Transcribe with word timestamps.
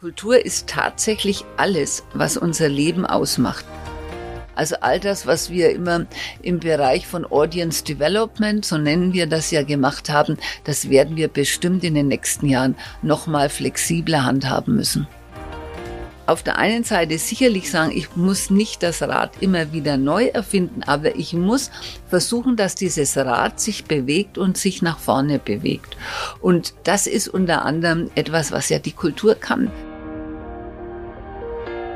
Kultur 0.00 0.46
ist 0.46 0.68
tatsächlich 0.68 1.44
alles, 1.56 2.04
was 2.14 2.36
unser 2.36 2.68
Leben 2.68 3.04
ausmacht. 3.04 3.64
Also 4.54 4.76
all 4.80 5.00
das, 5.00 5.26
was 5.26 5.50
wir 5.50 5.70
immer 5.70 6.06
im 6.40 6.60
Bereich 6.60 7.08
von 7.08 7.26
Audience 7.26 7.82
Development, 7.82 8.64
so 8.64 8.78
nennen 8.78 9.12
wir 9.12 9.26
das 9.26 9.50
ja 9.50 9.64
gemacht 9.64 10.08
haben, 10.08 10.38
das 10.62 10.88
werden 10.88 11.16
wir 11.16 11.26
bestimmt 11.26 11.82
in 11.82 11.96
den 11.96 12.06
nächsten 12.06 12.46
Jahren 12.46 12.76
nochmal 13.02 13.48
flexibler 13.48 14.24
handhaben 14.24 14.76
müssen 14.76 15.08
auf 16.28 16.42
der 16.42 16.58
einen 16.58 16.84
Seite 16.84 17.16
sicherlich 17.16 17.70
sagen, 17.70 17.90
ich 17.90 18.14
muss 18.14 18.50
nicht 18.50 18.82
das 18.82 19.00
Rad 19.00 19.32
immer 19.40 19.72
wieder 19.72 19.96
neu 19.96 20.26
erfinden, 20.26 20.82
aber 20.82 21.16
ich 21.16 21.32
muss 21.32 21.70
versuchen, 22.06 22.54
dass 22.54 22.74
dieses 22.74 23.16
Rad 23.16 23.58
sich 23.58 23.86
bewegt 23.86 24.36
und 24.36 24.58
sich 24.58 24.82
nach 24.82 24.98
vorne 24.98 25.38
bewegt. 25.38 25.96
Und 26.42 26.74
das 26.84 27.06
ist 27.06 27.28
unter 27.28 27.64
anderem 27.64 28.10
etwas, 28.14 28.52
was 28.52 28.68
ja 28.68 28.78
die 28.78 28.92
Kultur 28.92 29.36
kann. 29.36 29.70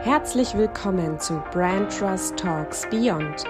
Herzlich 0.04 0.54
willkommen 0.54 1.20
zu 1.20 1.40
Brand 1.52 1.96
Trust 1.96 2.36
Talks 2.36 2.84
Beyond, 2.90 3.44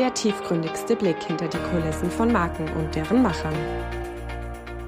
der 0.00 0.12
tiefgründigste 0.12 0.96
Blick 0.96 1.22
hinter 1.22 1.46
die 1.46 1.58
Kulissen 1.70 2.10
von 2.10 2.32
Marken 2.32 2.68
und 2.72 2.92
deren 2.92 3.22
Machern. 3.22 3.54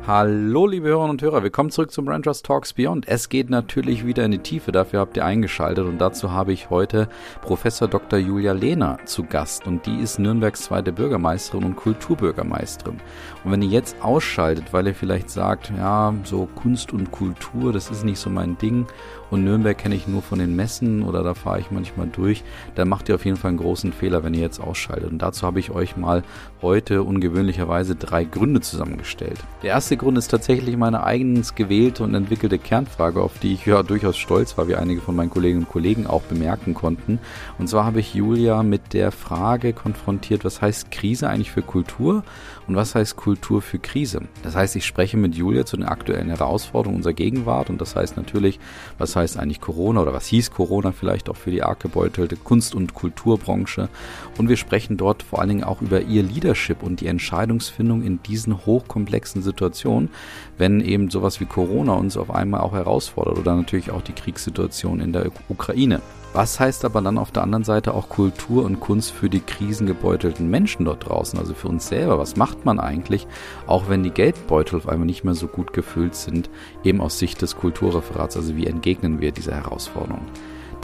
Hallo, 0.05 0.67
liebe 0.67 0.89
Hörerinnen 0.89 1.11
und 1.11 1.23
Hörer, 1.23 1.43
willkommen 1.43 1.71
zurück 1.71 1.93
zum 1.93 2.07
Brand 2.07 2.25
Trust 2.25 2.47
Talks 2.47 2.73
Beyond. 2.73 3.07
Es 3.07 3.29
geht 3.29 3.49
natürlich 3.49 4.07
wieder 4.07 4.25
in 4.25 4.33
die 4.33 4.39
Tiefe, 4.39 4.73
dafür 4.73 4.99
habt 5.01 5.17
ihr 5.17 5.25
eingeschaltet 5.25 5.87
und 5.87 5.99
dazu 5.99 6.33
habe 6.33 6.53
ich 6.53 6.69
heute 6.69 7.09
Professor 7.43 7.87
Dr. 7.87 8.19
Julia 8.19 8.53
Lehner 8.53 8.99
zu 9.05 9.23
Gast 9.23 9.69
und 9.69 9.87
die 9.87 10.01
ist 10.01 10.19
Nürnbergs 10.19 10.63
zweite 10.63 10.93
Bürgermeisterin 10.93 11.63
und 11.63 11.77
Kulturbürgermeisterin. 11.77 13.01
Und 13.45 13.53
wenn 13.53 13.63
ihr 13.63 13.69
jetzt 13.69 14.03
ausschaltet, 14.03 14.73
weil 14.73 14.89
ihr 14.89 14.95
vielleicht 14.97 15.31
sagt, 15.31 15.71
ja, 15.77 16.13
so 16.25 16.49
Kunst 16.57 16.93
und 16.93 17.13
Kultur, 17.13 17.73
das 17.73 17.89
ist 17.89 18.03
nicht 18.03 18.19
so 18.19 18.31
mein 18.31 18.59
Ding 18.59 18.87
und 19.31 19.45
Nürnberg 19.45 19.77
kenne 19.77 19.95
ich 19.95 20.09
nur 20.09 20.23
von 20.23 20.39
den 20.39 20.57
Messen 20.57 21.03
oder 21.03 21.23
da 21.23 21.35
fahre 21.35 21.61
ich 21.61 21.71
manchmal 21.71 22.09
durch, 22.09 22.45
dann 22.75 22.89
macht 22.89 23.09
ihr 23.09 23.15
auf 23.15 23.25
jeden 23.25 23.37
Fall 23.37 23.51
einen 23.51 23.59
großen 23.59 23.93
Fehler, 23.93 24.25
wenn 24.25 24.35
ihr 24.35 24.41
jetzt 24.41 24.61
ausschaltet. 24.61 25.11
Und 25.11 25.19
dazu 25.19 25.47
habe 25.47 25.61
ich 25.61 25.71
euch 25.71 25.97
mal 25.97 26.23
heute 26.63 27.03
ungewöhnlicherweise 27.03 27.95
drei 27.95 28.25
Gründe 28.25 28.61
zusammengestellt. 28.61 29.39
Der 29.63 29.71
erste 29.71 29.97
Grund 29.97 30.19
ist 30.19 30.29
tatsächlich 30.29 30.77
meine 30.77 31.05
eigens 31.05 31.55
gewählte 31.55 32.05
und 32.05 32.15
entwickelte 32.15 32.59
Kernfrage, 32.59 33.21
auf 33.23 33.39
die 33.39 33.55
ich 33.55 33.67
ja 33.67 33.83
durchaus 33.83 34.17
stolz 34.17 34.57
war, 34.57 34.69
wie 34.69 34.77
einige 34.77 35.01
von 35.01 35.17
meinen 35.17 35.31
Kolleginnen 35.31 35.65
und 35.65 35.71
Kollegen 35.71 36.07
auch 36.07 36.23
bemerken 36.23 36.75
konnten. 36.75 37.19
Und 37.59 37.69
zwar 37.69 37.85
habe 37.85 38.01
ich 38.01 38.15
Julia 38.15 38.63
mit 38.63 38.93
der 38.93 39.13
Frage 39.13 39.73
konfrontiert, 39.73 40.45
was 40.45 40.63
heißt 40.63 40.91
Krise 40.91 41.29
eigentlich 41.29 41.51
für 41.51 41.63
Kultur 41.63 42.25
und 42.69 42.77
was 42.77 42.95
heißt 42.95 43.17
Kultur 43.17 43.63
für 43.63 43.79
Krise? 43.79 44.21
Das 44.43 44.55
heißt, 44.55 44.77
ich 44.77 44.85
spreche 44.85 45.17
mit 45.17 45.35
Julia 45.35 45.65
zu 45.65 45.77
den 45.79 45.87
aktuellen 45.87 46.29
Herausforderungen 46.29 46.99
unserer 46.99 47.15
Gegenwart 47.15 47.71
und 47.71 47.81
das 47.81 47.97
heißt 47.97 48.19
natürlich, 48.19 48.61
was 48.99 49.17
heißt 49.17 49.39
eigentlich 49.39 49.63
Corona 49.63 50.03
oder 50.03 50.13
was 50.13 50.27
hieß 50.27 50.51
Corona 50.51 50.93
vielleicht 50.93 51.31
auch 51.31 51.37
für 51.37 51.51
die 51.51 51.63
arg 51.63 51.81
gebeutelte 51.81 52.37
Kunst- 52.37 52.75
und 52.75 52.93
Kulturbranche. 52.93 53.89
Und 54.37 54.51
wir 54.51 54.59
sprechen 54.59 54.99
dort 54.99 55.23
vor 55.23 55.41
allen 55.41 55.49
Dingen 55.49 55.65
auch 55.65 55.81
über 55.81 56.03
ihr 56.03 56.23
Leadership 56.23 56.83
und 56.83 57.01
die 57.01 57.07
Entscheidungsfindung 57.07 58.03
in 58.03 58.23
diesen 58.23 58.67
hochkomplexen 58.67 59.43
Situationen, 59.43 60.11
wenn 60.59 60.83
eben 60.83 61.11
sowas 61.11 61.41
wie 61.41 61.47
Corona 61.47 61.95
uns 61.95 62.19
auf 62.19 62.31
einmal 62.31 62.61
auch 62.61 62.75
herausfordert 62.75 63.39
oder 63.39 63.57
natürlich 63.57 63.91
auch 63.91 64.03
die 64.03 64.13
Kriegssituation 64.13 65.01
in 65.01 65.15
der 65.15 65.31
Ukraine. 65.49 66.03
Was 66.39 66.61
heißt 66.61 66.85
aber 66.85 67.03
dann 67.03 67.19
auf 67.19 67.33
der 67.33 67.43
anderen 67.43 67.65
Seite 67.65 67.95
auch 67.95 68.09
Kultur 68.09 68.65
und 68.65 68.79
Kunst 68.79 69.11
für 69.11 69.29
die 69.29 69.41
krisengebeutelten 69.41 70.49
Menschen 70.49 70.85
dort 70.85 71.09
draußen, 71.09 71.37
also 71.37 71.53
für 71.53 71.67
uns 71.67 71.89
selber? 71.89 72.17
Was 72.17 72.37
macht 72.37 72.65
man 72.65 72.79
eigentlich, 72.79 73.27
auch 73.67 73.89
wenn 73.89 74.05
die 74.05 74.13
Geldbeutel 74.13 74.77
auf 74.79 74.89
einmal 74.89 75.07
nicht 75.07 75.25
mehr 75.25 75.35
so 75.35 75.49
gut 75.49 75.73
gefüllt 75.73 76.15
sind, 76.15 76.49
eben 76.85 77.01
aus 77.01 77.19
Sicht 77.19 77.43
des 77.43 77.57
Kulturreferats? 77.57 78.37
Also 78.37 78.55
wie 78.55 78.69
entgegnen 78.69 79.21
wir 79.21 79.33
dieser 79.33 79.57
Herausforderung? 79.57 80.21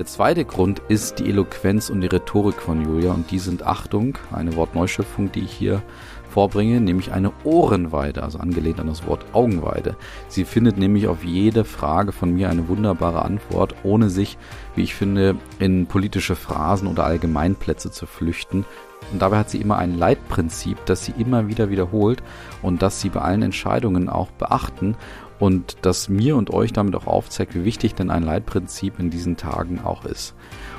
Der 0.00 0.06
zweite 0.06 0.44
Grund 0.44 0.82
ist 0.88 1.20
die 1.20 1.28
Eloquenz 1.28 1.88
und 1.88 2.00
die 2.00 2.08
Rhetorik 2.08 2.60
von 2.60 2.84
Julia 2.84 3.12
und 3.12 3.30
die 3.30 3.38
sind 3.38 3.62
Achtung, 3.62 4.18
eine 4.32 4.56
Wortneuschöpfung, 4.56 5.30
die 5.30 5.44
ich 5.44 5.52
hier 5.52 5.84
vorbringe, 6.34 6.80
nämlich 6.80 7.12
eine 7.12 7.30
Ohrenweide, 7.44 8.24
also 8.24 8.40
angelehnt 8.40 8.80
an 8.80 8.88
das 8.88 9.06
Wort 9.06 9.24
Augenweide. 9.32 9.94
Sie 10.26 10.44
findet 10.44 10.76
nämlich 10.76 11.06
auf 11.06 11.22
jede 11.22 11.62
Frage 11.64 12.10
von 12.10 12.34
mir 12.34 12.50
eine 12.50 12.66
wunderbare 12.66 13.22
Antwort, 13.22 13.76
ohne 13.84 14.10
sich, 14.10 14.36
wie 14.74 14.82
ich 14.82 14.96
finde, 14.96 15.36
in 15.60 15.86
politische 15.86 16.34
Phrasen 16.34 16.88
oder 16.88 17.04
Allgemeinplätze 17.04 17.92
zu 17.92 18.06
flüchten. 18.06 18.64
Und 19.12 19.22
dabei 19.22 19.38
hat 19.38 19.48
sie 19.48 19.60
immer 19.60 19.78
ein 19.78 19.96
Leitprinzip, 19.96 20.84
das 20.86 21.04
sie 21.04 21.14
immer 21.16 21.46
wieder 21.46 21.70
wiederholt 21.70 22.20
und 22.62 22.82
das 22.82 23.00
sie 23.00 23.10
bei 23.10 23.20
allen 23.20 23.42
Entscheidungen 23.42 24.08
auch 24.08 24.32
beachten 24.32 24.96
und 25.38 25.76
das 25.82 26.08
mir 26.08 26.34
und 26.34 26.50
euch 26.50 26.72
damit 26.72 26.96
auch 26.96 27.06
aufzeigt, 27.06 27.54
wie 27.54 27.64
wichtig 27.64 27.94
denn 27.94 28.10
ein 28.10 28.24
Leitprinzip 28.24 28.98
in 28.98 29.10
diesen 29.10 29.36
Tagen 29.36 29.80
auch 29.84 30.04
ist. 30.04 30.34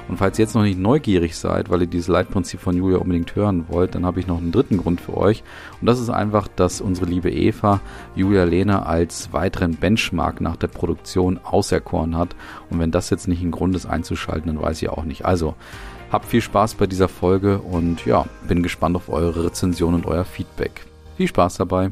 Und 0.07 0.17
falls 0.17 0.37
ihr 0.37 0.45
jetzt 0.45 0.55
noch 0.55 0.63
nicht 0.63 0.79
neugierig 0.79 1.35
seid, 1.35 1.69
weil 1.69 1.81
ihr 1.81 1.87
dieses 1.87 2.07
Leitprinzip 2.07 2.59
von 2.59 2.77
Julia 2.77 2.97
unbedingt 2.97 3.35
hören 3.35 3.65
wollt, 3.69 3.95
dann 3.95 4.05
habe 4.05 4.19
ich 4.19 4.27
noch 4.27 4.37
einen 4.37 4.51
dritten 4.51 4.77
Grund 4.77 5.01
für 5.01 5.17
euch. 5.17 5.43
Und 5.81 5.87
das 5.87 5.99
ist 5.99 6.09
einfach, 6.09 6.47
dass 6.47 6.81
unsere 6.81 7.07
liebe 7.07 7.31
Eva 7.31 7.81
Julia 8.15 8.43
Lehner 8.43 8.87
als 8.87 9.33
weiteren 9.33 9.75
Benchmark 9.75 10.41
nach 10.41 10.57
der 10.57 10.67
Produktion 10.67 11.39
auserkoren 11.43 12.17
hat. 12.17 12.35
Und 12.69 12.79
wenn 12.79 12.91
das 12.91 13.09
jetzt 13.09 13.27
nicht 13.27 13.41
ein 13.41 13.51
Grund 13.51 13.75
ist 13.75 13.87
einzuschalten, 13.87 14.53
dann 14.53 14.63
weiß 14.63 14.81
ich 14.81 14.89
auch 14.89 15.03
nicht. 15.03 15.25
Also, 15.25 15.55
habt 16.11 16.25
viel 16.25 16.41
Spaß 16.41 16.75
bei 16.75 16.87
dieser 16.87 17.07
Folge 17.07 17.59
und 17.59 18.05
ja, 18.05 18.25
bin 18.47 18.63
gespannt 18.63 18.95
auf 18.95 19.09
eure 19.09 19.45
Rezension 19.45 19.95
und 19.95 20.05
euer 20.05 20.25
Feedback. 20.25 20.85
Viel 21.17 21.27
Spaß 21.27 21.57
dabei. 21.57 21.91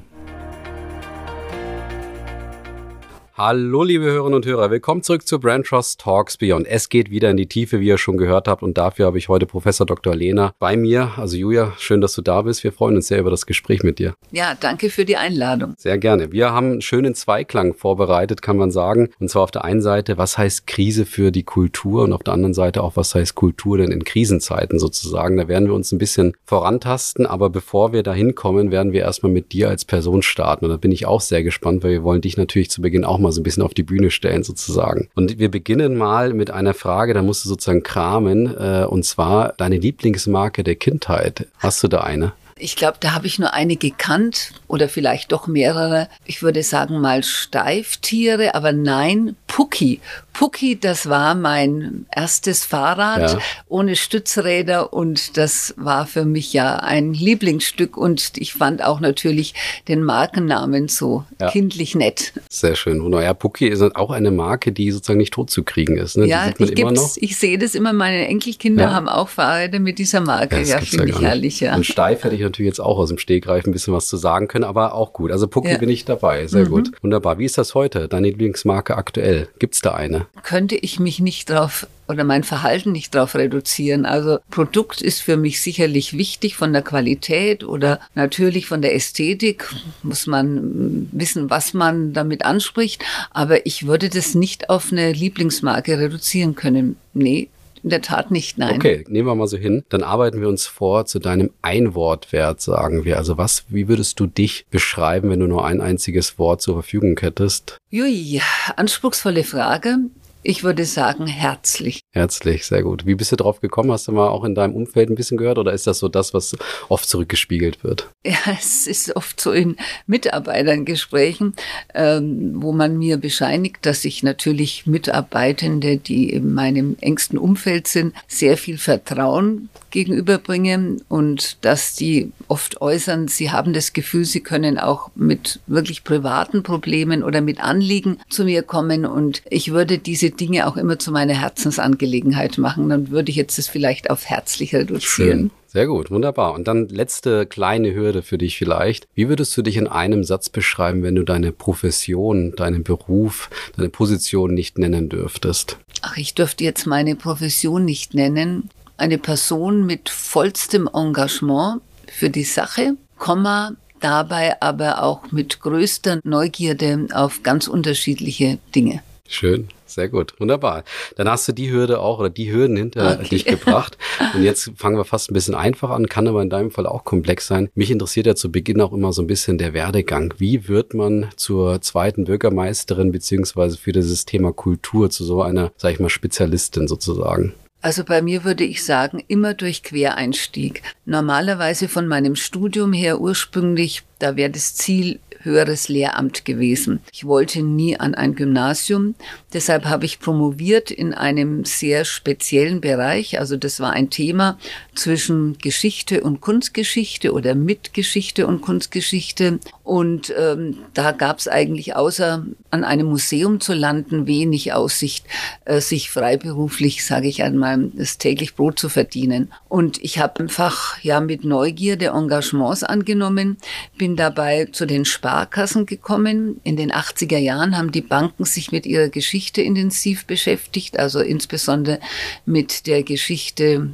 Hallo, 3.45 3.83
liebe 3.83 4.05
Hörerinnen 4.05 4.35
und 4.35 4.45
Hörer. 4.45 4.71
Willkommen 4.71 5.03
zurück 5.03 5.27
zu 5.27 5.37
Brand 5.37 5.65
Trust 5.65 5.99
Talks 5.99 6.37
Beyond. 6.37 6.65
Es 6.65 6.87
geht 6.87 7.11
wieder 7.11 7.29
in 7.29 7.35
die 7.35 7.47
Tiefe, 7.47 7.81
wie 7.81 7.87
ihr 7.87 7.97
schon 7.97 8.15
gehört 8.15 8.47
habt. 8.47 8.63
Und 8.63 8.77
dafür 8.77 9.05
habe 9.05 9.17
ich 9.17 9.27
heute 9.27 9.45
Professor 9.45 9.85
Dr. 9.85 10.15
Lena 10.15 10.53
bei 10.59 10.77
mir. 10.77 11.11
Also 11.17 11.35
Julia, 11.35 11.73
schön, 11.77 11.99
dass 11.99 12.13
du 12.13 12.21
da 12.21 12.43
bist. 12.43 12.63
Wir 12.63 12.71
freuen 12.71 12.95
uns 12.95 13.07
sehr 13.07 13.19
über 13.19 13.31
das 13.31 13.45
Gespräch 13.45 13.83
mit 13.83 13.99
dir. 13.99 14.15
Ja, 14.31 14.55
danke 14.57 14.89
für 14.89 15.03
die 15.03 15.17
Einladung. 15.17 15.73
Sehr 15.77 15.97
gerne. 15.97 16.31
Wir 16.31 16.53
haben 16.53 16.71
einen 16.71 16.81
schönen 16.81 17.15
Zweiklang 17.15 17.73
vorbereitet, 17.73 18.41
kann 18.41 18.55
man 18.55 18.71
sagen. 18.71 19.09
Und 19.19 19.29
zwar 19.29 19.43
auf 19.43 19.51
der 19.51 19.65
einen 19.65 19.81
Seite, 19.81 20.17
was 20.17 20.37
heißt 20.37 20.65
Krise 20.65 21.05
für 21.05 21.33
die 21.33 21.43
Kultur? 21.43 22.03
Und 22.03 22.13
auf 22.13 22.23
der 22.23 22.35
anderen 22.35 22.53
Seite 22.53 22.81
auch, 22.81 22.95
was 22.95 23.13
heißt 23.13 23.35
Kultur 23.35 23.77
denn 23.77 23.91
in 23.91 24.05
Krisenzeiten 24.05 24.79
sozusagen? 24.79 25.35
Da 25.35 25.49
werden 25.49 25.67
wir 25.67 25.75
uns 25.75 25.91
ein 25.91 25.97
bisschen 25.97 26.31
vorantasten. 26.45 27.25
Aber 27.25 27.49
bevor 27.49 27.91
wir 27.91 28.03
da 28.03 28.13
hinkommen, 28.13 28.71
werden 28.71 28.93
wir 28.93 29.01
erstmal 29.01 29.33
mit 29.33 29.51
dir 29.51 29.67
als 29.67 29.83
Person 29.83 30.21
starten. 30.21 30.63
Und 30.63 30.71
da 30.71 30.77
bin 30.77 30.93
ich 30.93 31.05
auch 31.05 31.19
sehr 31.19 31.43
gespannt, 31.43 31.83
weil 31.83 31.91
wir 31.91 32.03
wollen 32.03 32.21
dich 32.21 32.37
natürlich 32.37 32.69
zu 32.69 32.81
Beginn 32.81 33.03
auch 33.03 33.19
mal 33.19 33.32
so 33.33 33.41
ein 33.41 33.43
bisschen 33.43 33.63
auf 33.63 33.73
die 33.73 33.83
Bühne 33.83 34.11
stellen 34.11 34.43
sozusagen. 34.43 35.09
Und 35.15 35.39
wir 35.39 35.51
beginnen 35.51 35.95
mal 35.95 36.33
mit 36.33 36.51
einer 36.51 36.73
Frage, 36.73 37.13
da 37.13 37.21
musst 37.21 37.43
du 37.45 37.49
sozusagen 37.49 37.83
kramen, 37.83 38.55
äh, 38.57 38.85
und 38.85 39.03
zwar 39.03 39.53
deine 39.57 39.77
Lieblingsmarke 39.77 40.63
der 40.63 40.75
Kindheit. 40.75 41.47
Hast 41.57 41.83
du 41.83 41.87
da 41.87 42.01
eine? 42.01 42.33
Ich 42.57 42.75
glaube, 42.75 42.97
da 42.99 43.13
habe 43.13 43.27
ich 43.27 43.39
nur 43.39 43.53
eine 43.53 43.75
gekannt 43.75 44.53
oder 44.67 44.87
vielleicht 44.87 45.31
doch 45.31 45.47
mehrere. 45.47 46.07
Ich 46.23 46.43
würde 46.43 46.61
sagen 46.63 47.01
mal 47.01 47.23
Steiftiere, 47.23 48.55
aber 48.55 48.71
nein, 48.71 49.35
Pucki. 49.47 49.99
Pucki, 50.33 50.79
das 50.79 51.07
war 51.07 51.35
mein 51.35 52.05
erstes 52.11 52.65
Fahrrad 52.65 53.33
ja. 53.33 53.39
ohne 53.67 53.95
Stützräder 53.95 54.91
und 54.91 55.37
das 55.37 55.73
war 55.77 56.07
für 56.07 56.25
mich 56.25 56.53
ja 56.53 56.77
ein 56.77 57.13
Lieblingsstück 57.13 57.95
und 57.95 58.31
ich 58.37 58.53
fand 58.53 58.83
auch 58.83 58.99
natürlich 58.99 59.53
den 59.87 60.03
Markennamen 60.03 60.87
so 60.87 61.23
ja. 61.39 61.51
kindlich 61.51 61.95
nett. 61.95 62.33
Sehr 62.49 62.75
schön. 62.75 62.99
Und 62.99 63.13
ja, 63.13 63.33
Pucki 63.33 63.67
ist 63.67 63.81
auch 63.95 64.09
eine 64.09 64.31
Marke, 64.31 64.71
die 64.71 64.91
sozusagen 64.91 65.19
nicht 65.19 65.33
tot 65.33 65.51
zu 65.51 65.63
kriegen 65.63 65.97
ist. 65.97 66.17
Ne? 66.17 66.25
Ja, 66.25 66.51
ich, 66.57 66.73
ich 67.17 67.37
sehe 67.37 67.57
das 67.57 67.75
immer, 67.75 67.93
meine 67.93 68.27
Enkelkinder 68.27 68.85
ja. 68.85 68.91
haben 68.91 69.07
auch 69.07 69.29
Fahrräder 69.29 69.79
mit 69.79 69.99
dieser 69.99 70.21
Marke. 70.21 70.61
Ja, 70.63 70.79
finde 70.79 71.09
ich 71.09 71.21
herrlich. 71.21 71.59
Ja. 71.59 71.75
Und 71.75 71.85
steif 71.85 72.23
hätte 72.23 72.35
ich 72.35 72.41
natürlich 72.41 72.69
jetzt 72.69 72.79
auch 72.79 72.97
aus 72.97 73.09
dem 73.09 73.19
Stegreif 73.19 73.65
ein 73.65 73.71
bisschen 73.71 73.93
was 73.93 74.07
zu 74.07 74.17
sagen 74.17 74.47
können, 74.47 74.63
aber 74.63 74.95
auch 74.95 75.13
gut. 75.13 75.31
Also 75.31 75.47
Pucki 75.47 75.77
bin 75.77 75.89
ich 75.89 76.05
dabei. 76.05 76.47
Sehr 76.47 76.65
mhm. 76.65 76.69
gut. 76.69 76.91
Wunderbar. 77.01 77.37
Wie 77.37 77.45
ist 77.45 77.57
das 77.57 77.75
heute? 77.75 78.07
Deine 78.07 78.27
Lieblingsmarke 78.27 78.97
aktuell? 78.97 79.47
Gibt 79.59 79.75
es 79.75 79.81
da 79.81 79.93
eine? 79.93 80.22
Könnte 80.43 80.75
ich 80.75 80.99
mich 80.99 81.19
nicht 81.19 81.49
drauf 81.49 81.87
oder 82.07 82.23
mein 82.23 82.43
Verhalten 82.43 82.91
nicht 82.91 83.15
darauf 83.15 83.35
reduzieren. 83.35 84.05
Also 84.05 84.39
Produkt 84.49 85.01
ist 85.01 85.21
für 85.21 85.37
mich 85.37 85.61
sicherlich 85.61 86.17
wichtig 86.17 86.55
von 86.55 86.73
der 86.73 86.81
Qualität 86.81 87.63
oder 87.63 87.99
natürlich 88.13 88.67
von 88.67 88.81
der 88.81 88.93
Ästhetik 88.95 89.73
muss 90.01 90.27
man 90.27 91.07
wissen, 91.11 91.49
was 91.49 91.73
man 91.73 92.13
damit 92.13 92.45
anspricht. 92.45 93.03
Aber 93.31 93.65
ich 93.65 93.87
würde 93.87 94.09
das 94.09 94.35
nicht 94.35 94.69
auf 94.69 94.91
eine 94.91 95.13
Lieblingsmarke 95.13 95.97
reduzieren 95.97 96.55
können. 96.55 96.97
Nee, 97.13 97.49
in 97.83 97.89
der 97.89 98.01
Tat 98.01 98.31
nicht, 98.31 98.57
nein. 98.57 98.75
Okay, 98.75 99.03
nehmen 99.07 99.27
wir 99.27 99.35
mal 99.35 99.47
so 99.47 99.57
hin. 99.57 99.83
Dann 99.89 100.03
arbeiten 100.03 100.39
wir 100.39 100.47
uns 100.47 100.65
vor 100.65 101.05
zu 101.05 101.19
deinem 101.19 101.51
Einwortwert, 101.61 102.61
sagen 102.61 103.03
wir. 103.03 103.17
Also 103.17 103.37
was, 103.37 103.65
wie 103.69 103.87
würdest 103.87 104.19
du 104.19 104.25
dich 104.25 104.65
beschreiben, 104.69 105.29
wenn 105.29 105.39
du 105.39 105.47
nur 105.47 105.65
ein 105.65 105.81
einziges 105.81 106.39
Wort 106.39 106.61
zur 106.61 106.75
Verfügung 106.75 107.19
hättest? 107.19 107.77
Jui, 107.89 108.41
anspruchsvolle 108.75 109.43
Frage. 109.43 109.97
Ich 110.45 110.65
würde 110.65 110.83
sagen, 110.83 111.25
herzlich. 111.25 112.01
Herzlich, 112.11 112.65
sehr 112.65 112.83
gut. 112.83 113.05
Wie 113.05 113.15
bist 113.15 113.31
du 113.31 113.37
drauf 113.37 113.61
gekommen? 113.61 113.93
Hast 113.93 114.09
du 114.09 114.11
mal 114.11 114.27
auch 114.27 114.43
in 114.43 114.55
deinem 114.55 114.75
Umfeld 114.75 115.09
ein 115.09 115.15
bisschen 115.15 115.37
gehört 115.37 115.57
oder 115.57 115.71
ist 115.71 115.87
das 115.87 115.99
so 115.99 116.09
das, 116.09 116.33
was 116.33 116.53
oft 116.89 117.07
zurückgespiegelt 117.07 117.81
wird? 117.85 118.09
Ja, 118.25 118.35
es 118.59 118.85
ist 118.85 119.15
oft 119.15 119.39
so 119.39 119.53
in 119.53 119.77
Mitarbeitergesprächen, 120.05 121.53
ähm, 121.93 122.61
wo 122.61 122.73
man 122.73 122.97
mir 122.97 123.15
bescheinigt, 123.15 123.85
dass 123.85 124.03
ich 124.03 124.21
natürlich 124.21 124.85
Mitarbeitende, 124.85 125.95
die 125.95 126.29
in 126.29 126.53
meinem 126.53 126.97
engsten 126.99 127.37
Umfeld 127.37 127.87
sind, 127.87 128.13
sehr 128.27 128.57
viel 128.57 128.77
Vertrauen 128.77 129.69
gegenüberbringe 129.91 130.97
und 131.07 131.63
dass 131.63 131.95
die 131.95 132.31
oft 132.47 132.81
äußern, 132.81 133.27
sie 133.27 133.51
haben 133.51 133.73
das 133.73 133.93
Gefühl, 133.93 134.25
sie 134.25 134.41
können 134.41 134.77
auch 134.79 135.11
mit 135.15 135.59
wirklich 135.67 136.03
privaten 136.03 136.63
Problemen 136.63 137.23
oder 137.23 137.41
mit 137.41 137.63
Anliegen 137.63 138.17
zu 138.29 138.43
mir 138.43 138.63
kommen 138.63 139.05
und 139.05 139.43
ich 139.49 139.71
würde 139.71 139.99
diese 139.99 140.31
Dinge 140.33 140.67
auch 140.67 140.77
immer 140.77 140.99
zu 140.99 141.11
meiner 141.11 141.33
Herzensangelegenheit 141.33 142.57
machen. 142.57 142.89
Dann 142.89 143.11
würde 143.11 143.29
ich 143.29 143.35
jetzt 143.35 143.57
das 143.57 143.67
vielleicht 143.67 144.09
auf 144.09 144.25
herzlich 144.25 144.75
reduzieren. 144.75 145.01
Schön. 145.39 145.51
Sehr 145.67 145.87
gut, 145.87 146.11
wunderbar. 146.11 146.53
Und 146.53 146.67
dann 146.67 146.87
letzte 146.87 147.47
kleine 147.47 147.95
Hürde 147.95 148.21
für 148.21 148.37
dich 148.37 148.57
vielleicht. 148.57 149.07
Wie 149.15 149.27
würdest 149.27 149.57
du 149.57 149.63
dich 149.63 149.77
in 149.77 149.87
einem 149.87 150.23
Satz 150.23 150.49
beschreiben, 150.49 151.01
wenn 151.01 151.15
du 151.15 151.23
deine 151.23 151.51
Profession, 151.51 152.55
deinen 152.55 152.83
Beruf, 152.83 153.49
deine 153.75 153.89
Position 153.89 154.53
nicht 154.53 154.77
nennen 154.77 155.09
dürftest? 155.09 155.77
Ach, 156.03 156.15
ich 156.15 156.35
dürfte 156.35 156.63
jetzt 156.63 156.85
meine 156.85 157.15
Profession 157.15 157.85
nicht 157.85 158.13
nennen. 158.13 158.69
Eine 158.97 159.17
Person 159.17 159.87
mit 159.87 160.09
vollstem 160.09 160.87
Engagement 160.93 161.81
für 162.05 162.29
die 162.29 162.43
Sache, 162.43 162.95
Komma, 163.17 163.71
dabei 163.99 164.61
aber 164.61 165.01
auch 165.01 165.31
mit 165.31 165.59
größter 165.59 166.19
Neugierde 166.23 167.07
auf 167.13 167.41
ganz 167.41 167.67
unterschiedliche 167.67 168.59
Dinge. 168.75 169.01
Schön, 169.27 169.69
sehr 169.85 170.09
gut, 170.09 170.37
wunderbar. 170.39 170.83
Dann 171.15 171.29
hast 171.29 171.47
du 171.47 171.53
die 171.53 171.71
Hürde 171.71 171.99
auch 171.99 172.19
oder 172.19 172.29
die 172.29 172.51
Hürden 172.51 172.75
hinter 172.75 173.19
okay. 173.19 173.29
dich 173.29 173.45
gebracht. 173.45 173.97
Und 174.33 174.43
jetzt 174.43 174.71
fangen 174.75 174.97
wir 174.97 175.05
fast 175.05 175.31
ein 175.31 175.33
bisschen 175.33 175.55
einfach 175.55 175.91
an, 175.91 176.07
kann 176.07 176.27
aber 176.27 176.41
in 176.41 176.49
deinem 176.49 176.71
Fall 176.71 176.85
auch 176.85 177.05
komplex 177.05 177.47
sein. 177.47 177.69
Mich 177.73 177.89
interessiert 177.89 178.25
ja 178.25 178.35
zu 178.35 178.51
Beginn 178.51 178.81
auch 178.81 178.91
immer 178.91 179.13
so 179.13 179.21
ein 179.21 179.27
bisschen 179.27 179.57
der 179.57 179.73
Werdegang. 179.73 180.33
Wie 180.39 180.67
wird 180.67 180.93
man 180.93 181.29
zur 181.37 181.81
zweiten 181.81 182.25
Bürgermeisterin 182.25 183.13
beziehungsweise 183.13 183.77
für 183.77 183.93
dieses 183.93 184.25
Thema 184.25 184.51
Kultur 184.51 185.09
zu 185.09 185.23
so 185.23 185.41
einer, 185.41 185.71
sag 185.77 185.93
ich 185.93 185.99
mal, 185.99 186.09
Spezialistin 186.09 186.87
sozusagen? 186.89 187.53
Also 187.83 188.05
bei 188.05 188.21
mir 188.21 188.45
würde 188.45 188.63
ich 188.63 188.83
sagen, 188.83 189.23
immer 189.27 189.53
durch 189.53 189.83
Quereinstieg. 189.83 190.83
Normalerweise 191.05 191.89
von 191.89 192.07
meinem 192.07 192.37
Studium 192.37 192.93
her 192.93 193.19
ursprünglich, 193.19 194.03
da 194.19 194.37
wäre 194.37 194.49
das 194.49 194.75
Ziel 194.75 195.19
höheres 195.43 195.89
Lehramt 195.89 196.45
gewesen. 196.45 197.01
Ich 197.11 197.25
wollte 197.25 197.61
nie 197.61 197.99
an 197.99 198.15
ein 198.15 198.35
Gymnasium. 198.35 199.15
Deshalb 199.53 199.85
habe 199.85 200.05
ich 200.05 200.19
promoviert 200.19 200.91
in 200.91 201.13
einem 201.13 201.65
sehr 201.65 202.05
speziellen 202.05 202.81
Bereich. 202.81 203.39
Also 203.39 203.57
das 203.57 203.79
war 203.79 203.91
ein 203.91 204.09
Thema 204.09 204.57
zwischen 204.95 205.57
Geschichte 205.57 206.21
und 206.21 206.41
Kunstgeschichte 206.41 207.33
oder 207.33 207.55
mit 207.55 207.93
Geschichte 207.93 208.47
und 208.47 208.61
Kunstgeschichte. 208.61 209.59
Und 209.83 210.33
ähm, 210.37 210.77
da 210.93 211.11
gab 211.11 211.39
es 211.39 211.47
eigentlich 211.47 211.95
außer 211.95 212.45
an 212.71 212.83
einem 212.83 213.07
Museum 213.07 213.59
zu 213.59 213.73
landen 213.73 214.27
wenig 214.27 214.73
Aussicht, 214.73 215.25
äh, 215.65 215.81
sich 215.81 216.09
freiberuflich, 216.09 217.05
sage 217.05 217.27
ich 217.27 217.43
einmal, 217.43 217.91
das 217.93 218.17
täglich 218.17 218.55
Brot 218.55 218.79
zu 218.79 218.89
verdienen. 218.89 219.51
Und 219.67 220.03
ich 220.03 220.19
habe 220.19 220.39
einfach 220.39 220.99
ja 221.03 221.19
mit 221.19 221.43
Neugierde 221.43 222.07
Engagements 222.07 222.83
angenommen, 222.83 223.57
bin 223.97 224.15
dabei 224.15 224.65
zu 224.71 224.85
den 224.85 225.05
Sparkassen 225.33 225.87
gekommen. 225.87 226.61
In 226.63 226.77
den 226.77 226.91
80er 226.91 227.39
Jahren 227.39 227.75
haben 227.75 227.91
die 227.91 228.01
Banken 228.01 228.45
sich 228.45 228.71
mit 228.71 228.85
ihrer 228.85 229.09
Geschichte 229.09 229.63
intensiv 229.63 230.25
beschäftigt, 230.25 230.99
also 230.99 231.21
insbesondere 231.21 231.99
mit 232.45 232.85
der 232.85 233.01
Geschichte 233.01 233.89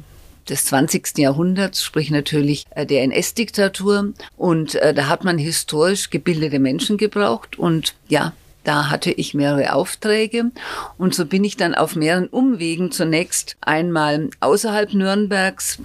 des 0.50 0.66
20. 0.66 1.16
Jahrhunderts, 1.16 1.82
sprich 1.82 2.10
natürlich 2.10 2.66
äh, 2.74 2.84
der 2.84 3.04
NS-Diktatur. 3.04 4.12
Und 4.36 4.74
äh, 4.74 4.92
da 4.92 5.08
hat 5.08 5.24
man 5.24 5.38
historisch 5.38 6.10
gebildete 6.10 6.58
Menschen 6.58 6.98
gebraucht. 6.98 7.58
Und 7.58 7.94
ja, 8.08 8.34
da 8.64 8.90
hatte 8.90 9.10
ich 9.10 9.32
mehrere 9.32 9.72
Aufträge 9.72 10.50
und 10.98 11.14
so 11.14 11.24
bin 11.24 11.44
ich 11.44 11.56
dann 11.56 11.74
auf 11.74 11.96
mehreren 11.96 12.26
Umwegen 12.26 12.92
zunächst 12.92 13.56
einmal 13.62 14.28
außerhalb 14.40 14.92
Nürnbergs 14.92 15.78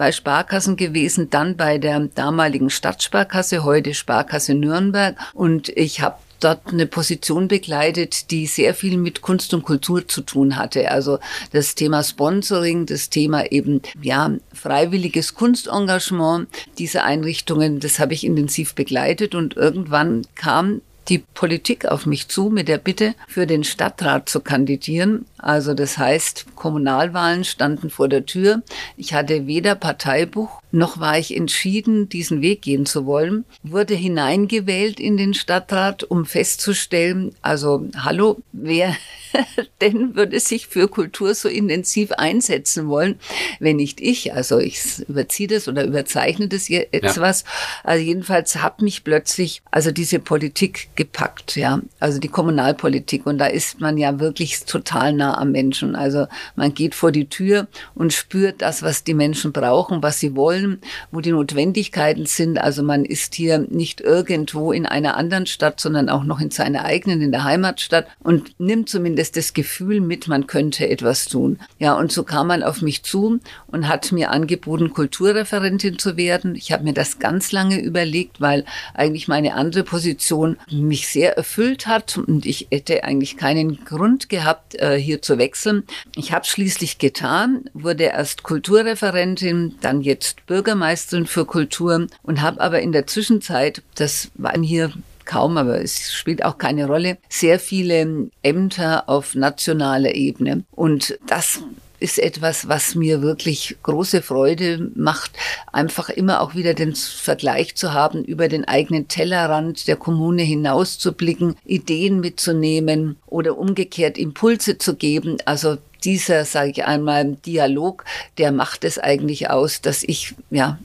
bei 0.00 0.12
Sparkassen 0.12 0.76
gewesen, 0.76 1.28
dann 1.28 1.58
bei 1.58 1.76
der 1.76 2.00
damaligen 2.00 2.70
Stadtsparkasse, 2.70 3.64
heute 3.64 3.92
Sparkasse 3.92 4.54
Nürnberg 4.54 5.14
und 5.34 5.68
ich 5.68 6.00
habe 6.00 6.16
dort 6.40 6.68
eine 6.68 6.86
Position 6.86 7.48
begleitet, 7.48 8.30
die 8.30 8.46
sehr 8.46 8.72
viel 8.72 8.96
mit 8.96 9.20
Kunst 9.20 9.52
und 9.52 9.62
Kultur 9.62 10.08
zu 10.08 10.22
tun 10.22 10.56
hatte. 10.56 10.90
Also 10.90 11.18
das 11.52 11.74
Thema 11.74 12.02
Sponsoring, 12.02 12.86
das 12.86 13.10
Thema 13.10 13.52
eben, 13.52 13.82
ja, 14.00 14.30
freiwilliges 14.54 15.34
Kunstengagement 15.34 16.48
dieser 16.78 17.04
Einrichtungen, 17.04 17.78
das 17.78 17.98
habe 17.98 18.14
ich 18.14 18.24
intensiv 18.24 18.74
begleitet 18.74 19.34
und 19.34 19.54
irgendwann 19.58 20.22
kam 20.34 20.80
die 21.10 21.18
Politik 21.18 21.86
auf 21.86 22.06
mich 22.06 22.28
zu 22.28 22.50
mit 22.50 22.68
der 22.68 22.78
Bitte, 22.78 23.14
für 23.28 23.46
den 23.46 23.64
Stadtrat 23.64 24.28
zu 24.28 24.40
kandidieren. 24.40 25.26
Also 25.42 25.74
das 25.74 25.98
heißt, 25.98 26.56
Kommunalwahlen 26.56 27.44
standen 27.44 27.90
vor 27.90 28.08
der 28.08 28.26
Tür. 28.26 28.62
Ich 28.96 29.14
hatte 29.14 29.46
weder 29.46 29.74
Parteibuch, 29.74 30.60
noch 30.72 31.00
war 31.00 31.18
ich 31.18 31.36
entschieden, 31.36 32.08
diesen 32.08 32.42
Weg 32.42 32.62
gehen 32.62 32.86
zu 32.86 33.06
wollen. 33.06 33.44
Wurde 33.62 33.94
hineingewählt 33.94 35.00
in 35.00 35.16
den 35.16 35.34
Stadtrat, 35.34 36.04
um 36.04 36.26
festzustellen, 36.26 37.34
also 37.42 37.88
hallo, 37.96 38.40
wer 38.52 38.96
denn 39.80 40.14
würde 40.14 40.38
sich 40.40 40.66
für 40.68 40.88
Kultur 40.88 41.34
so 41.34 41.48
intensiv 41.48 42.12
einsetzen 42.12 42.88
wollen, 42.88 43.18
wenn 43.58 43.76
nicht 43.76 44.00
ich? 44.00 44.32
Also 44.32 44.58
ich 44.58 45.00
überziehe 45.08 45.48
das 45.48 45.66
oder 45.66 45.84
überzeichne 45.84 46.48
das 46.48 46.68
jetzt 46.68 46.92
ja. 46.92 47.16
was. 47.16 47.44
Also 47.82 48.04
jedenfalls 48.04 48.56
hat 48.56 48.82
mich 48.82 49.02
plötzlich 49.02 49.62
also 49.70 49.90
diese 49.90 50.18
Politik 50.18 50.90
gepackt, 50.94 51.56
ja, 51.56 51.80
also 51.98 52.18
die 52.18 52.28
Kommunalpolitik 52.28 53.26
und 53.26 53.38
da 53.38 53.46
ist 53.46 53.80
man 53.80 53.98
ja 53.98 54.20
wirklich 54.20 54.64
total 54.64 55.12
nah 55.12 55.29
am 55.38 55.52
Menschen. 55.52 55.96
Also 55.96 56.26
man 56.56 56.74
geht 56.74 56.94
vor 56.94 57.12
die 57.12 57.28
Tür 57.28 57.68
und 57.94 58.12
spürt 58.12 58.62
das, 58.62 58.82
was 58.82 59.04
die 59.04 59.14
Menschen 59.14 59.52
brauchen, 59.52 60.02
was 60.02 60.20
sie 60.20 60.36
wollen, 60.36 60.80
wo 61.10 61.20
die 61.20 61.32
Notwendigkeiten 61.32 62.26
sind. 62.26 62.58
Also 62.58 62.82
man 62.82 63.04
ist 63.04 63.34
hier 63.34 63.58
nicht 63.58 64.00
irgendwo 64.00 64.72
in 64.72 64.86
einer 64.86 65.16
anderen 65.16 65.46
Stadt, 65.46 65.80
sondern 65.80 66.08
auch 66.08 66.24
noch 66.24 66.40
in 66.40 66.50
seiner 66.50 66.84
eigenen, 66.84 67.20
in 67.20 67.32
der 67.32 67.44
Heimatstadt 67.44 68.06
und 68.20 68.58
nimmt 68.58 68.88
zumindest 68.88 69.36
das 69.36 69.54
Gefühl 69.54 70.00
mit, 70.00 70.28
man 70.28 70.46
könnte 70.46 70.88
etwas 70.88 71.26
tun. 71.26 71.58
Ja, 71.78 71.94
und 71.94 72.12
so 72.12 72.24
kam 72.24 72.48
man 72.48 72.62
auf 72.62 72.82
mich 72.82 73.02
zu 73.02 73.40
und 73.66 73.88
hat 73.88 74.12
mir 74.12 74.30
angeboten, 74.30 74.92
Kulturreferentin 74.92 75.98
zu 75.98 76.16
werden. 76.16 76.54
Ich 76.54 76.72
habe 76.72 76.84
mir 76.84 76.94
das 76.94 77.18
ganz 77.18 77.52
lange 77.52 77.80
überlegt, 77.80 78.40
weil 78.40 78.64
eigentlich 78.94 79.28
meine 79.28 79.54
andere 79.54 79.84
Position 79.84 80.56
mich 80.70 81.08
sehr 81.08 81.36
erfüllt 81.36 81.86
hat 81.86 82.18
und 82.18 82.46
ich 82.46 82.68
hätte 82.70 83.04
eigentlich 83.04 83.36
keinen 83.36 83.84
Grund 83.84 84.28
gehabt, 84.28 84.74
äh, 84.76 84.96
zu 85.20 85.38
wechseln. 85.38 85.84
Ich 86.16 86.32
habe 86.32 86.44
schließlich 86.44 86.98
getan, 86.98 87.64
wurde 87.74 88.04
erst 88.04 88.42
Kulturreferentin, 88.42 89.76
dann 89.80 90.00
jetzt 90.00 90.46
Bürgermeisterin 90.46 91.26
für 91.26 91.44
Kultur 91.44 92.06
und 92.22 92.42
habe 92.42 92.60
aber 92.60 92.80
in 92.80 92.92
der 92.92 93.06
Zwischenzeit, 93.06 93.82
das 93.94 94.30
waren 94.34 94.62
hier 94.62 94.92
kaum, 95.24 95.56
aber 95.56 95.80
es 95.80 96.12
spielt 96.12 96.44
auch 96.44 96.58
keine 96.58 96.86
Rolle, 96.86 97.18
sehr 97.28 97.60
viele 97.60 98.30
Ämter 98.42 99.08
auf 99.08 99.34
nationaler 99.34 100.14
Ebene. 100.14 100.64
Und 100.72 101.18
das 101.26 101.62
ist 102.00 102.18
etwas, 102.18 102.68
was 102.68 102.94
mir 102.94 103.22
wirklich 103.22 103.76
große 103.82 104.22
Freude 104.22 104.90
macht, 104.94 105.32
einfach 105.72 106.08
immer 106.08 106.40
auch 106.40 106.54
wieder 106.54 106.74
den 106.74 106.94
Vergleich 106.94 107.76
zu 107.76 107.92
haben, 107.92 108.24
über 108.24 108.48
den 108.48 108.66
eigenen 108.66 109.06
Tellerrand 109.08 109.86
der 109.86 109.96
Kommune 109.96 110.42
hinaus 110.42 110.98
zu 110.98 111.12
blicken, 111.12 111.56
Ideen 111.64 112.20
mitzunehmen 112.20 113.16
oder 113.26 113.58
umgekehrt 113.58 114.18
Impulse 114.18 114.78
zu 114.78 114.96
geben. 114.96 115.36
Also 115.44 115.76
dieser, 116.04 116.44
sage 116.44 116.70
ich 116.70 116.84
einmal, 116.84 117.36
Dialog, 117.46 118.04
der 118.38 118.52
macht 118.52 118.84
es 118.84 118.98
eigentlich 118.98 119.50
aus, 119.50 119.80
dass 119.80 120.02
ich 120.02 120.34
ja 120.50 120.78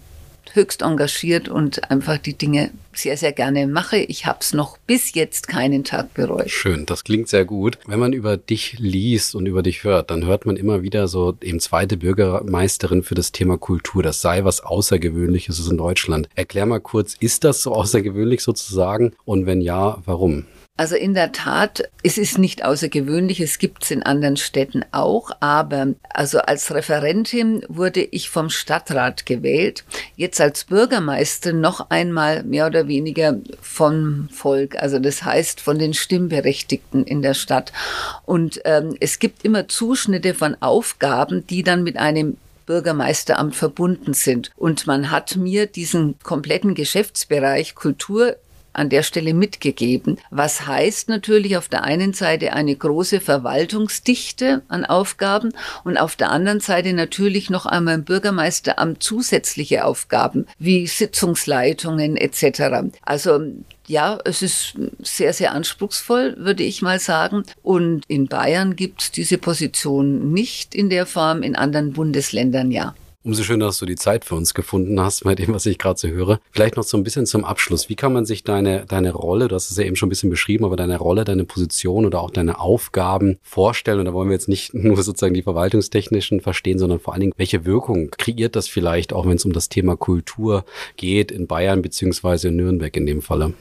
höchst 0.56 0.82
engagiert 0.82 1.50
und 1.50 1.92
einfach 1.92 2.18
die 2.18 2.34
Dinge 2.34 2.72
sehr, 2.94 3.18
sehr 3.18 3.34
gerne 3.34 3.68
mache. 3.68 3.98
Ich 3.98 4.26
habe 4.26 4.40
es 4.42 4.54
noch 4.54 4.78
bis 4.88 5.14
jetzt 5.14 5.48
keinen 5.48 5.84
Tag 5.84 6.14
bereut. 6.14 6.50
Schön, 6.50 6.86
das 6.86 7.04
klingt 7.04 7.28
sehr 7.28 7.46
gut. 7.46 7.78
Wenn 7.86 8.00
man 8.00 8.14
über 8.14 8.38
dich 8.38 8.78
liest 8.80 9.36
und 9.36 9.46
über 9.46 9.64
dich 9.64 9.84
hört, 9.84 10.12
dann 10.12 10.26
hört 10.26 10.46
man 10.46 10.56
immer 10.56 10.82
wieder 10.82 11.08
so 11.08 11.38
eben 11.42 11.60
zweite 11.60 11.98
Bürgermeisterin 11.98 13.04
für 13.04 13.16
das 13.16 13.32
Thema 13.32 13.58
Kultur. 13.58 14.02
Das 14.02 14.22
sei 14.22 14.44
was 14.44 14.62
Außergewöhnliches 14.62 15.68
in 15.68 15.78
Deutschland. 15.78 16.30
Erklär 16.36 16.66
mal 16.66 16.80
kurz, 16.80 17.16
ist 17.20 17.44
das 17.44 17.62
so 17.62 17.74
außergewöhnlich 17.74 18.42
sozusagen? 18.42 19.14
Und 19.26 19.46
wenn 19.46 19.62
ja, 19.62 20.02
warum? 20.06 20.46
Also 20.78 20.98
in 20.98 21.14
der 21.14 21.32
Tat, 21.32 21.90
es 22.04 22.18
ist 22.18 22.38
nicht 22.38 22.66
außergewöhnlich, 22.66 23.40
es 23.40 23.60
gibt 23.60 23.86
es 23.86 23.92
in 23.92 24.04
anderen 24.04 24.36
Städten 24.36 24.84
auch, 24.92 25.32
aber 25.40 25.94
also 26.10 26.40
als 26.40 26.74
Referentin 26.74 27.64
wurde 27.70 28.02
ich 28.02 28.30
vom 28.30 28.50
Stadtrat 28.50 29.26
gewählt, 29.26 29.86
jetzt 30.18 30.42
als 30.42 30.66
Bürgermeister 30.66 31.54
noch 31.54 31.90
einmal 31.92 32.44
mehr 32.44 32.68
oder 32.68 32.90
weniger 32.90 33.38
vom 33.62 34.28
Volk, 34.34 34.76
also 34.76 35.00
das 35.00 35.24
heißt 35.24 35.62
von 35.62 35.80
den 35.80 35.94
Stimmberechtigten 35.94 37.06
in 37.06 37.22
der 37.22 37.36
Stadt. 37.36 37.72
Und 38.26 38.60
ähm, 38.66 38.98
es 39.00 39.20
gibt 39.20 39.46
immer 39.46 39.70
Zuschnitte 39.70 40.34
von 40.34 40.58
Aufgaben, 40.62 41.48
die 41.48 41.64
dann 41.64 41.84
mit 41.84 41.96
einem 41.96 42.36
Bürgermeisteramt 42.66 43.56
verbunden 43.56 44.14
sind. 44.14 44.52
Und 44.58 44.88
man 44.88 45.12
hat 45.12 45.38
mir 45.38 45.68
diesen 45.68 46.20
kompletten 46.24 46.76
Geschäftsbereich 46.76 47.76
Kultur 47.76 48.36
an 48.76 48.90
der 48.90 49.04
Stelle 49.04 49.34
mitgegeben. 49.34 50.18
Was 50.30 50.68
heißt 50.68 51.10
natürlich 51.10 51.58
auf 51.58 51.68
der 51.68 51.84
einen 51.84 52.14
Seite 52.14 52.54
eine 52.54 52.76
große 52.76 53.22
Verwaltungsdichte 53.22 54.62
an 54.68 54.86
Aufgaben 54.86 55.54
und 55.84 55.98
auf 55.98 56.16
der 56.16 56.32
anderen 56.32 56.60
Seite 56.60 56.94
natürlich 56.94 57.50
noch 57.50 57.66
einmal 57.66 57.96
im 57.96 58.04
Bürgermeisteramt 58.04 59.02
zusätzliche 59.02 59.86
Aufgaben 59.86 60.46
wie 60.60 60.88
Sitzungsleitungen 60.88 62.18
etc. 62.18 62.92
Also 63.02 63.40
ja, 63.88 64.18
es 64.26 64.42
ist 64.42 64.76
sehr, 65.00 65.34
sehr 65.34 65.54
anspruchsvoll, 65.54 66.36
würde 66.38 66.64
ich 66.64 66.82
mal 66.82 67.00
sagen. 67.00 67.44
Und 67.62 68.04
in 68.08 68.28
Bayern 68.28 68.76
gibt 68.76 69.04
es 69.04 69.12
diese 69.12 69.38
Position 69.38 70.32
nicht 70.32 70.74
in 70.74 70.90
der 70.90 71.06
Form, 71.06 71.44
in 71.44 71.56
anderen 71.56 71.94
Bundesländern 71.94 72.72
ja. 72.72 72.96
Umso 73.26 73.42
schöner, 73.42 73.66
dass 73.66 73.80
du 73.80 73.88
die 73.88 73.96
Zeit 73.96 74.24
für 74.24 74.36
uns 74.36 74.54
gefunden 74.54 75.02
hast, 75.02 75.24
bei 75.24 75.34
dem, 75.34 75.52
was 75.52 75.66
ich 75.66 75.80
gerade 75.80 76.00
so 76.00 76.08
höre. 76.08 76.40
Vielleicht 76.52 76.78
noch 76.78 76.84
so 76.84 76.96
ein 76.96 77.04
bisschen 77.04 77.26
zum 77.26 77.44
Abschluss. 77.44 77.90
Wie 77.90 77.96
kann 77.96 78.14
man 78.14 78.24
sich 78.24 78.44
deine, 78.44 78.86
deine 78.86 79.14
Rolle, 79.14 79.48
du 79.48 79.56
hast 79.56 79.72
es 79.72 79.78
ja 79.78 79.84
eben 79.84 79.96
schon 79.96 80.06
ein 80.06 80.10
bisschen 80.12 80.30
beschrieben, 80.30 80.64
aber 80.64 80.76
deine 80.76 81.00
Rolle, 81.00 81.24
deine 81.24 81.44
Position 81.44 82.06
oder 82.06 82.22
auch 82.22 82.30
deine 82.30 82.60
Aufgaben 82.60 83.40
vorstellen? 83.42 83.98
Und 83.98 84.06
da 84.06 84.14
wollen 84.14 84.30
wir 84.30 84.36
jetzt 84.36 84.48
nicht 84.48 84.74
nur 84.76 85.02
sozusagen 85.02 85.34
die 85.34 85.42
verwaltungstechnischen 85.42 86.40
verstehen, 86.40 86.78
sondern 86.78 87.00
vor 87.00 87.14
allen 87.14 87.22
Dingen, 87.22 87.34
welche 87.36 87.66
Wirkung 87.66 88.12
kreiert 88.12 88.56
das 88.56 88.68
vielleicht, 88.68 89.12
auch 89.12 89.26
wenn 89.26 89.38
es 89.38 89.46
um 89.46 89.54
das 89.54 89.70
Thema 89.70 89.98
Kultur 89.98 90.64
geht, 90.96 91.32
in 91.32 91.48
Bayern 91.48 91.82
beziehungsweise 91.82 92.50
in 92.50 92.58
Nürnberg 92.58 92.96
in 92.96 93.08
dem 93.08 93.24
Falle? 93.24 93.56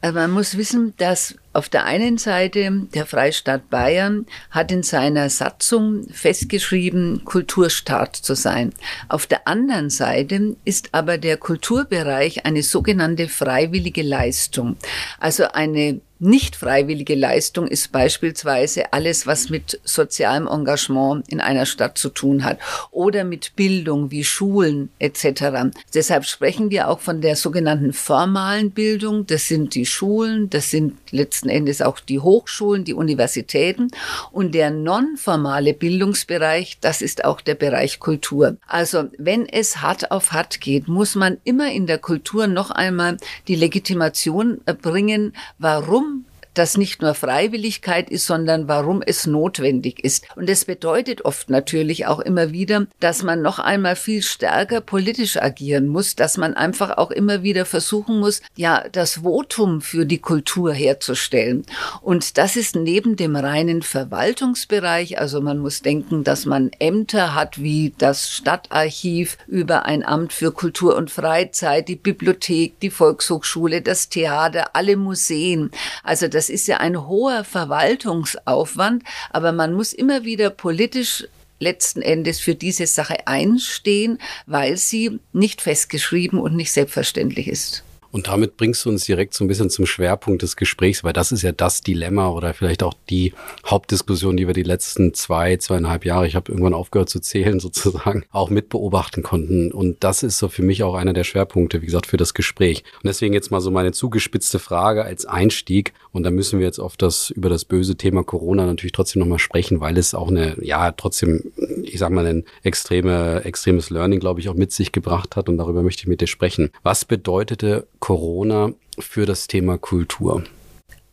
Also 0.00 0.18
man 0.18 0.30
muss 0.30 0.56
wissen, 0.56 0.94
dass 0.96 1.34
auf 1.52 1.68
der 1.68 1.84
einen 1.84 2.18
Seite 2.18 2.70
der 2.94 3.04
Freistaat 3.04 3.68
Bayern 3.68 4.26
hat 4.50 4.70
in 4.70 4.84
seiner 4.84 5.28
Satzung 5.28 6.06
festgeschrieben, 6.12 7.24
Kulturstaat 7.24 8.14
zu 8.14 8.34
sein. 8.34 8.72
Auf 9.08 9.26
der 9.26 9.48
anderen 9.48 9.90
Seite 9.90 10.56
ist 10.64 10.90
aber 10.92 11.18
der 11.18 11.36
Kulturbereich 11.36 12.46
eine 12.46 12.62
sogenannte 12.62 13.28
freiwillige 13.28 14.02
Leistung, 14.02 14.76
also 15.18 15.48
eine 15.52 16.00
nicht 16.20 16.56
freiwillige 16.56 17.14
Leistung 17.14 17.68
ist 17.68 17.92
beispielsweise 17.92 18.92
alles, 18.92 19.26
was 19.26 19.50
mit 19.50 19.80
sozialem 19.84 20.48
Engagement 20.48 21.28
in 21.28 21.40
einer 21.40 21.64
Stadt 21.64 21.96
zu 21.96 22.08
tun 22.08 22.44
hat 22.44 22.58
oder 22.90 23.22
mit 23.22 23.54
Bildung 23.54 24.10
wie 24.10 24.24
Schulen 24.24 24.90
etc. 24.98 25.70
Deshalb 25.94 26.24
sprechen 26.24 26.70
wir 26.70 26.88
auch 26.88 27.00
von 27.00 27.20
der 27.20 27.36
sogenannten 27.36 27.92
formalen 27.92 28.72
Bildung. 28.72 29.26
Das 29.26 29.46
sind 29.46 29.74
die 29.74 29.86
Schulen, 29.88 30.50
das 30.50 30.70
sind 30.70 30.94
letzten 31.10 31.48
Endes 31.48 31.82
auch 31.82 32.00
die 32.00 32.20
Hochschulen, 32.20 32.84
die 32.84 32.94
Universitäten 32.94 33.88
und 34.30 34.54
der 34.54 34.70
nonformale 34.70 35.74
Bildungsbereich, 35.74 36.78
das 36.80 37.02
ist 37.02 37.24
auch 37.24 37.40
der 37.40 37.54
Bereich 37.54 37.98
Kultur. 37.98 38.56
Also 38.66 39.04
wenn 39.18 39.46
es 39.46 39.82
hart 39.82 40.10
auf 40.10 40.32
hart 40.32 40.60
geht, 40.60 40.88
muss 40.88 41.14
man 41.14 41.38
immer 41.44 41.70
in 41.72 41.86
der 41.86 41.98
Kultur 41.98 42.46
noch 42.46 42.70
einmal 42.70 43.16
die 43.48 43.56
Legitimation 43.56 44.60
bringen, 44.82 45.32
warum 45.58 46.24
das 46.58 46.76
nicht 46.76 47.00
nur 47.02 47.14
Freiwilligkeit 47.14 48.10
ist, 48.10 48.26
sondern 48.26 48.68
warum 48.68 49.00
es 49.00 49.26
notwendig 49.26 50.04
ist. 50.04 50.26
Und 50.34 50.50
es 50.50 50.64
bedeutet 50.64 51.24
oft 51.24 51.50
natürlich 51.50 52.06
auch 52.06 52.18
immer 52.20 52.50
wieder, 52.50 52.86
dass 53.00 53.22
man 53.22 53.42
noch 53.42 53.58
einmal 53.58 53.94
viel 53.94 54.22
stärker 54.22 54.80
politisch 54.80 55.36
agieren 55.36 55.86
muss, 55.86 56.16
dass 56.16 56.36
man 56.36 56.54
einfach 56.54 56.98
auch 56.98 57.10
immer 57.10 57.42
wieder 57.42 57.64
versuchen 57.64 58.18
muss, 58.18 58.42
ja, 58.56 58.84
das 58.90 59.22
Votum 59.22 59.80
für 59.80 60.04
die 60.04 60.18
Kultur 60.18 60.72
herzustellen. 60.72 61.64
Und 62.02 62.38
das 62.38 62.56
ist 62.56 62.74
neben 62.74 63.16
dem 63.16 63.36
reinen 63.36 63.82
Verwaltungsbereich, 63.82 65.20
also 65.20 65.40
man 65.40 65.58
muss 65.58 65.82
denken, 65.82 66.24
dass 66.24 66.44
man 66.44 66.70
Ämter 66.80 67.34
hat 67.34 67.62
wie 67.62 67.94
das 67.98 68.30
Stadtarchiv 68.30 69.38
über 69.46 69.86
ein 69.86 70.04
Amt 70.04 70.32
für 70.32 70.50
Kultur 70.52 70.96
und 70.96 71.10
Freizeit, 71.10 71.88
die 71.88 71.96
Bibliothek, 71.96 72.80
die 72.80 72.90
Volkshochschule, 72.90 73.80
das 73.80 74.08
Theater, 74.08 74.70
alle 74.74 74.96
Museen. 74.96 75.70
Also 76.02 76.26
das 76.26 76.47
das 76.48 76.54
ist 76.62 76.66
ja 76.66 76.78
ein 76.78 77.06
hoher 77.06 77.44
Verwaltungsaufwand, 77.44 79.04
aber 79.30 79.52
man 79.52 79.74
muss 79.74 79.92
immer 79.92 80.24
wieder 80.24 80.48
politisch 80.48 81.26
letzten 81.58 82.00
Endes 82.00 82.40
für 82.40 82.54
diese 82.54 82.86
Sache 82.86 83.26
einstehen, 83.26 84.18
weil 84.46 84.78
sie 84.78 85.20
nicht 85.34 85.60
festgeschrieben 85.60 86.38
und 86.38 86.56
nicht 86.56 86.72
selbstverständlich 86.72 87.48
ist. 87.48 87.84
Und 88.10 88.28
damit 88.28 88.56
bringst 88.56 88.84
du 88.84 88.88
uns 88.88 89.04
direkt 89.04 89.34
so 89.34 89.44
ein 89.44 89.48
bisschen 89.48 89.68
zum 89.68 89.84
Schwerpunkt 89.84 90.42
des 90.42 90.56
Gesprächs, 90.56 91.04
weil 91.04 91.12
das 91.12 91.30
ist 91.30 91.42
ja 91.42 91.52
das 91.52 91.82
Dilemma 91.82 92.30
oder 92.30 92.54
vielleicht 92.54 92.82
auch 92.82 92.94
die 93.10 93.34
Hauptdiskussion, 93.66 94.36
die 94.36 94.46
wir 94.46 94.54
die 94.54 94.62
letzten 94.62 95.12
zwei, 95.12 95.56
zweieinhalb 95.56 96.04
Jahre, 96.04 96.26
ich 96.26 96.34
habe 96.34 96.50
irgendwann 96.50 96.74
aufgehört 96.74 97.10
zu 97.10 97.20
zählen 97.20 97.60
sozusagen, 97.68 98.24
auch 98.30 98.50
mit 98.50 98.70
beobachten 98.70 99.22
konnten. 99.22 99.72
Und 99.72 100.02
das 100.04 100.22
ist 100.22 100.38
so 100.38 100.48
für 100.48 100.62
mich 100.62 100.82
auch 100.82 100.94
einer 100.94 101.12
der 101.12 101.24
Schwerpunkte, 101.24 101.82
wie 101.82 101.86
gesagt, 101.86 102.06
für 102.06 102.16
das 102.16 102.32
Gespräch. 102.34 102.82
Und 102.96 103.06
deswegen 103.06 103.34
jetzt 103.34 103.50
mal 103.50 103.60
so 103.60 103.70
meine 103.70 103.92
zugespitzte 103.92 104.58
Frage 104.58 105.04
als 105.04 105.26
Einstieg. 105.26 105.92
Und 106.12 106.22
da 106.22 106.30
müssen 106.30 106.58
wir 106.58 106.66
jetzt 106.66 106.78
auf 106.78 106.96
das, 106.96 107.30
über 107.30 107.50
das 107.50 107.64
böse 107.64 107.96
Thema 107.96 108.24
Corona 108.24 108.64
natürlich 108.64 108.92
trotzdem 108.92 109.20
nochmal 109.20 109.38
sprechen, 109.38 109.80
weil 109.80 109.98
es 109.98 110.14
auch 110.14 110.28
eine, 110.28 110.56
ja, 110.64 110.92
trotzdem, 110.92 111.52
ich 111.82 111.98
sag 111.98 112.10
mal, 112.10 112.26
ein 112.26 112.44
extreme, 112.62 113.44
extremes 113.44 113.90
Learning, 113.90 114.18
glaube 114.18 114.40
ich, 114.40 114.48
auch 114.48 114.54
mit 114.54 114.72
sich 114.72 114.92
gebracht 114.92 115.36
hat. 115.36 115.48
Und 115.48 115.58
darüber 115.58 115.82
möchte 115.82 116.02
ich 116.02 116.06
mit 116.06 116.20
dir 116.20 116.26
sprechen. 116.26 116.70
Was 116.82 117.04
bedeutete 117.04 117.86
Corona 118.00 118.72
für 118.98 119.26
das 119.26 119.46
Thema 119.46 119.78
Kultur? 119.78 120.42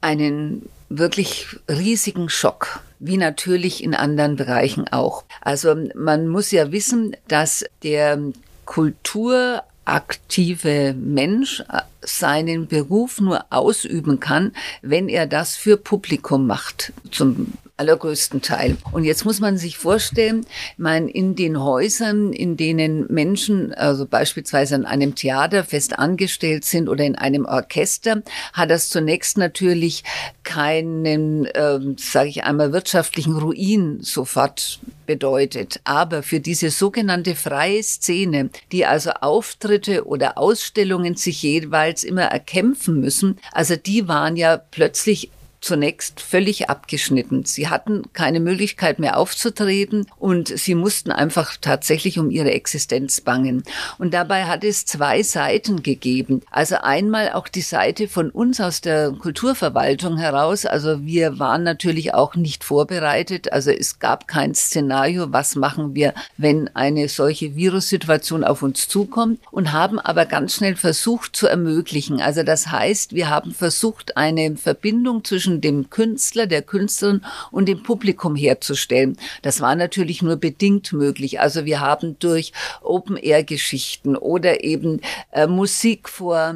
Einen 0.02 0.68
wirklich 0.90 1.48
riesigen 1.70 2.30
Schock, 2.30 2.82
wie 3.00 3.18
natürlich 3.18 3.84
in 3.84 3.96
anderen 3.96 4.36
Bereichen 4.36 4.88
auch. 4.88 5.24
Also 5.42 5.76
man 5.96 6.28
muss 6.28 6.52
ja 6.52 6.72
wissen, 6.72 7.16
dass 7.28 7.66
der 7.84 8.20
kulturaktive 8.66 10.94
Mensch 10.94 11.64
seinen 12.02 12.68
Beruf 12.68 13.20
nur 13.20 13.46
ausüben 13.50 14.20
kann, 14.20 14.52
wenn 14.82 15.10
er 15.10 15.28
das 15.28 15.56
für 15.56 15.78
Publikum 15.78 16.48
macht. 16.48 16.94
Zum 17.12 17.54
allergrößten 17.78 18.42
Teil. 18.42 18.78
Und 18.92 19.04
jetzt 19.04 19.26
muss 19.26 19.42
man 19.42 19.58
sich 19.58 19.78
vorstellen, 19.78 20.46
mein, 20.78 21.10
in 21.10 21.36
den 21.36 21.62
Häusern, 21.62 22.32
in 22.32 22.56
denen 22.56 23.06
Menschen, 23.10 23.74
also 23.74 24.06
beispielsweise 24.06 24.76
an 24.76 24.86
einem 24.86 25.16
Theater 25.16 25.64
fest 25.64 26.00
angestellt 26.00 26.64
sind 26.64 26.88
oder 26.88 27.04
in 27.04 27.16
einem 27.16 27.46
Orchester, 27.46 28.22
hat 28.54 28.70
das 28.70 28.90
zunächst 28.90 29.38
natürlich 29.38 30.04
keinen, 30.44 31.46
äh, 31.46 31.80
sage 31.98 32.30
ich 32.30 32.44
einmal, 32.46 32.72
wirtschaftlichen 32.72 33.36
Ruin 33.36 34.00
sofort 34.02 34.80
bedeutet. 35.06 35.82
Aber 35.84 36.24
für 36.24 36.40
diese 36.40 36.70
sogenannte 36.70 37.36
freie 37.36 37.84
Szene, 37.84 38.50
die 38.72 38.86
also 38.86 39.12
Auftritte 39.22 40.06
oder 40.06 40.38
Ausstellungen 40.38 41.16
sich 41.16 41.44
jeweils 41.44 42.04
immer 42.04 42.24
erkämpfen 42.24 43.02
müssen, 43.02 43.38
also 43.52 43.76
die 43.76 44.08
waren 44.08 44.38
ja 44.38 44.58
plötzlich 44.58 45.30
zunächst 45.66 46.22
völlig 46.22 46.70
abgeschnitten. 46.70 47.44
Sie 47.44 47.68
hatten 47.68 48.04
keine 48.14 48.40
Möglichkeit 48.40 49.00
mehr 49.00 49.18
aufzutreten 49.18 50.06
und 50.20 50.48
sie 50.48 50.76
mussten 50.76 51.12
einfach 51.12 51.58
tatsächlich 51.60 52.20
um 52.20 52.30
ihre 52.30 52.52
Existenz 52.52 53.20
bangen. 53.22 53.64
Und 53.98 54.14
dabei 54.14 54.46
hat 54.46 54.64
es 54.64 54.86
zwei 54.86 55.24
Seiten 55.24 55.82
gegeben. 55.82 56.44
Also 56.52 56.76
einmal 56.76 57.32
auch 57.32 57.48
die 57.48 57.62
Seite 57.62 58.08
von 58.08 58.30
uns 58.30 58.62
aus 58.62 58.82
der 58.82 59.12
Kulturverwaltung 59.14 60.18
heraus. 60.18 60.68
Also 60.68 61.04
wir 61.04 61.40
waren 61.40 61.64
natürlich 61.64 62.14
auch 62.14 62.36
nicht 62.36 62.64
vorbereitet. 62.64 63.52
Also 63.52 63.72
es 63.72 63.98
gab 63.98 64.28
kein 64.28 64.54
Szenario, 64.54 65.34
was 65.34 65.56
machen 65.56 65.96
wir, 65.96 66.14
wenn 66.38 66.70
eine 66.76 67.10
solche 67.10 67.56
Virussituation 67.56 68.44
auf 68.44 68.62
uns 68.62 68.88
zukommt 68.88 69.40
und 69.50 69.72
haben 69.72 70.00
aber 70.00 70.28
ganz 70.28 70.54
schnell 70.54 70.76
versucht 70.76 71.36
zu 71.36 71.48
ermöglichen. 71.48 72.22
Also 72.22 72.44
das 72.44 72.68
heißt, 72.68 73.14
wir 73.14 73.32
haben 73.32 73.52
versucht, 73.52 74.16
eine 74.16 74.58
Verbindung 74.58 75.24
zwischen 75.24 75.55
dem 75.62 75.90
Künstler, 75.90 76.48
der 76.48 76.62
Künstlerin 76.62 77.22
und 77.52 77.68
dem 77.68 77.84
Publikum 77.84 78.36
herzustellen. 78.36 79.18
Das 79.42 79.62
war 79.62 79.76
natürlich 79.76 80.22
nur 80.22 80.38
bedingt 80.38 80.94
möglich. 80.94 81.40
Also 81.40 81.66
wir 81.66 81.80
haben 81.80 82.18
durch 82.20 82.52
Open-Air-Geschichten 82.82 84.16
oder 84.16 84.64
eben 84.64 85.02
äh, 85.32 85.48
Musik 85.48 86.10
vor 86.10 86.56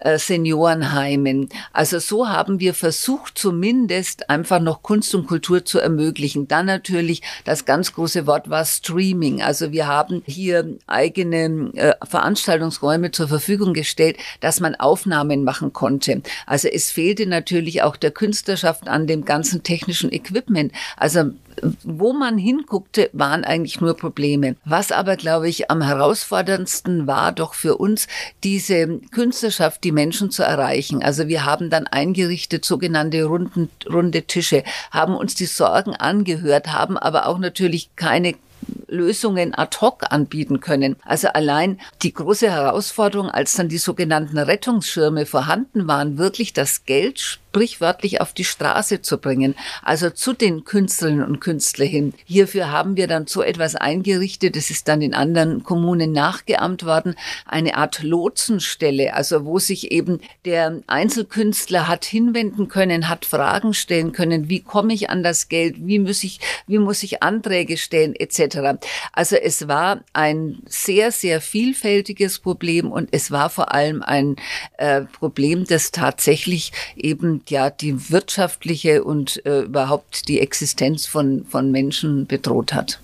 äh, 0.00 0.18
Seniorenheimen. 0.18 1.48
Also 1.72 1.98
so 1.98 2.28
haben 2.28 2.60
wir 2.60 2.74
versucht, 2.74 3.38
zumindest 3.38 4.30
einfach 4.30 4.60
noch 4.60 4.82
Kunst 4.82 5.14
und 5.14 5.26
Kultur 5.26 5.64
zu 5.64 5.78
ermöglichen. 5.78 6.48
Dann 6.48 6.66
natürlich 6.66 7.22
das 7.44 7.64
ganz 7.64 7.92
große 7.92 8.26
Wort 8.26 8.50
war 8.50 8.64
Streaming. 8.64 9.42
Also 9.42 9.72
wir 9.72 9.86
haben 9.86 10.22
hier 10.26 10.76
eigene 10.86 11.72
äh, 11.74 11.94
Veranstaltungsräume 12.06 13.10
zur 13.10 13.28
Verfügung 13.28 13.74
gestellt, 13.74 14.16
dass 14.40 14.60
man 14.60 14.74
Aufnahmen 14.74 15.44
machen 15.44 15.72
konnte. 15.72 16.22
Also 16.46 16.68
es 16.68 16.90
fehlte 16.90 17.26
natürlich 17.26 17.82
auch 17.82 17.96
der 17.96 18.10
Künstler 18.10 18.37
Künstlerschaft, 18.38 18.86
an 18.86 19.06
dem 19.08 19.24
ganzen 19.24 19.62
technischen 19.62 20.12
Equipment. 20.12 20.72
Also 20.96 21.32
wo 21.82 22.12
man 22.12 22.38
hinguckte, 22.38 23.10
waren 23.12 23.42
eigentlich 23.42 23.80
nur 23.80 23.96
Probleme. 23.96 24.54
Was 24.64 24.92
aber, 24.92 25.16
glaube 25.16 25.48
ich, 25.48 25.72
am 25.72 25.82
herausforderndsten 25.82 27.08
war 27.08 27.32
doch 27.32 27.54
für 27.54 27.78
uns, 27.78 28.06
diese 28.44 29.00
Künstlerschaft, 29.10 29.82
die 29.82 29.90
Menschen 29.90 30.30
zu 30.30 30.44
erreichen. 30.44 31.02
Also 31.02 31.26
wir 31.26 31.44
haben 31.44 31.68
dann 31.68 31.88
eingerichtet 31.88 32.64
sogenannte 32.64 33.24
runden, 33.24 33.70
runde 33.90 34.22
Tische, 34.22 34.62
haben 34.92 35.16
uns 35.16 35.34
die 35.34 35.46
Sorgen 35.46 35.96
angehört, 35.96 36.68
haben 36.68 36.96
aber 36.96 37.26
auch 37.26 37.38
natürlich 37.38 37.90
keine 37.96 38.34
Lösungen 38.86 39.54
ad 39.54 39.78
hoc 39.80 40.04
anbieten 40.10 40.60
können. 40.60 40.96
Also 41.04 41.28
allein 41.28 41.80
die 42.02 42.12
große 42.12 42.50
Herausforderung, 42.50 43.30
als 43.30 43.54
dann 43.54 43.68
die 43.68 43.78
sogenannten 43.78 44.38
Rettungsschirme 44.38 45.26
vorhanden 45.26 45.86
waren, 45.88 46.18
wirklich 46.18 46.52
das 46.52 46.84
Geld 46.84 47.40
sprichwörtlich 47.58 48.20
auf 48.20 48.32
die 48.32 48.44
Straße 48.44 49.02
zu 49.02 49.18
bringen, 49.18 49.56
also 49.82 50.10
zu 50.10 50.32
den 50.32 50.62
Künstlerinnen 50.62 51.24
und 51.24 51.40
Künstlern 51.40 51.88
hin. 51.88 52.14
Hierfür 52.24 52.70
haben 52.70 52.96
wir 52.96 53.08
dann 53.08 53.26
so 53.26 53.42
etwas 53.42 53.74
eingerichtet, 53.74 54.54
das 54.54 54.70
ist 54.70 54.86
dann 54.86 55.02
in 55.02 55.12
anderen 55.12 55.64
Kommunen 55.64 56.12
nachgeahmt 56.12 56.84
worden, 56.84 57.16
eine 57.46 57.76
Art 57.76 58.04
Lotsenstelle, 58.04 59.12
also 59.12 59.44
wo 59.44 59.58
sich 59.58 59.90
eben 59.90 60.20
der 60.44 60.80
Einzelkünstler 60.86 61.88
hat 61.88 62.04
hinwenden 62.04 62.68
können, 62.68 63.08
hat 63.08 63.24
Fragen 63.24 63.74
stellen 63.74 64.12
können, 64.12 64.48
wie 64.48 64.60
komme 64.60 64.94
ich 64.94 65.10
an 65.10 65.24
das 65.24 65.48
Geld, 65.48 65.74
wie 65.78 65.98
muss 65.98 66.22
ich, 66.22 66.38
wie 66.68 66.78
muss 66.78 67.02
ich 67.02 67.24
Anträge 67.24 67.76
stellen, 67.76 68.14
etc. 68.14 68.78
Also 69.12 69.34
es 69.34 69.66
war 69.66 70.04
ein 70.12 70.62
sehr, 70.66 71.10
sehr 71.10 71.40
vielfältiges 71.40 72.38
Problem 72.38 72.92
und 72.92 73.08
es 73.10 73.32
war 73.32 73.50
vor 73.50 73.74
allem 73.74 74.02
ein 74.02 74.36
äh, 74.76 75.00
Problem, 75.02 75.64
das 75.64 75.90
tatsächlich 75.90 76.70
eben 76.96 77.42
ja 77.50 77.70
die 77.70 78.10
wirtschaftliche 78.10 79.04
und 79.04 79.44
äh, 79.46 79.60
überhaupt 79.60 80.28
die 80.28 80.40
Existenz 80.40 81.06
von, 81.06 81.44
von 81.48 81.70
Menschen 81.70 82.26
bedroht 82.26 82.72
hat. 82.72 83.00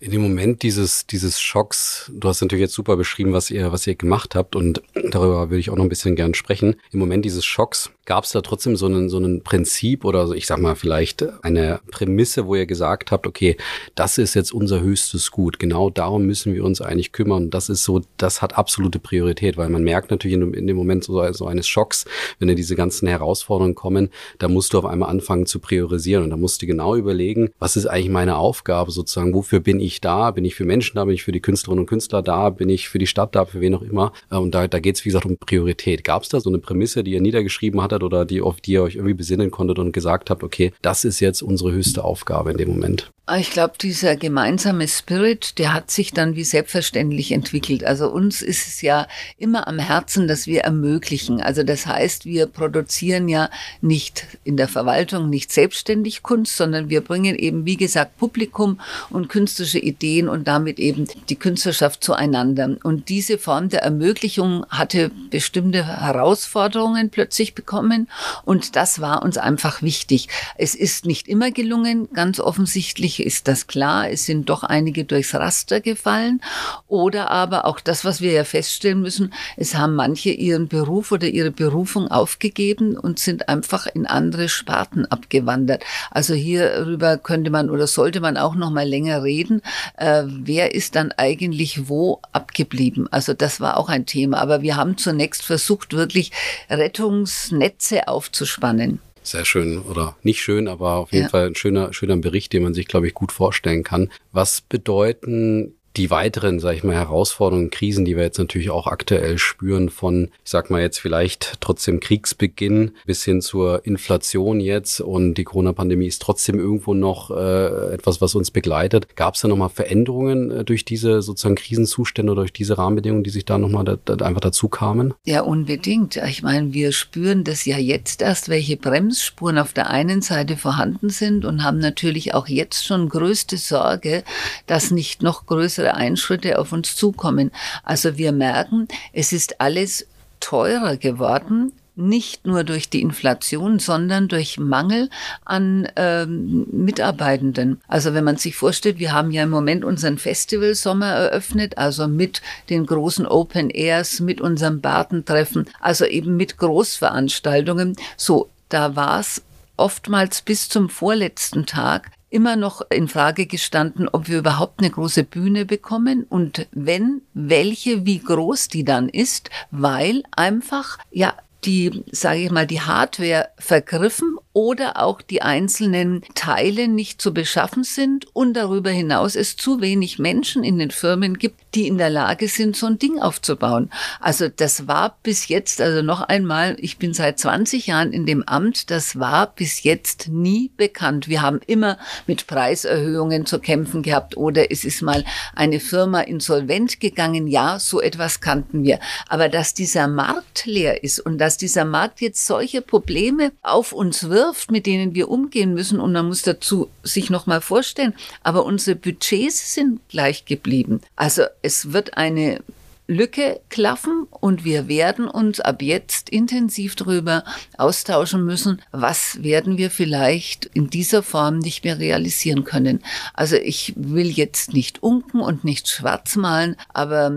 In 0.00 0.12
dem 0.12 0.22
Moment 0.22 0.62
dieses, 0.62 1.06
dieses 1.06 1.40
Schocks, 1.40 2.08
du 2.14 2.28
hast 2.28 2.40
natürlich 2.40 2.62
jetzt 2.62 2.74
super 2.74 2.96
beschrieben, 2.96 3.32
was 3.32 3.50
ihr, 3.50 3.72
was 3.72 3.84
ihr 3.84 3.96
gemacht 3.96 4.36
habt 4.36 4.54
und 4.54 4.80
darüber 5.10 5.50
würde 5.50 5.58
ich 5.58 5.70
auch 5.70 5.76
noch 5.76 5.82
ein 5.82 5.88
bisschen 5.88 6.14
gern 6.14 6.34
sprechen. 6.34 6.76
Im 6.92 7.00
Moment 7.00 7.24
dieses 7.24 7.44
Schocks, 7.44 7.90
gab 8.08 8.24
es 8.24 8.30
da 8.30 8.40
trotzdem 8.40 8.74
so 8.74 8.86
ein, 8.86 9.10
so 9.10 9.18
ein 9.18 9.42
Prinzip 9.42 10.06
oder 10.06 10.30
ich 10.30 10.46
sag 10.46 10.58
mal 10.60 10.76
vielleicht 10.76 11.26
eine 11.44 11.80
Prämisse, 11.90 12.46
wo 12.46 12.54
ihr 12.54 12.64
gesagt 12.64 13.12
habt, 13.12 13.26
okay, 13.26 13.58
das 13.96 14.16
ist 14.16 14.32
jetzt 14.32 14.50
unser 14.50 14.80
höchstes 14.80 15.30
Gut. 15.30 15.58
Genau 15.58 15.90
darum 15.90 16.24
müssen 16.24 16.54
wir 16.54 16.64
uns 16.64 16.80
eigentlich 16.80 17.12
kümmern. 17.12 17.50
Das 17.50 17.68
ist 17.68 17.84
so, 17.84 18.00
das 18.16 18.40
hat 18.40 18.56
absolute 18.56 18.98
Priorität, 18.98 19.58
weil 19.58 19.68
man 19.68 19.84
merkt 19.84 20.10
natürlich 20.10 20.38
in, 20.38 20.54
in 20.54 20.66
dem 20.66 20.76
Moment 20.78 21.04
so, 21.04 21.30
so 21.34 21.46
eines 21.46 21.68
Schocks, 21.68 22.06
wenn 22.38 22.48
dir 22.48 22.54
diese 22.54 22.76
ganzen 22.76 23.06
Herausforderungen 23.06 23.74
kommen, 23.74 24.08
da 24.38 24.48
musst 24.48 24.72
du 24.72 24.78
auf 24.78 24.86
einmal 24.86 25.10
anfangen 25.10 25.44
zu 25.44 25.58
priorisieren 25.58 26.24
und 26.24 26.30
da 26.30 26.38
musst 26.38 26.62
du 26.62 26.66
genau 26.66 26.96
überlegen, 26.96 27.50
was 27.58 27.76
ist 27.76 27.84
eigentlich 27.84 28.08
meine 28.08 28.38
Aufgabe 28.38 28.90
sozusagen, 28.90 29.34
wofür 29.34 29.60
bin 29.60 29.80
ich 29.80 29.87
ich 29.88 30.00
da? 30.00 30.30
Bin 30.30 30.44
ich 30.44 30.54
für 30.54 30.64
Menschen 30.64 30.96
da? 30.96 31.04
Bin 31.04 31.14
ich 31.14 31.24
für 31.24 31.32
die 31.32 31.40
Künstlerinnen 31.40 31.80
und 31.80 31.86
Künstler 31.86 32.22
da? 32.22 32.50
Bin 32.50 32.68
ich 32.68 32.88
für 32.88 32.98
die 32.98 33.06
Stadt 33.06 33.34
da? 33.34 33.44
Für 33.44 33.60
wen 33.60 33.74
auch 33.74 33.82
immer? 33.82 34.12
Äh, 34.30 34.36
und 34.36 34.54
da, 34.54 34.68
da 34.68 34.78
geht 34.78 34.96
es, 34.96 35.04
wie 35.04 35.08
gesagt, 35.08 35.26
um 35.26 35.36
Priorität. 35.36 36.04
Gab 36.04 36.22
es 36.22 36.28
da 36.28 36.40
so 36.40 36.50
eine 36.50 36.58
Prämisse, 36.58 37.02
die 37.02 37.12
ihr 37.12 37.20
niedergeschrieben 37.20 37.82
hattet 37.82 38.02
oder 38.02 38.24
die, 38.24 38.40
auf 38.40 38.60
die 38.60 38.72
ihr 38.72 38.82
euch 38.82 38.94
irgendwie 38.94 39.14
besinnen 39.14 39.50
konntet 39.50 39.78
und 39.78 39.92
gesagt 39.92 40.30
habt, 40.30 40.42
okay, 40.42 40.72
das 40.82 41.04
ist 41.04 41.20
jetzt 41.20 41.42
unsere 41.42 41.72
höchste 41.72 42.04
Aufgabe 42.04 42.52
in 42.52 42.58
dem 42.58 42.68
Moment? 42.68 43.10
Ich 43.36 43.50
glaube, 43.50 43.74
dieser 43.78 44.16
gemeinsame 44.16 44.88
Spirit, 44.88 45.58
der 45.58 45.74
hat 45.74 45.90
sich 45.90 46.12
dann 46.12 46.34
wie 46.34 46.44
selbstverständlich 46.44 47.32
entwickelt. 47.32 47.84
Also 47.84 48.08
uns 48.08 48.40
ist 48.40 48.66
es 48.66 48.80
ja 48.80 49.06
immer 49.36 49.68
am 49.68 49.78
Herzen, 49.78 50.28
dass 50.28 50.46
wir 50.46 50.62
ermöglichen. 50.62 51.42
Also 51.42 51.62
das 51.62 51.86
heißt, 51.86 52.24
wir 52.24 52.46
produzieren 52.46 53.28
ja 53.28 53.50
nicht 53.82 54.26
in 54.44 54.56
der 54.56 54.66
Verwaltung, 54.66 55.28
nicht 55.28 55.52
selbstständig 55.52 56.22
Kunst, 56.22 56.56
sondern 56.56 56.88
wir 56.88 57.02
bringen 57.02 57.34
eben, 57.34 57.66
wie 57.66 57.76
gesagt, 57.76 58.16
Publikum 58.16 58.80
und 59.10 59.28
künstlerische 59.28 59.77
Ideen 59.78 60.28
und 60.28 60.48
damit 60.48 60.78
eben 60.78 61.06
die 61.28 61.36
Künstlerschaft 61.36 62.02
zueinander. 62.02 62.76
Und 62.82 63.08
diese 63.08 63.38
Form 63.38 63.68
der 63.68 63.82
Ermöglichung 63.82 64.64
hatte 64.68 65.10
bestimmte 65.30 65.84
Herausforderungen 65.84 67.10
plötzlich 67.10 67.54
bekommen 67.54 68.08
und 68.44 68.76
das 68.76 69.00
war 69.00 69.22
uns 69.22 69.38
einfach 69.38 69.82
wichtig. 69.82 70.28
Es 70.56 70.74
ist 70.74 71.06
nicht 71.06 71.28
immer 71.28 71.50
gelungen, 71.50 72.08
ganz 72.12 72.40
offensichtlich 72.40 73.22
ist 73.22 73.48
das 73.48 73.66
klar. 73.66 74.10
Es 74.10 74.26
sind 74.26 74.48
doch 74.48 74.62
einige 74.62 75.04
durchs 75.04 75.34
Raster 75.34 75.80
gefallen. 75.80 76.40
Oder 76.86 77.30
aber 77.30 77.64
auch 77.64 77.80
das, 77.80 78.04
was 78.04 78.20
wir 78.20 78.32
ja 78.32 78.44
feststellen 78.44 79.00
müssen, 79.00 79.32
es 79.56 79.74
haben 79.74 79.94
manche 79.94 80.30
ihren 80.30 80.68
Beruf 80.68 81.12
oder 81.12 81.26
ihre 81.26 81.50
Berufung 81.50 82.08
aufgegeben 82.08 82.96
und 82.96 83.18
sind 83.18 83.48
einfach 83.48 83.86
in 83.86 84.06
andere 84.06 84.48
Sparten 84.48 85.06
abgewandert. 85.06 85.84
Also 86.10 86.34
hierüber 86.34 87.18
könnte 87.18 87.50
man 87.50 87.70
oder 87.70 87.86
sollte 87.86 88.20
man 88.20 88.36
auch 88.36 88.54
noch 88.54 88.70
mal 88.70 88.86
länger 88.86 89.22
reden. 89.22 89.62
Äh, 89.96 90.24
wer 90.26 90.74
ist 90.74 90.94
dann 90.94 91.12
eigentlich 91.12 91.88
wo 91.88 92.20
abgeblieben? 92.32 93.08
Also 93.10 93.34
das 93.34 93.60
war 93.60 93.76
auch 93.76 93.88
ein 93.88 94.06
Thema. 94.06 94.38
Aber 94.38 94.62
wir 94.62 94.76
haben 94.76 94.96
zunächst 94.96 95.42
versucht, 95.42 95.92
wirklich 95.92 96.32
Rettungsnetze 96.70 98.08
aufzuspannen. 98.08 99.00
Sehr 99.22 99.44
schön 99.44 99.80
oder 99.80 100.16
nicht 100.22 100.40
schön, 100.40 100.68
aber 100.68 100.94
auf 100.94 101.12
jeden 101.12 101.24
ja. 101.24 101.28
Fall 101.28 101.48
ein 101.48 101.54
schöner, 101.54 101.92
schöner 101.92 102.16
Bericht, 102.16 102.52
den 102.54 102.62
man 102.62 102.72
sich, 102.72 102.86
glaube 102.86 103.06
ich, 103.06 103.14
gut 103.14 103.30
vorstellen 103.30 103.84
kann. 103.84 104.10
Was 104.32 104.62
bedeuten 104.62 105.74
die 105.96 106.10
weiteren, 106.10 106.60
sage 106.60 106.76
ich 106.76 106.84
mal, 106.84 106.94
Herausforderungen, 106.94 107.70
Krisen, 107.70 108.04
die 108.04 108.16
wir 108.16 108.22
jetzt 108.22 108.38
natürlich 108.38 108.70
auch 108.70 108.86
aktuell 108.86 109.36
spüren, 109.38 109.88
von, 109.88 110.30
ich 110.44 110.50
sag 110.50 110.70
mal 110.70 110.80
jetzt 110.80 111.00
vielleicht 111.00 111.54
trotzdem 111.60 111.98
Kriegsbeginn 111.98 112.92
bis 113.04 113.24
hin 113.24 113.42
zur 113.42 113.84
Inflation 113.84 114.60
jetzt 114.60 115.00
und 115.00 115.34
die 115.34 115.44
Corona-Pandemie 115.44 116.06
ist 116.06 116.22
trotzdem 116.22 116.58
irgendwo 116.58 116.94
noch 116.94 117.30
äh, 117.30 117.94
etwas, 117.94 118.20
was 118.20 118.36
uns 118.36 118.52
begleitet. 118.52 119.16
Gab 119.16 119.34
es 119.34 119.40
da 119.40 119.48
nochmal 119.48 119.70
Veränderungen 119.70 120.50
äh, 120.50 120.64
durch 120.64 120.84
diese 120.84 121.20
sozusagen 121.20 121.56
Krisenzustände 121.56 122.30
oder 122.30 122.42
durch 122.42 122.52
diese 122.52 122.78
Rahmenbedingungen, 122.78 123.24
die 123.24 123.30
sich 123.30 123.44
da 123.44 123.58
nochmal 123.58 123.84
da, 123.84 123.96
da 123.96 124.24
einfach 124.24 124.40
dazu 124.40 124.68
kamen? 124.68 125.14
Ja, 125.24 125.40
unbedingt. 125.40 126.16
Ich 126.16 126.42
meine, 126.44 126.72
wir 126.72 126.92
spüren 126.92 127.42
das 127.42 127.64
ja 127.64 127.76
jetzt 127.76 128.22
erst, 128.22 128.48
welche 128.48 128.76
Bremsspuren 128.76 129.58
auf 129.58 129.72
der 129.72 129.90
einen 129.90 130.22
Seite 130.22 130.56
vorhanden 130.56 131.10
sind 131.10 131.44
und 131.44 131.64
haben 131.64 131.78
natürlich 131.78 132.34
auch 132.34 132.46
jetzt 132.46 132.86
schon 132.86 133.08
größte 133.08 133.56
Sorge, 133.56 134.22
dass 134.66 134.92
nicht 134.92 135.22
noch 135.22 135.46
größere 135.46 135.77
größere 135.78 135.94
Einschritte 135.94 136.58
auf 136.58 136.72
uns 136.72 136.96
zukommen. 136.96 137.50
Also 137.84 138.18
wir 138.18 138.32
merken, 138.32 138.88
es 139.12 139.32
ist 139.32 139.60
alles 139.60 140.06
teurer 140.40 140.96
geworden, 140.96 141.72
nicht 141.94 142.46
nur 142.46 142.62
durch 142.62 142.90
die 142.90 143.02
Inflation, 143.02 143.80
sondern 143.80 144.28
durch 144.28 144.58
Mangel 144.58 145.10
an 145.44 145.88
ähm, 145.96 146.66
Mitarbeitenden. 146.70 147.80
Also 147.88 148.14
wenn 148.14 148.22
man 148.22 148.36
sich 148.36 148.54
vorstellt, 148.54 149.00
wir 149.00 149.12
haben 149.12 149.32
ja 149.32 149.42
im 149.42 149.50
Moment 149.50 149.84
unseren 149.84 150.16
Festivalsommer 150.16 151.06
eröffnet, 151.06 151.76
also 151.76 152.06
mit 152.06 152.40
den 152.70 152.86
großen 152.86 153.26
Open 153.26 153.70
Airs, 153.70 154.20
mit 154.20 154.40
unserem 154.40 154.80
Bartentreffen, 154.80 155.68
also 155.80 156.04
eben 156.04 156.36
mit 156.36 156.56
Großveranstaltungen. 156.56 157.96
So, 158.16 158.48
da 158.68 158.94
war 158.94 159.18
es 159.18 159.42
oftmals 159.76 160.42
bis 160.42 160.68
zum 160.68 160.88
vorletzten 160.88 161.66
Tag 161.66 162.12
immer 162.30 162.56
noch 162.56 162.82
in 162.90 163.08
Frage 163.08 163.46
gestanden, 163.46 164.08
ob 164.08 164.28
wir 164.28 164.38
überhaupt 164.38 164.80
eine 164.80 164.90
große 164.90 165.24
Bühne 165.24 165.64
bekommen 165.64 166.24
und 166.28 166.66
wenn, 166.72 167.22
welche, 167.34 168.04
wie 168.06 168.18
groß 168.18 168.68
die 168.68 168.84
dann 168.84 169.08
ist, 169.08 169.50
weil 169.70 170.22
einfach, 170.32 170.98
ja, 171.10 171.34
die, 171.64 172.04
sage 172.12 172.40
ich 172.40 172.50
mal, 172.50 172.66
die 172.66 172.80
Hardware 172.80 173.48
vergriffen 173.58 174.36
oder 174.52 175.02
auch 175.02 175.20
die 175.20 175.42
einzelnen 175.42 176.22
Teile 176.34 176.88
nicht 176.88 177.20
zu 177.20 177.34
beschaffen 177.34 177.84
sind 177.84 178.26
und 178.34 178.54
darüber 178.54 178.90
hinaus 178.90 179.34
es 179.34 179.56
zu 179.56 179.80
wenig 179.80 180.18
Menschen 180.18 180.62
in 180.62 180.78
den 180.78 180.90
Firmen 180.90 181.38
gibt, 181.38 181.67
die 181.78 181.86
in 181.86 181.96
der 181.96 182.10
Lage 182.10 182.48
sind, 182.48 182.74
so 182.74 182.86
ein 182.86 182.98
Ding 182.98 183.20
aufzubauen. 183.20 183.88
Also 184.18 184.48
das 184.48 184.88
war 184.88 185.16
bis 185.22 185.46
jetzt, 185.46 185.80
also 185.80 186.02
noch 186.02 186.22
einmal, 186.22 186.76
ich 186.80 186.98
bin 186.98 187.14
seit 187.14 187.38
20 187.38 187.86
Jahren 187.86 188.12
in 188.12 188.26
dem 188.26 188.42
Amt, 188.42 188.90
das 188.90 189.20
war 189.20 189.54
bis 189.54 189.84
jetzt 189.84 190.26
nie 190.26 190.72
bekannt. 190.76 191.28
Wir 191.28 191.40
haben 191.40 191.60
immer 191.68 191.96
mit 192.26 192.48
Preiserhöhungen 192.48 193.46
zu 193.46 193.60
kämpfen 193.60 194.02
gehabt 194.02 194.36
oder 194.36 194.72
es 194.72 194.84
ist 194.84 195.02
mal 195.02 195.24
eine 195.54 195.78
Firma 195.78 196.22
insolvent 196.22 196.98
gegangen. 196.98 197.46
Ja, 197.46 197.78
so 197.78 198.00
etwas 198.00 198.40
kannten 198.40 198.82
wir. 198.82 198.98
Aber 199.28 199.48
dass 199.48 199.72
dieser 199.72 200.08
Markt 200.08 200.66
leer 200.66 201.04
ist 201.04 201.20
und 201.20 201.38
dass 201.38 201.58
dieser 201.58 201.84
Markt 201.84 202.20
jetzt 202.20 202.44
solche 202.44 202.82
Probleme 202.82 203.52
auf 203.62 203.92
uns 203.92 204.28
wirft, 204.28 204.72
mit 204.72 204.84
denen 204.84 205.14
wir 205.14 205.30
umgehen 205.30 205.74
müssen. 205.74 206.00
Und 206.00 206.12
man 206.12 206.26
muss 206.26 206.42
dazu 206.42 206.90
sich 207.04 207.30
nochmal 207.30 207.60
vorstellen, 207.60 208.14
aber 208.42 208.64
unsere 208.64 208.96
Budgets 208.96 209.74
sind 209.74 210.00
gleich 210.08 210.44
geblieben. 210.44 211.02
Also 211.14 211.44
es 211.68 211.92
wird 211.92 212.16
eine 212.16 212.60
Lücke 213.06 213.60
klaffen 213.68 214.26
und 214.30 214.64
wir 214.64 214.88
werden 214.88 215.28
uns 215.28 215.60
ab 215.60 215.82
jetzt 215.82 216.30
intensiv 216.30 216.96
darüber 216.96 217.44
austauschen 217.76 218.42
müssen, 218.42 218.80
was 218.90 219.42
werden 219.42 219.76
wir 219.76 219.90
vielleicht 219.90 220.64
in 220.64 220.88
dieser 220.88 221.22
Form 221.22 221.58
nicht 221.58 221.84
mehr 221.84 221.98
realisieren 221.98 222.64
können. 222.64 223.02
Also 223.34 223.56
ich 223.56 223.92
will 223.96 224.28
jetzt 224.28 224.72
nicht 224.72 225.02
unken 225.02 225.40
und 225.40 225.62
nicht 225.62 225.88
schwarz 225.88 226.36
malen, 226.36 226.74
aber 226.94 227.32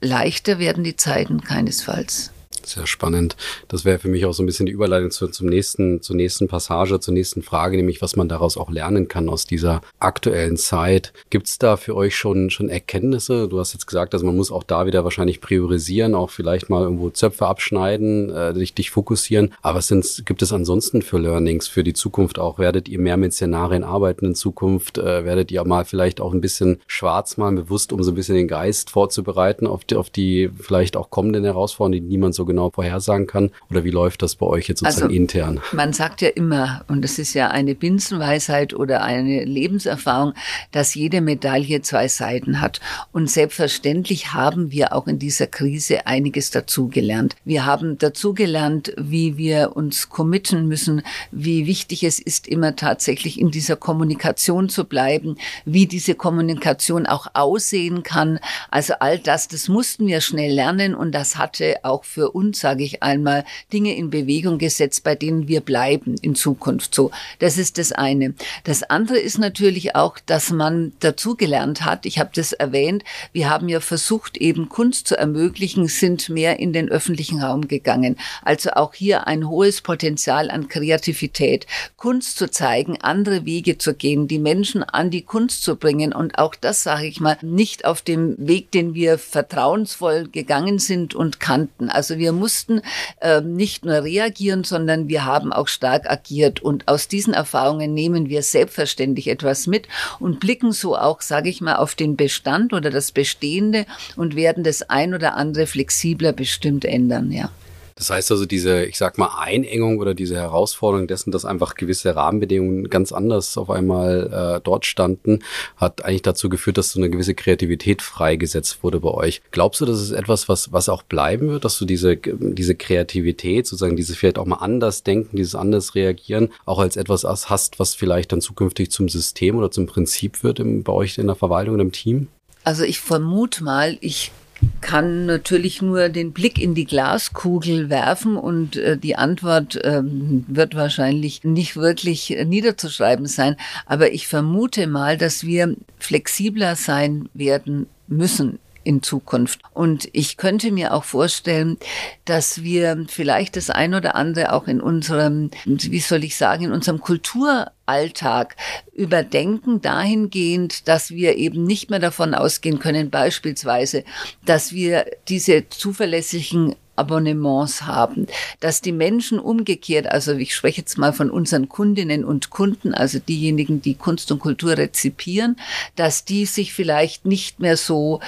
leichter 0.00 0.58
werden 0.58 0.82
die 0.82 0.96
Zeiten 0.96 1.42
keinesfalls. 1.42 2.33
Sehr 2.64 2.86
spannend. 2.86 3.36
Das 3.68 3.84
wäre 3.84 3.98
für 3.98 4.08
mich 4.08 4.24
auch 4.24 4.32
so 4.32 4.42
ein 4.42 4.46
bisschen 4.46 4.64
die 4.64 4.72
Überleitung 4.72 5.10
zu, 5.10 5.28
zum 5.28 5.48
nächsten, 5.48 6.00
zur 6.00 6.16
nächsten 6.16 6.48
Passage, 6.48 6.98
zur 6.98 7.12
nächsten 7.12 7.42
Frage, 7.42 7.76
nämlich 7.76 8.00
was 8.00 8.16
man 8.16 8.28
daraus 8.28 8.56
auch 8.56 8.70
lernen 8.70 9.06
kann 9.06 9.28
aus 9.28 9.44
dieser 9.44 9.82
aktuellen 10.00 10.56
Zeit. 10.56 11.12
Gibt 11.28 11.46
es 11.46 11.58
da 11.58 11.76
für 11.76 11.94
euch 11.94 12.16
schon, 12.16 12.48
schon 12.48 12.70
Erkenntnisse? 12.70 13.48
Du 13.48 13.58
hast 13.58 13.74
jetzt 13.74 13.86
gesagt, 13.86 14.14
also 14.14 14.24
man 14.24 14.36
muss 14.36 14.50
auch 14.50 14.62
da 14.62 14.86
wieder 14.86 15.04
wahrscheinlich 15.04 15.42
priorisieren, 15.42 16.14
auch 16.14 16.30
vielleicht 16.30 16.70
mal 16.70 16.82
irgendwo 16.82 17.10
Zöpfe 17.10 17.46
abschneiden, 17.46 18.30
äh, 18.30 18.54
dich, 18.54 18.72
dich 18.72 18.90
fokussieren. 18.90 19.52
Aber 19.60 19.78
was 19.78 19.88
sind, 19.88 20.24
gibt 20.24 20.40
es 20.40 20.52
ansonsten 20.52 21.02
für 21.02 21.18
Learnings 21.18 21.68
für 21.68 21.84
die 21.84 21.92
Zukunft 21.92 22.38
auch? 22.38 22.58
Werdet 22.58 22.88
ihr 22.88 22.98
mehr 22.98 23.18
mit 23.18 23.34
Szenarien 23.34 23.84
arbeiten 23.84 24.26
in 24.26 24.34
Zukunft? 24.34 24.96
Äh, 24.96 25.26
werdet 25.26 25.52
ihr 25.52 25.62
mal 25.64 25.84
vielleicht 25.84 26.20
auch 26.20 26.32
ein 26.32 26.40
bisschen 26.40 26.80
schwarz 26.86 27.36
malen, 27.36 27.56
bewusst, 27.56 27.92
um 27.92 28.02
so 28.02 28.12
ein 28.12 28.14
bisschen 28.14 28.36
den 28.36 28.48
Geist 28.48 28.88
vorzubereiten 28.88 29.66
auf 29.66 29.84
die, 29.84 29.96
auf 29.96 30.08
die 30.08 30.48
vielleicht 30.58 30.96
auch 30.96 31.10
kommenden 31.10 31.44
Herausforderungen, 31.44 31.92
die 31.92 32.14
niemand 32.14 32.34
so 32.34 32.44
genau 32.44 32.53
vorhersagen 32.70 33.26
kann? 33.26 33.50
Oder 33.70 33.84
wie 33.84 33.90
läuft 33.90 34.22
das 34.22 34.36
bei 34.36 34.46
euch 34.46 34.68
jetzt 34.68 34.80
sozusagen 34.80 35.06
also, 35.06 35.16
intern? 35.16 35.60
Man 35.72 35.92
sagt 35.92 36.20
ja 36.20 36.28
immer, 36.28 36.84
und 36.88 37.02
das 37.02 37.18
ist 37.18 37.34
ja 37.34 37.48
eine 37.48 37.74
Binsenweisheit 37.74 38.74
oder 38.74 39.02
eine 39.02 39.44
Lebenserfahrung, 39.44 40.34
dass 40.72 40.94
jede 40.94 41.20
Medaille 41.20 41.82
zwei 41.82 42.08
Seiten 42.08 42.60
hat. 42.60 42.80
Und 43.12 43.30
selbstverständlich 43.30 44.32
haben 44.32 44.70
wir 44.70 44.92
auch 44.92 45.06
in 45.06 45.18
dieser 45.18 45.46
Krise 45.46 46.06
einiges 46.06 46.50
dazugelernt. 46.50 47.36
Wir 47.44 47.66
haben 47.66 47.98
dazugelernt, 47.98 48.92
wie 48.96 49.36
wir 49.36 49.76
uns 49.76 50.08
committen 50.08 50.66
müssen, 50.68 51.02
wie 51.30 51.66
wichtig 51.66 52.04
es 52.04 52.18
ist, 52.18 52.46
immer 52.46 52.76
tatsächlich 52.76 53.40
in 53.40 53.50
dieser 53.50 53.76
Kommunikation 53.76 54.68
zu 54.68 54.84
bleiben, 54.84 55.36
wie 55.64 55.86
diese 55.86 56.14
Kommunikation 56.14 57.06
auch 57.06 57.28
aussehen 57.34 58.02
kann. 58.02 58.38
Also 58.70 58.94
all 59.00 59.18
das, 59.18 59.48
das 59.48 59.68
mussten 59.68 60.06
wir 60.06 60.20
schnell 60.20 60.52
lernen 60.52 60.94
und 60.94 61.12
das 61.12 61.36
hatte 61.36 61.76
auch 61.82 62.04
für 62.04 62.30
uns, 62.30 62.43
sage 62.52 62.84
ich 62.84 63.02
einmal, 63.02 63.44
Dinge 63.72 63.96
in 63.96 64.10
Bewegung 64.10 64.58
gesetzt, 64.58 65.04
bei 65.04 65.14
denen 65.14 65.48
wir 65.48 65.60
bleiben 65.60 66.16
in 66.20 66.34
Zukunft. 66.34 66.94
So, 66.94 67.10
das 67.38 67.58
ist 67.58 67.78
das 67.78 67.92
eine. 67.92 68.34
Das 68.64 68.82
andere 68.82 69.18
ist 69.18 69.38
natürlich 69.38 69.96
auch, 69.96 70.18
dass 70.26 70.50
man 70.50 70.92
dazugelernt 71.00 71.84
hat. 71.84 72.06
Ich 72.06 72.18
habe 72.18 72.30
das 72.34 72.52
erwähnt. 72.52 73.04
Wir 73.32 73.48
haben 73.48 73.68
ja 73.68 73.80
versucht, 73.80 74.36
eben 74.36 74.68
Kunst 74.68 75.08
zu 75.08 75.16
ermöglichen, 75.16 75.88
sind 75.88 76.28
mehr 76.28 76.58
in 76.58 76.72
den 76.72 76.88
öffentlichen 76.88 77.42
Raum 77.42 77.68
gegangen. 77.68 78.16
Also 78.42 78.70
auch 78.72 78.94
hier 78.94 79.26
ein 79.26 79.48
hohes 79.48 79.80
Potenzial 79.80 80.50
an 80.50 80.68
Kreativität, 80.68 81.66
Kunst 81.96 82.38
zu 82.38 82.50
zeigen, 82.50 83.00
andere 83.00 83.44
Wege 83.44 83.78
zu 83.78 83.94
gehen, 83.94 84.28
die 84.28 84.38
Menschen 84.38 84.82
an 84.82 85.10
die 85.10 85.22
Kunst 85.22 85.62
zu 85.62 85.76
bringen 85.76 86.12
und 86.12 86.38
auch 86.38 86.54
das 86.54 86.82
sage 86.82 87.06
ich 87.06 87.20
mal 87.20 87.38
nicht 87.42 87.84
auf 87.84 88.02
dem 88.02 88.34
Weg, 88.38 88.70
den 88.70 88.94
wir 88.94 89.18
vertrauensvoll 89.18 90.28
gegangen 90.28 90.78
sind 90.78 91.14
und 91.14 91.40
kannten. 91.40 91.88
Also 91.88 92.18
wir 92.18 92.32
mussten 92.34 92.82
äh, 93.20 93.40
nicht 93.40 93.84
nur 93.84 94.02
reagieren, 94.02 94.64
sondern 94.64 95.08
wir 95.08 95.24
haben 95.24 95.52
auch 95.52 95.68
stark 95.68 96.10
agiert 96.10 96.60
und 96.60 96.88
aus 96.88 97.08
diesen 97.08 97.34
Erfahrungen 97.34 97.94
nehmen 97.94 98.28
wir 98.28 98.42
selbstverständlich 98.42 99.28
etwas 99.28 99.66
mit 99.66 99.88
und 100.20 100.40
blicken 100.40 100.72
so 100.72 100.96
auch, 100.96 101.20
sage 101.20 101.48
ich 101.48 101.60
mal, 101.60 101.76
auf 101.76 101.94
den 101.94 102.16
Bestand 102.16 102.72
oder 102.72 102.90
das 102.90 103.12
Bestehende 103.12 103.86
und 104.16 104.36
werden 104.36 104.64
das 104.64 104.82
ein 104.82 105.14
oder 105.14 105.34
andere 105.34 105.66
flexibler 105.66 106.32
bestimmt 106.32 106.84
ändern, 106.84 107.30
ja. 107.30 107.50
Das 107.96 108.10
heißt 108.10 108.30
also, 108.32 108.44
diese, 108.44 108.84
ich 108.84 108.98
sag 108.98 109.18
mal, 109.18 109.30
Einengung 109.38 109.98
oder 109.98 110.14
diese 110.14 110.36
Herausforderung 110.36 111.06
dessen, 111.06 111.30
dass 111.30 111.44
einfach 111.44 111.74
gewisse 111.74 112.16
Rahmenbedingungen 112.16 112.90
ganz 112.90 113.12
anders 113.12 113.56
auf 113.56 113.70
einmal 113.70 114.56
äh, 114.56 114.60
dort 114.62 114.84
standen, 114.84 115.40
hat 115.76 116.04
eigentlich 116.04 116.22
dazu 116.22 116.48
geführt, 116.48 116.76
dass 116.78 116.90
so 116.92 117.00
eine 117.00 117.08
gewisse 117.08 117.34
Kreativität 117.34 118.02
freigesetzt 118.02 118.82
wurde 118.82 119.00
bei 119.00 119.10
euch. 119.10 119.42
Glaubst 119.52 119.80
du, 119.80 119.86
das 119.86 120.00
ist 120.00 120.10
etwas, 120.10 120.48
was, 120.48 120.72
was 120.72 120.88
auch 120.88 121.02
bleiben 121.02 121.48
wird, 121.48 121.64
dass 121.64 121.78
du 121.78 121.84
diese, 121.84 122.16
diese 122.16 122.74
Kreativität, 122.74 123.66
sozusagen 123.66 123.96
dieses 123.96 124.16
vielleicht 124.16 124.38
auch 124.38 124.46
mal 124.46 124.56
anders 124.56 125.04
denken, 125.04 125.36
dieses 125.36 125.54
anders 125.54 125.94
reagieren, 125.94 126.48
auch 126.64 126.80
als 126.80 126.96
etwas 126.96 127.24
hast, 127.24 127.78
was 127.78 127.94
vielleicht 127.94 128.32
dann 128.32 128.40
zukünftig 128.40 128.90
zum 128.90 129.08
System 129.08 129.56
oder 129.56 129.70
zum 129.70 129.86
Prinzip 129.86 130.42
wird 130.42 130.58
im, 130.58 130.82
bei 130.82 130.92
euch 130.92 131.18
in 131.18 131.26
der 131.26 131.36
Verwaltung 131.36 131.74
und 131.74 131.80
im 131.80 131.92
Team? 131.92 132.28
Also 132.64 132.82
ich 132.82 132.98
vermute 132.98 133.62
mal, 133.62 133.98
ich 134.00 134.32
kann 134.80 135.26
natürlich 135.26 135.82
nur 135.82 136.08
den 136.08 136.32
Blick 136.32 136.60
in 136.60 136.74
die 136.74 136.84
Glaskugel 136.84 137.90
werfen 137.90 138.36
und 138.36 138.76
äh, 138.76 138.96
die 138.98 139.16
Antwort 139.16 139.78
ähm, 139.82 140.44
wird 140.48 140.74
wahrscheinlich 140.74 141.44
nicht 141.44 141.76
wirklich 141.76 142.36
niederzuschreiben 142.44 143.26
sein. 143.26 143.56
Aber 143.86 144.12
ich 144.12 144.26
vermute 144.26 144.86
mal, 144.86 145.16
dass 145.16 145.44
wir 145.44 145.74
flexibler 145.98 146.76
sein 146.76 147.28
werden 147.34 147.86
müssen 148.06 148.58
in 148.84 149.02
Zukunft. 149.02 149.60
Und 149.72 150.08
ich 150.12 150.36
könnte 150.36 150.70
mir 150.70 150.94
auch 150.94 151.04
vorstellen, 151.04 151.78
dass 152.24 152.62
wir 152.62 153.04
vielleicht 153.08 153.56
das 153.56 153.70
ein 153.70 153.94
oder 153.94 154.14
andere 154.14 154.52
auch 154.52 154.68
in 154.68 154.80
unserem, 154.80 155.50
wie 155.64 156.00
soll 156.00 156.24
ich 156.24 156.36
sagen, 156.36 156.64
in 156.64 156.72
unserem 156.72 157.00
Kulturalltag 157.00 158.56
überdenken 158.92 159.80
dahingehend, 159.80 160.86
dass 160.86 161.10
wir 161.10 161.36
eben 161.36 161.64
nicht 161.64 161.90
mehr 161.90 161.98
davon 161.98 162.34
ausgehen 162.34 162.78
können, 162.78 163.10
beispielsweise, 163.10 164.04
dass 164.44 164.72
wir 164.72 165.06
diese 165.28 165.68
zuverlässigen 165.68 166.76
Abonnements 166.96 167.82
haben, 167.82 168.26
dass 168.60 168.80
die 168.80 168.92
Menschen 168.92 169.38
umgekehrt, 169.38 170.06
also 170.06 170.32
ich 170.32 170.54
spreche 170.54 170.80
jetzt 170.80 170.98
mal 170.98 171.12
von 171.12 171.30
unseren 171.30 171.68
Kundinnen 171.68 172.24
und 172.24 172.50
Kunden, 172.50 172.94
also 172.94 173.18
diejenigen, 173.18 173.82
die 173.82 173.94
Kunst 173.94 174.30
und 174.30 174.40
Kultur 174.40 174.76
rezipieren, 174.76 175.56
dass 175.96 176.24
die 176.24 176.46
sich 176.46 176.72
vielleicht 176.72 177.24
nicht 177.24 177.60
mehr 177.60 177.76
so 177.76 178.20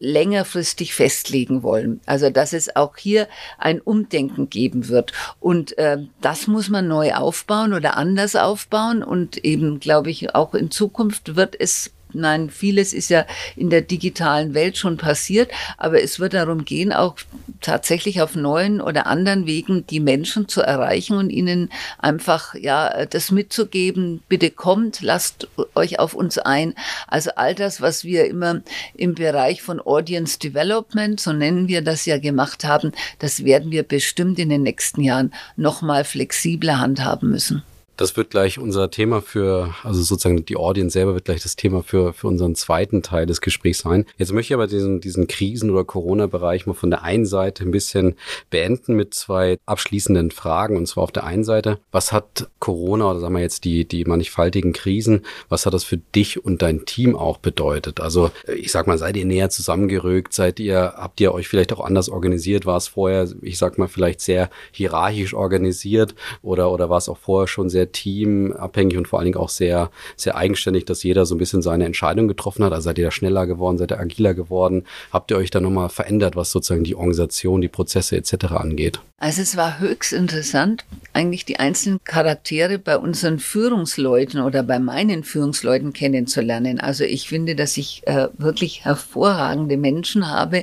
längerfristig 0.00 0.94
festlegen 0.94 1.62
wollen. 1.62 2.00
Also 2.06 2.30
dass 2.30 2.52
es 2.52 2.76
auch 2.76 2.96
hier 2.96 3.28
ein 3.58 3.80
Umdenken 3.80 4.48
geben 4.50 4.88
wird. 4.88 5.12
Und 5.40 5.76
äh, 5.78 5.98
das 6.20 6.46
muss 6.46 6.68
man 6.68 6.88
neu 6.88 7.14
aufbauen 7.14 7.72
oder 7.72 7.96
anders 7.96 8.36
aufbauen. 8.36 9.02
Und 9.02 9.38
eben, 9.44 9.80
glaube 9.80 10.10
ich, 10.10 10.34
auch 10.34 10.54
in 10.54 10.70
Zukunft 10.70 11.36
wird 11.36 11.56
es 11.58 11.92
Nein, 12.12 12.48
vieles 12.48 12.92
ist 12.92 13.10
ja 13.10 13.26
in 13.54 13.68
der 13.68 13.82
digitalen 13.82 14.54
Welt 14.54 14.78
schon 14.78 14.96
passiert, 14.96 15.50
aber 15.76 16.02
es 16.02 16.18
wird 16.18 16.34
darum 16.34 16.64
gehen, 16.64 16.92
auch 16.92 17.16
tatsächlich 17.60 18.22
auf 18.22 18.34
neuen 18.34 18.80
oder 18.80 19.06
anderen 19.06 19.46
Wegen 19.46 19.86
die 19.86 20.00
Menschen 20.00 20.48
zu 20.48 20.62
erreichen 20.62 21.16
und 21.16 21.30
ihnen 21.30 21.70
einfach 21.98 22.54
ja 22.54 23.04
das 23.04 23.30
mitzugeben. 23.30 24.22
Bitte 24.28 24.50
kommt, 24.50 25.02
lasst 25.02 25.48
euch 25.74 25.98
auf 25.98 26.14
uns 26.14 26.38
ein. 26.38 26.74
Also 27.06 27.30
all 27.36 27.54
das, 27.54 27.80
was 27.80 28.04
wir 28.04 28.26
immer 28.26 28.62
im 28.94 29.14
Bereich 29.14 29.62
von 29.62 29.80
Audience 29.80 30.38
Development, 30.38 31.20
so 31.20 31.32
nennen 31.32 31.68
wir 31.68 31.82
das 31.82 32.06
ja 32.06 32.18
gemacht 32.18 32.64
haben, 32.64 32.92
das 33.18 33.44
werden 33.44 33.70
wir 33.70 33.82
bestimmt 33.82 34.38
in 34.38 34.48
den 34.48 34.62
nächsten 34.62 35.02
Jahren 35.02 35.34
noch 35.56 35.82
mal 35.82 36.04
flexibler 36.04 36.80
handhaben 36.80 37.30
müssen. 37.30 37.62
Das 37.98 38.16
wird 38.16 38.30
gleich 38.30 38.60
unser 38.60 38.92
Thema 38.92 39.20
für, 39.20 39.74
also 39.82 40.00
sozusagen 40.00 40.44
die 40.44 40.56
Audience 40.56 40.92
selber 40.92 41.14
wird 41.14 41.24
gleich 41.24 41.42
das 41.42 41.56
Thema 41.56 41.82
für, 41.82 42.12
für 42.12 42.28
unseren 42.28 42.54
zweiten 42.54 43.02
Teil 43.02 43.26
des 43.26 43.40
Gesprächs 43.40 43.80
sein. 43.80 44.06
Jetzt 44.16 44.32
möchte 44.32 44.52
ich 44.52 44.54
aber 44.54 44.68
diesen, 44.68 45.00
diesen 45.00 45.26
Krisen- 45.26 45.68
oder 45.68 45.82
Corona-Bereich 45.82 46.66
mal 46.66 46.74
von 46.74 46.90
der 46.90 47.02
einen 47.02 47.26
Seite 47.26 47.64
ein 47.64 47.72
bisschen 47.72 48.14
beenden 48.50 48.94
mit 48.94 49.14
zwei 49.14 49.58
abschließenden 49.66 50.30
Fragen. 50.30 50.76
Und 50.76 50.86
zwar 50.86 51.02
auf 51.02 51.10
der 51.10 51.24
einen 51.24 51.42
Seite, 51.42 51.80
was 51.90 52.12
hat 52.12 52.48
Corona 52.60 53.10
oder 53.10 53.18
sagen 53.18 53.34
wir 53.34 53.40
jetzt 53.40 53.64
die, 53.64 53.84
die 53.84 54.04
mannigfaltigen 54.04 54.72
Krisen, 54.72 55.22
was 55.48 55.66
hat 55.66 55.74
das 55.74 55.82
für 55.82 55.96
dich 55.96 56.44
und 56.44 56.62
dein 56.62 56.86
Team 56.86 57.16
auch 57.16 57.38
bedeutet? 57.38 58.00
Also 58.00 58.30
ich 58.46 58.70
sag 58.70 58.86
mal, 58.86 58.98
seid 58.98 59.16
ihr 59.16 59.26
näher 59.26 59.50
zusammengerückt? 59.50 60.32
Seid 60.32 60.60
ihr, 60.60 60.94
habt 60.96 61.20
ihr 61.20 61.34
euch 61.34 61.48
vielleicht 61.48 61.72
auch 61.72 61.84
anders 61.84 62.08
organisiert? 62.08 62.64
War 62.64 62.76
es 62.76 62.86
vorher, 62.86 63.28
ich 63.42 63.58
sag 63.58 63.76
mal, 63.76 63.88
vielleicht 63.88 64.20
sehr 64.20 64.50
hierarchisch 64.70 65.34
organisiert 65.34 66.14
oder, 66.42 66.70
oder 66.70 66.88
war 66.88 66.98
es 66.98 67.08
auch 67.08 67.18
vorher 67.18 67.48
schon 67.48 67.68
sehr 67.68 67.87
teamabhängig 67.92 68.96
und 68.96 69.08
vor 69.08 69.18
allen 69.18 69.26
Dingen 69.26 69.38
auch 69.38 69.48
sehr, 69.48 69.90
sehr 70.16 70.36
eigenständig, 70.36 70.84
dass 70.84 71.02
jeder 71.02 71.26
so 71.26 71.34
ein 71.34 71.38
bisschen 71.38 71.62
seine 71.62 71.84
Entscheidung 71.84 72.28
getroffen 72.28 72.64
hat. 72.64 72.72
Also 72.72 72.84
seid 72.84 72.98
ihr 72.98 73.04
da 73.04 73.10
schneller 73.10 73.46
geworden, 73.46 73.78
seid 73.78 73.92
ihr 73.92 74.00
agiler 74.00 74.34
geworden? 74.34 74.84
Habt 75.12 75.30
ihr 75.30 75.36
euch 75.36 75.50
da 75.50 75.60
nochmal 75.60 75.88
verändert, 75.88 76.36
was 76.36 76.50
sozusagen 76.50 76.84
die 76.84 76.94
Organisation, 76.94 77.60
die 77.60 77.68
Prozesse 77.68 78.16
etc. 78.16 78.52
angeht? 78.52 79.00
Also 79.20 79.42
es 79.42 79.56
war 79.56 79.80
höchst 79.80 80.12
interessant, 80.12 80.84
eigentlich 81.12 81.44
die 81.44 81.58
einzelnen 81.58 81.98
Charaktere 82.04 82.78
bei 82.78 82.96
unseren 82.96 83.40
Führungsleuten 83.40 84.40
oder 84.40 84.62
bei 84.62 84.78
meinen 84.78 85.24
Führungsleuten 85.24 85.92
kennenzulernen. 85.92 86.78
Also 86.78 87.02
ich 87.02 87.28
finde, 87.28 87.56
dass 87.56 87.76
ich 87.76 88.06
äh, 88.06 88.28
wirklich 88.38 88.84
hervorragende 88.84 89.76
Menschen 89.76 90.30
habe, 90.30 90.62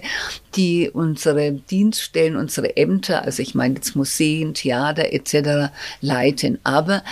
die 0.55 0.89
unsere 0.89 1.51
Dienststellen, 1.51 2.37
unsere 2.37 2.77
Ämter, 2.77 3.23
also 3.23 3.41
ich 3.41 3.55
meine 3.55 3.75
jetzt 3.75 3.97
Museen, 3.97 4.53
Theater 4.53 5.11
etc. 5.11 5.73
leiten. 5.99 6.59
Aber 6.63 7.03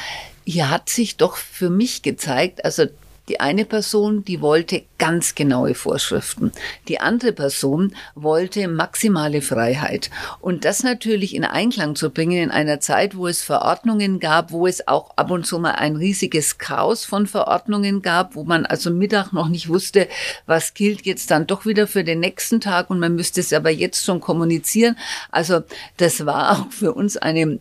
hier 0.46 0.70
hat 0.70 0.90
sich 0.90 1.18
doch 1.18 1.38
für 1.38 1.70
mich 1.70 2.02
gezeigt, 2.02 2.66
also 2.66 2.86
die 3.30 3.40
eine 3.40 3.64
Person, 3.64 4.26
die 4.26 4.42
wollte 4.42 4.84
ganz 4.98 5.34
genaue 5.36 5.76
Vorschriften. 5.76 6.52
Die 6.88 7.00
andere 7.00 7.32
Person 7.32 7.96
wollte 8.16 8.68
maximale 8.68 9.42
Freiheit. 9.42 10.10
Und 10.42 10.66
das 10.66 10.84
natürlich 10.84 11.34
in 11.34 11.46
Einklang 11.46 11.96
zu 11.96 12.10
bringen 12.10 12.44
in 12.44 12.52
einer 12.52 12.80
Zeit, 12.80 13.16
wo 13.16 13.28
es 13.28 13.42
Verordnungen 13.42 14.20
gab, 14.20 14.52
wo 14.52 14.68
es 14.68 14.88
auch 14.88 15.16
ab 15.16 15.32
und 15.32 15.46
zu 15.46 15.60
mal 15.60 15.72
ein 15.72 15.96
riesiges 15.96 16.58
Chaos 16.58 17.06
von 17.06 17.28
Verordnungen 17.28 18.02
gab, 18.02 18.36
wo 18.36 18.44
man 18.44 18.66
also 18.66 18.92
Mittag 18.92 19.32
noch 19.32 19.48
nicht 19.48 19.70
wusste, 19.70 20.08
was 20.46 20.74
gilt 20.74 21.06
jetzt 21.06 21.32
dann 21.32 21.48
doch 21.48 21.66
wieder 21.66 21.88
für 21.88 22.04
den 22.04 22.20
nächsten 22.20 22.60
Tag 22.60 22.90
und 22.90 23.00
man 23.00 23.16
müsste 23.16 23.40
es 23.40 23.54
aber 23.54 23.70
jetzt 23.70 24.04
schon 24.04 24.20
kommunizieren. 24.20 24.98
Also 25.32 25.62
das 25.98 26.26
war 26.26 26.52
auch 26.52 26.72
für 26.72 26.94
uns 26.94 27.16
eine, 27.18 27.60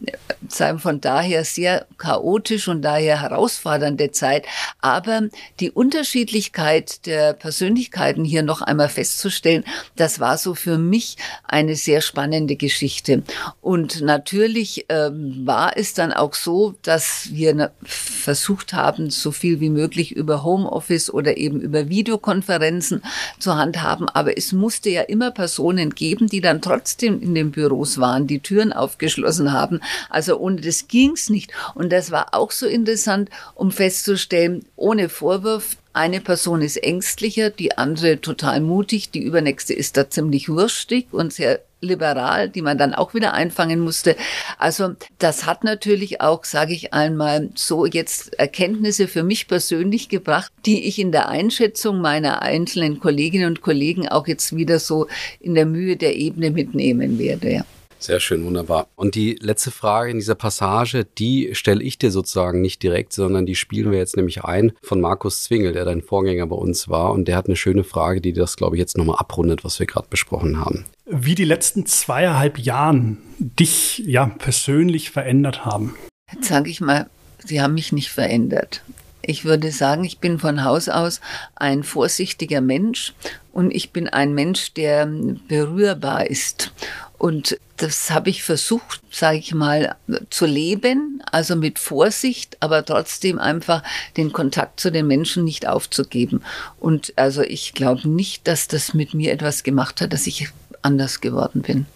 sagen 0.49 0.81
von 0.81 1.01
daher 1.01 1.45
sehr 1.45 1.87
chaotisch 1.99 2.69
und 2.69 2.83
daher 2.83 3.21
herausfordernde 3.21 4.11
Zeit. 4.11 4.47
Aber 4.81 5.23
die 5.63 5.71
Unterschiedlichkeit 5.71 7.07
der 7.07 7.35
Persönlichkeiten 7.35 8.25
hier 8.25 8.43
noch 8.43 8.63
einmal 8.63 8.89
festzustellen, 8.89 9.63
das 9.95 10.19
war 10.19 10.37
so 10.37 10.57
für 10.57 10.77
mich 10.77 11.17
eine 11.45 11.77
sehr 11.77 12.01
spannende 12.01 12.57
Geschichte. 12.57 13.23
Und 13.61 14.01
natürlich 14.01 14.87
ähm, 14.89 15.43
war 15.45 15.77
es 15.77 15.95
dann 15.95 16.13
auch 16.13 16.35
so, 16.35 16.75
dass 16.83 17.29
wir 17.31 17.71
versucht 17.85 18.73
haben, 18.73 19.11
so 19.11 19.31
viel 19.31 19.61
wie 19.61 19.71
möglich 19.71 20.11
über 20.11 20.43
Homeoffice 20.43 21.15
oder 21.15 21.37
eben 21.37 21.61
über 21.61 21.89
Videokonferenzen 21.89 23.03
zu 23.39 23.55
handhaben. 23.55 24.09
Aber 24.09 24.37
es 24.37 24.53
musste 24.53 24.91
ja 24.91 25.03
immer 25.03 25.31
Personen 25.31 25.91
geben, 25.91 26.27
die 26.27 26.41
dann 26.41 26.61
trotzdem 26.61 27.23
in 27.23 27.37
den 27.37 27.53
Büros 27.53 27.99
waren, 27.99 28.27
die 28.27 28.41
Türen 28.41 28.73
aufgeschlossen 28.73 29.53
haben. 29.53 29.81
Also 30.11 30.39
ohne 30.39 30.61
das 30.61 30.89
ging's 30.89 31.31
nicht. 31.31 31.53
Und 31.77 31.93
das 31.93 32.11
war 32.11 32.35
auch 32.35 32.51
so 32.51 32.67
interessant, 32.67 33.31
um 33.55 33.71
festzustellen, 33.71 34.65
ohne 34.75 35.09
Vorwurf, 35.53 35.77
eine 35.93 36.21
Person 36.21 36.63
ist 36.63 36.83
ängstlicher, 36.83 37.51
die 37.51 37.77
andere 37.77 38.21
total 38.21 38.61
mutig, 38.61 39.11
die 39.11 39.23
übernächste 39.23 39.75
ist 39.75 39.99
da 39.99 40.09
ziemlich 40.09 40.49
wurstig 40.49 41.09
und 41.11 41.35
sehr 41.35 41.61
liberal, 41.83 42.49
die 42.49 42.63
man 42.63 42.79
dann 42.79 42.95
auch 42.95 43.13
wieder 43.13 43.35
einfangen 43.35 43.81
musste. 43.81 44.17
Also 44.57 44.95
das 45.19 45.45
hat 45.45 45.65
natürlich 45.65 46.23
auch, 46.23 46.45
sage 46.45 46.73
ich 46.73 46.95
einmal, 46.95 47.51
so 47.55 47.85
jetzt 47.85 48.33
Erkenntnisse 48.39 49.09
für 49.09 49.23
mich 49.23 49.49
persönlich 49.49 50.09
gebracht, 50.09 50.51
die 50.65 50.87
ich 50.87 50.99
in 50.99 51.13
der 51.13 51.29
Einschätzung 51.29 52.01
meiner 52.01 52.41
einzelnen 52.41 52.99
Kolleginnen 52.99 53.49
und 53.49 53.61
Kollegen 53.61 54.09
auch 54.09 54.27
jetzt 54.27 54.57
wieder 54.57 54.79
so 54.79 55.09
in 55.41 55.55
der 55.55 55.67
Mühe 55.67 55.97
der 55.97 56.17
Ebene 56.17 56.51
mitnehmen 56.51 57.19
werde. 57.19 57.53
Ja. 57.53 57.65
Sehr 58.03 58.19
schön, 58.19 58.45
wunderbar. 58.45 58.89
Und 58.97 59.15
die 59.15 59.39
letzte 59.41 59.71
Frage 59.71 60.11
in 60.11 60.19
dieser 60.19 60.35
Passage, 60.35 61.07
die 61.19 61.55
stelle 61.55 61.85
ich 61.85 61.99
dir 61.99 62.11
sozusagen 62.11 62.61
nicht 62.61 62.83
direkt, 62.83 63.13
sondern 63.13 63.47
die 63.47 63.55
spielen 63.55 63.93
wir 63.93 63.99
jetzt 63.99 64.17
nämlich 64.17 64.43
ein 64.43 64.73
von 64.83 65.01
Markus 65.01 65.45
Zwingel, 65.45 65.73
der 65.73 65.85
dein 65.85 66.03
Vorgänger 66.03 66.49
bei 66.49 66.57
uns 66.57 66.89
war. 66.89 67.13
Und 67.13 67.29
der 67.29 67.37
hat 67.37 67.47
eine 67.47 67.55
schöne 67.55 67.85
Frage, 67.85 68.21
die 68.21 68.33
das, 68.33 68.57
glaube 68.57 68.75
ich, 68.75 68.81
jetzt 68.81 68.99
nochmal 68.99 69.19
abrundet, 69.19 69.63
was 69.63 69.79
wir 69.79 69.87
gerade 69.87 70.09
besprochen 70.11 70.59
haben. 70.59 70.85
Wie 71.07 71.37
die 71.37 71.45
letzten 71.45 71.87
zweieinhalb 71.87 72.59
Jahren 72.59 73.19
dich 73.39 74.03
ja 74.05 74.27
persönlich 74.27 75.11
verändert 75.11 75.65
haben. 75.65 75.95
Jetzt 76.33 76.49
sage 76.49 76.71
ich 76.71 76.81
mal, 76.81 77.09
sie 77.45 77.63
haben 77.63 77.75
mich 77.75 77.93
nicht 77.93 78.11
verändert. 78.11 78.83
Ich 79.25 79.45
würde 79.45 79.71
sagen, 79.71 80.03
ich 80.03 80.19
bin 80.19 80.41
von 80.41 80.65
Haus 80.65 80.89
aus 80.89 81.21
ein 81.55 81.85
vorsichtiger 81.85 82.61
Mensch 82.61 83.15
und 83.53 83.71
ich 83.73 83.93
bin 83.93 84.09
ein 84.09 84.35
Mensch, 84.35 84.75
der 84.75 85.07
berührbar 85.47 86.27
ist. 86.27 86.73
Und 87.23 87.57
das 87.77 88.11
habe 88.11 88.31
ich 88.31 88.43
versucht, 88.43 89.01
sage 89.13 89.39
ich 89.39 89.55
mal, 89.55 89.95
zu 90.29 90.45
leben, 90.45 91.23
also 91.31 91.55
mit 91.55 91.79
Vorsicht, 91.79 92.57
aber 92.59 92.85
trotzdem 92.85 93.39
einfach 93.39 93.85
den 94.17 94.33
Kontakt 94.33 94.81
zu 94.81 94.91
den 94.91 95.07
Menschen 95.07 95.45
nicht 95.45 95.69
aufzugeben. 95.69 96.43
Und 96.81 97.13
also 97.15 97.43
ich 97.43 97.75
glaube 97.75 98.09
nicht, 98.09 98.49
dass 98.49 98.67
das 98.67 98.93
mit 98.93 99.15
mir 99.15 99.31
etwas 99.31 99.63
gemacht 99.63 100.01
hat, 100.01 100.13
dass 100.13 100.27
ich 100.27 100.49
anders 100.83 101.21
geworden 101.21 101.63
bin. 101.63 101.87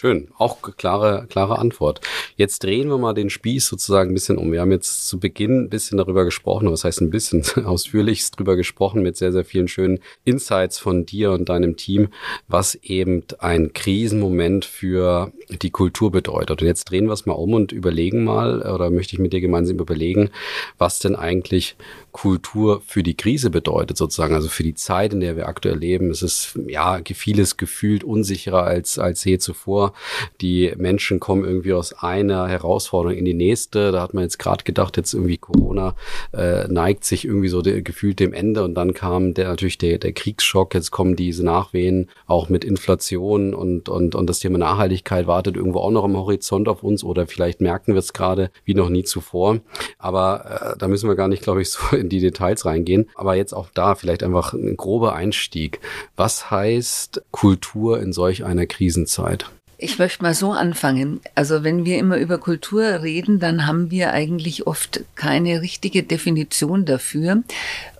Schön, 0.00 0.28
auch 0.38 0.62
klare, 0.76 1.26
klare 1.28 1.58
Antwort. 1.58 2.00
Jetzt 2.36 2.62
drehen 2.62 2.88
wir 2.88 2.98
mal 2.98 3.14
den 3.14 3.30
Spieß 3.30 3.66
sozusagen 3.66 4.12
ein 4.12 4.14
bisschen 4.14 4.38
um. 4.38 4.52
Wir 4.52 4.60
haben 4.60 4.70
jetzt 4.70 5.08
zu 5.08 5.18
Beginn 5.18 5.64
ein 5.64 5.70
bisschen 5.70 5.98
darüber 5.98 6.24
gesprochen, 6.24 6.70
was 6.70 6.84
heißt 6.84 7.00
ein 7.00 7.10
bisschen 7.10 7.42
ausführlichst 7.64 8.38
drüber 8.38 8.54
gesprochen 8.54 9.02
mit 9.02 9.16
sehr, 9.16 9.32
sehr 9.32 9.44
vielen 9.44 9.66
schönen 9.66 9.98
Insights 10.24 10.78
von 10.78 11.04
dir 11.04 11.32
und 11.32 11.48
deinem 11.48 11.76
Team, 11.76 12.10
was 12.46 12.76
eben 12.76 13.24
ein 13.40 13.72
Krisenmoment 13.72 14.64
für 14.64 15.32
die 15.50 15.70
Kultur 15.70 16.12
bedeutet. 16.12 16.62
Und 16.62 16.68
jetzt 16.68 16.84
drehen 16.84 17.06
wir 17.06 17.12
es 17.14 17.26
mal 17.26 17.32
um 17.32 17.54
und 17.54 17.72
überlegen 17.72 18.22
mal, 18.22 18.62
oder 18.72 18.90
möchte 18.90 19.14
ich 19.14 19.18
mit 19.18 19.32
dir 19.32 19.40
gemeinsam 19.40 19.80
überlegen, 19.80 20.30
was 20.78 21.00
denn 21.00 21.16
eigentlich 21.16 21.74
Kultur 22.18 22.82
für 22.84 23.04
die 23.04 23.16
Krise 23.16 23.48
bedeutet, 23.48 23.96
sozusagen, 23.96 24.34
also 24.34 24.48
für 24.48 24.64
die 24.64 24.74
Zeit, 24.74 25.12
in 25.12 25.20
der 25.20 25.36
wir 25.36 25.46
aktuell 25.46 25.78
leben. 25.78 26.10
Es 26.10 26.20
ist 26.20 26.58
ja 26.66 27.00
vieles 27.14 27.56
gefühlt 27.56 28.02
unsicherer 28.02 28.64
als, 28.64 28.98
als 28.98 29.22
je 29.22 29.38
zuvor. 29.38 29.92
Die 30.40 30.72
Menschen 30.76 31.20
kommen 31.20 31.44
irgendwie 31.44 31.74
aus 31.74 31.92
einer 31.92 32.48
Herausforderung 32.48 33.16
in 33.16 33.24
die 33.24 33.34
nächste. 33.34 33.92
Da 33.92 34.02
hat 34.02 34.14
man 34.14 34.24
jetzt 34.24 34.40
gerade 34.40 34.64
gedacht, 34.64 34.96
jetzt 34.96 35.14
irgendwie 35.14 35.38
Corona 35.38 35.94
äh, 36.32 36.66
neigt 36.66 37.04
sich 37.04 37.24
irgendwie 37.24 37.46
so 37.46 37.62
de, 37.62 37.82
gefühlt 37.82 38.18
dem 38.18 38.32
Ende 38.32 38.64
und 38.64 38.74
dann 38.74 38.94
kam 38.94 39.32
der 39.34 39.46
natürlich 39.46 39.78
der, 39.78 39.98
der 39.98 40.12
Kriegsschock. 40.12 40.74
Jetzt 40.74 40.90
kommen 40.90 41.14
diese 41.14 41.44
Nachwehen 41.44 42.10
auch 42.26 42.48
mit 42.48 42.64
Inflation 42.64 43.54
und, 43.54 43.88
und, 43.88 44.16
und 44.16 44.26
das 44.26 44.40
Thema 44.40 44.58
Nachhaltigkeit 44.58 45.28
wartet 45.28 45.54
irgendwo 45.54 45.78
auch 45.78 45.92
noch 45.92 46.02
am 46.02 46.16
Horizont 46.16 46.68
auf 46.68 46.82
uns 46.82 47.04
oder 47.04 47.28
vielleicht 47.28 47.60
merken 47.60 47.92
wir 47.92 48.00
es 48.00 48.12
gerade 48.12 48.50
wie 48.64 48.74
noch 48.74 48.88
nie 48.88 49.04
zuvor. 49.04 49.60
Aber 49.98 50.72
äh, 50.74 50.78
da 50.78 50.88
müssen 50.88 51.08
wir 51.08 51.14
gar 51.14 51.28
nicht, 51.28 51.44
glaube 51.44 51.62
ich, 51.62 51.70
so 51.70 51.94
in 51.94 52.07
die 52.08 52.20
Details 52.20 52.64
reingehen. 52.64 53.08
Aber 53.14 53.34
jetzt 53.34 53.52
auch 53.52 53.68
da 53.74 53.94
vielleicht 53.94 54.22
einfach 54.22 54.52
ein 54.52 54.76
grober 54.76 55.14
Einstieg. 55.14 55.80
Was 56.16 56.50
heißt 56.50 57.22
Kultur 57.30 58.00
in 58.00 58.12
solch 58.12 58.44
einer 58.44 58.66
Krisenzeit? 58.66 59.46
Ich 59.80 59.98
möchte 60.00 60.24
mal 60.24 60.34
so 60.34 60.50
anfangen. 60.50 61.20
Also 61.36 61.62
wenn 61.62 61.84
wir 61.84 61.98
immer 61.98 62.16
über 62.16 62.38
Kultur 62.38 62.82
reden, 63.02 63.38
dann 63.38 63.66
haben 63.66 63.92
wir 63.92 64.12
eigentlich 64.12 64.66
oft 64.66 65.04
keine 65.14 65.60
richtige 65.60 66.02
Definition 66.02 66.84
dafür 66.84 67.44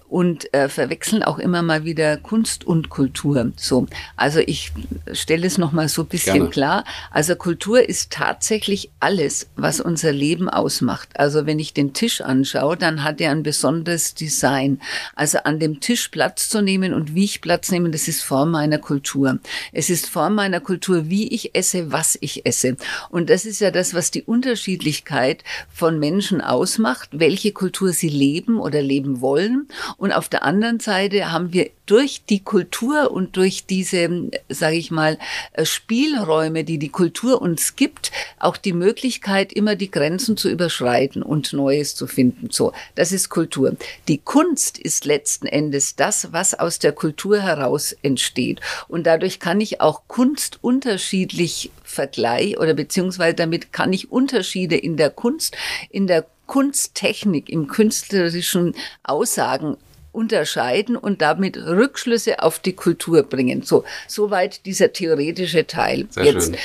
und 0.09 0.53
äh, 0.55 0.68
verwechseln 0.68 1.23
auch 1.23 1.38
immer 1.38 1.62
mal 1.62 1.85
wieder 1.85 2.16
Kunst 2.16 2.66
und 2.66 2.88
Kultur. 2.88 3.53
So, 3.57 3.87
also 4.16 4.40
ich 4.40 4.73
stelle 5.12 5.47
es 5.47 5.59
noch 5.59 5.73
mal 5.73 5.88
so 5.88 6.03
ein 6.03 6.09
bisschen 6.09 6.35
Gerne. 6.35 6.51
klar. 6.51 6.85
Also 7.11 7.37
Kultur 7.37 7.87
ist 7.87 8.11
tatsächlich 8.11 8.90
alles, 9.01 9.49
was 9.57 9.81
unser 9.81 10.12
Leben 10.12 10.49
ausmacht. 10.49 11.11
Also 11.18 11.47
wenn 11.47 11.59
ich 11.59 11.75
den 11.75 11.92
Tisch 11.92 12.21
anschaue, 12.21 12.77
dann 12.77 13.05
hat 13.05 13.21
er 13.21 13.31
ein 13.33 13.42
besonderes 13.42 14.14
Design. 14.14 14.81
Also 15.14 15.38
an 15.44 15.59
dem 15.59 15.81
Tisch 15.81 16.09
Platz 16.09 16.49
zu 16.49 16.62
nehmen 16.62 16.94
und 16.94 17.14
wie 17.14 17.25
ich 17.25 17.40
Platz 17.40 17.71
nehme, 17.71 17.90
das 17.90 18.09
ist 18.09 18.23
Form 18.23 18.51
meiner 18.51 18.79
Kultur. 18.79 19.38
Es 19.73 19.90
ist 19.90 20.07
Form 20.07 20.35
meiner 20.35 20.61
Kultur, 20.61 21.11
wie 21.11 21.29
ich 21.29 21.55
esse, 21.55 21.92
was 21.92 22.16
ich 22.21 22.47
esse. 22.47 22.77
Und 23.11 23.29
das 23.29 23.44
ist 23.44 23.61
ja 23.61 23.71
das, 23.71 23.92
was 23.92 24.11
die 24.11 24.23
Unterschiedlichkeit 24.23 25.44
von 25.71 25.99
Menschen 25.99 26.40
ausmacht, 26.40 27.11
welche 27.12 27.53
Kultur 27.53 27.92
sie 27.92 28.09
leben 28.09 28.59
oder 28.59 28.81
leben 28.81 29.21
wollen 29.21 29.68
und 29.99 30.13
auf 30.13 30.29
der 30.29 30.45
anderen 30.45 30.79
Seite 30.79 31.33
haben 31.33 31.53
wir 31.53 31.71
durch 31.87 32.23
die 32.25 32.45
Kultur 32.45 33.11
und 33.11 33.37
durch 33.37 33.67
diese, 33.67 34.31
sage 34.49 34.77
ich 34.77 34.93
mal, 34.93 35.19
äh, 35.55 35.65
Spielräume, 35.65 36.63
die 36.63 36.79
die 36.79 36.89
Kultur 36.89 37.43
uns 37.43 37.75
gibt, 37.75 38.13
auch 38.39 38.57
die 38.57 38.73
Möglichkeit, 38.73 39.53
immer 39.53 39.75
die 39.75 39.91
Grenzen 39.91 40.37
zu 40.37 40.49
überschreiten 40.49 41.23
und 41.23 41.53
Neues 41.53 41.97
zu 41.97 42.07
finden. 42.07 42.49
So, 42.53 42.73
das 42.95 43.11
ist 43.11 43.29
Kultur. 43.29 43.77
Die 44.07 44.19
Kunst 44.19 44.79
ist 44.79 45.05
letzten 45.05 45.49
Endes 45.49 45.97
das, 45.97 46.33
was 46.33 46.55
aus 46.55 46.79
der 46.79 46.93
Kultur 46.93 47.41
heraus 47.41 47.97
entsteht. 48.03 48.61
Und 48.87 49.05
dadurch 49.05 49.41
kann 49.41 49.61
ich 49.61 49.81
auch 49.81 50.03
Kunst 50.07 50.59
unterschiedlich 50.63 51.73
vergleichen 51.83 52.59
oder 52.59 52.75
beziehungsweise 52.75 53.35
damit 53.35 53.73
kann 53.73 53.93
ich 53.93 54.13
Unterschiede 54.13 54.77
in 54.77 54.97
der 54.97 55.11
Kunst, 55.11 55.57
in 55.91 56.07
der 56.07 56.25
Kunsttechnik, 56.47 57.49
im 57.51 57.67
künstlerischen 57.67 58.75
Aussagen 59.03 59.77
unterscheiden 60.12 60.97
und 60.97 61.23
damit 61.23 61.57
Rückschlüsse 61.57 62.42
auf 62.42 62.59
die 62.59 62.73
Kultur 62.73 63.23
bringen. 63.23 63.62
So, 63.62 63.85
soweit 64.07 64.64
dieser 64.66 64.92
theoretische 64.92 65.66
Teil. 65.66 66.07
Sehr 66.11 66.25
Jetzt 66.25 66.47
schön. 66.47 66.57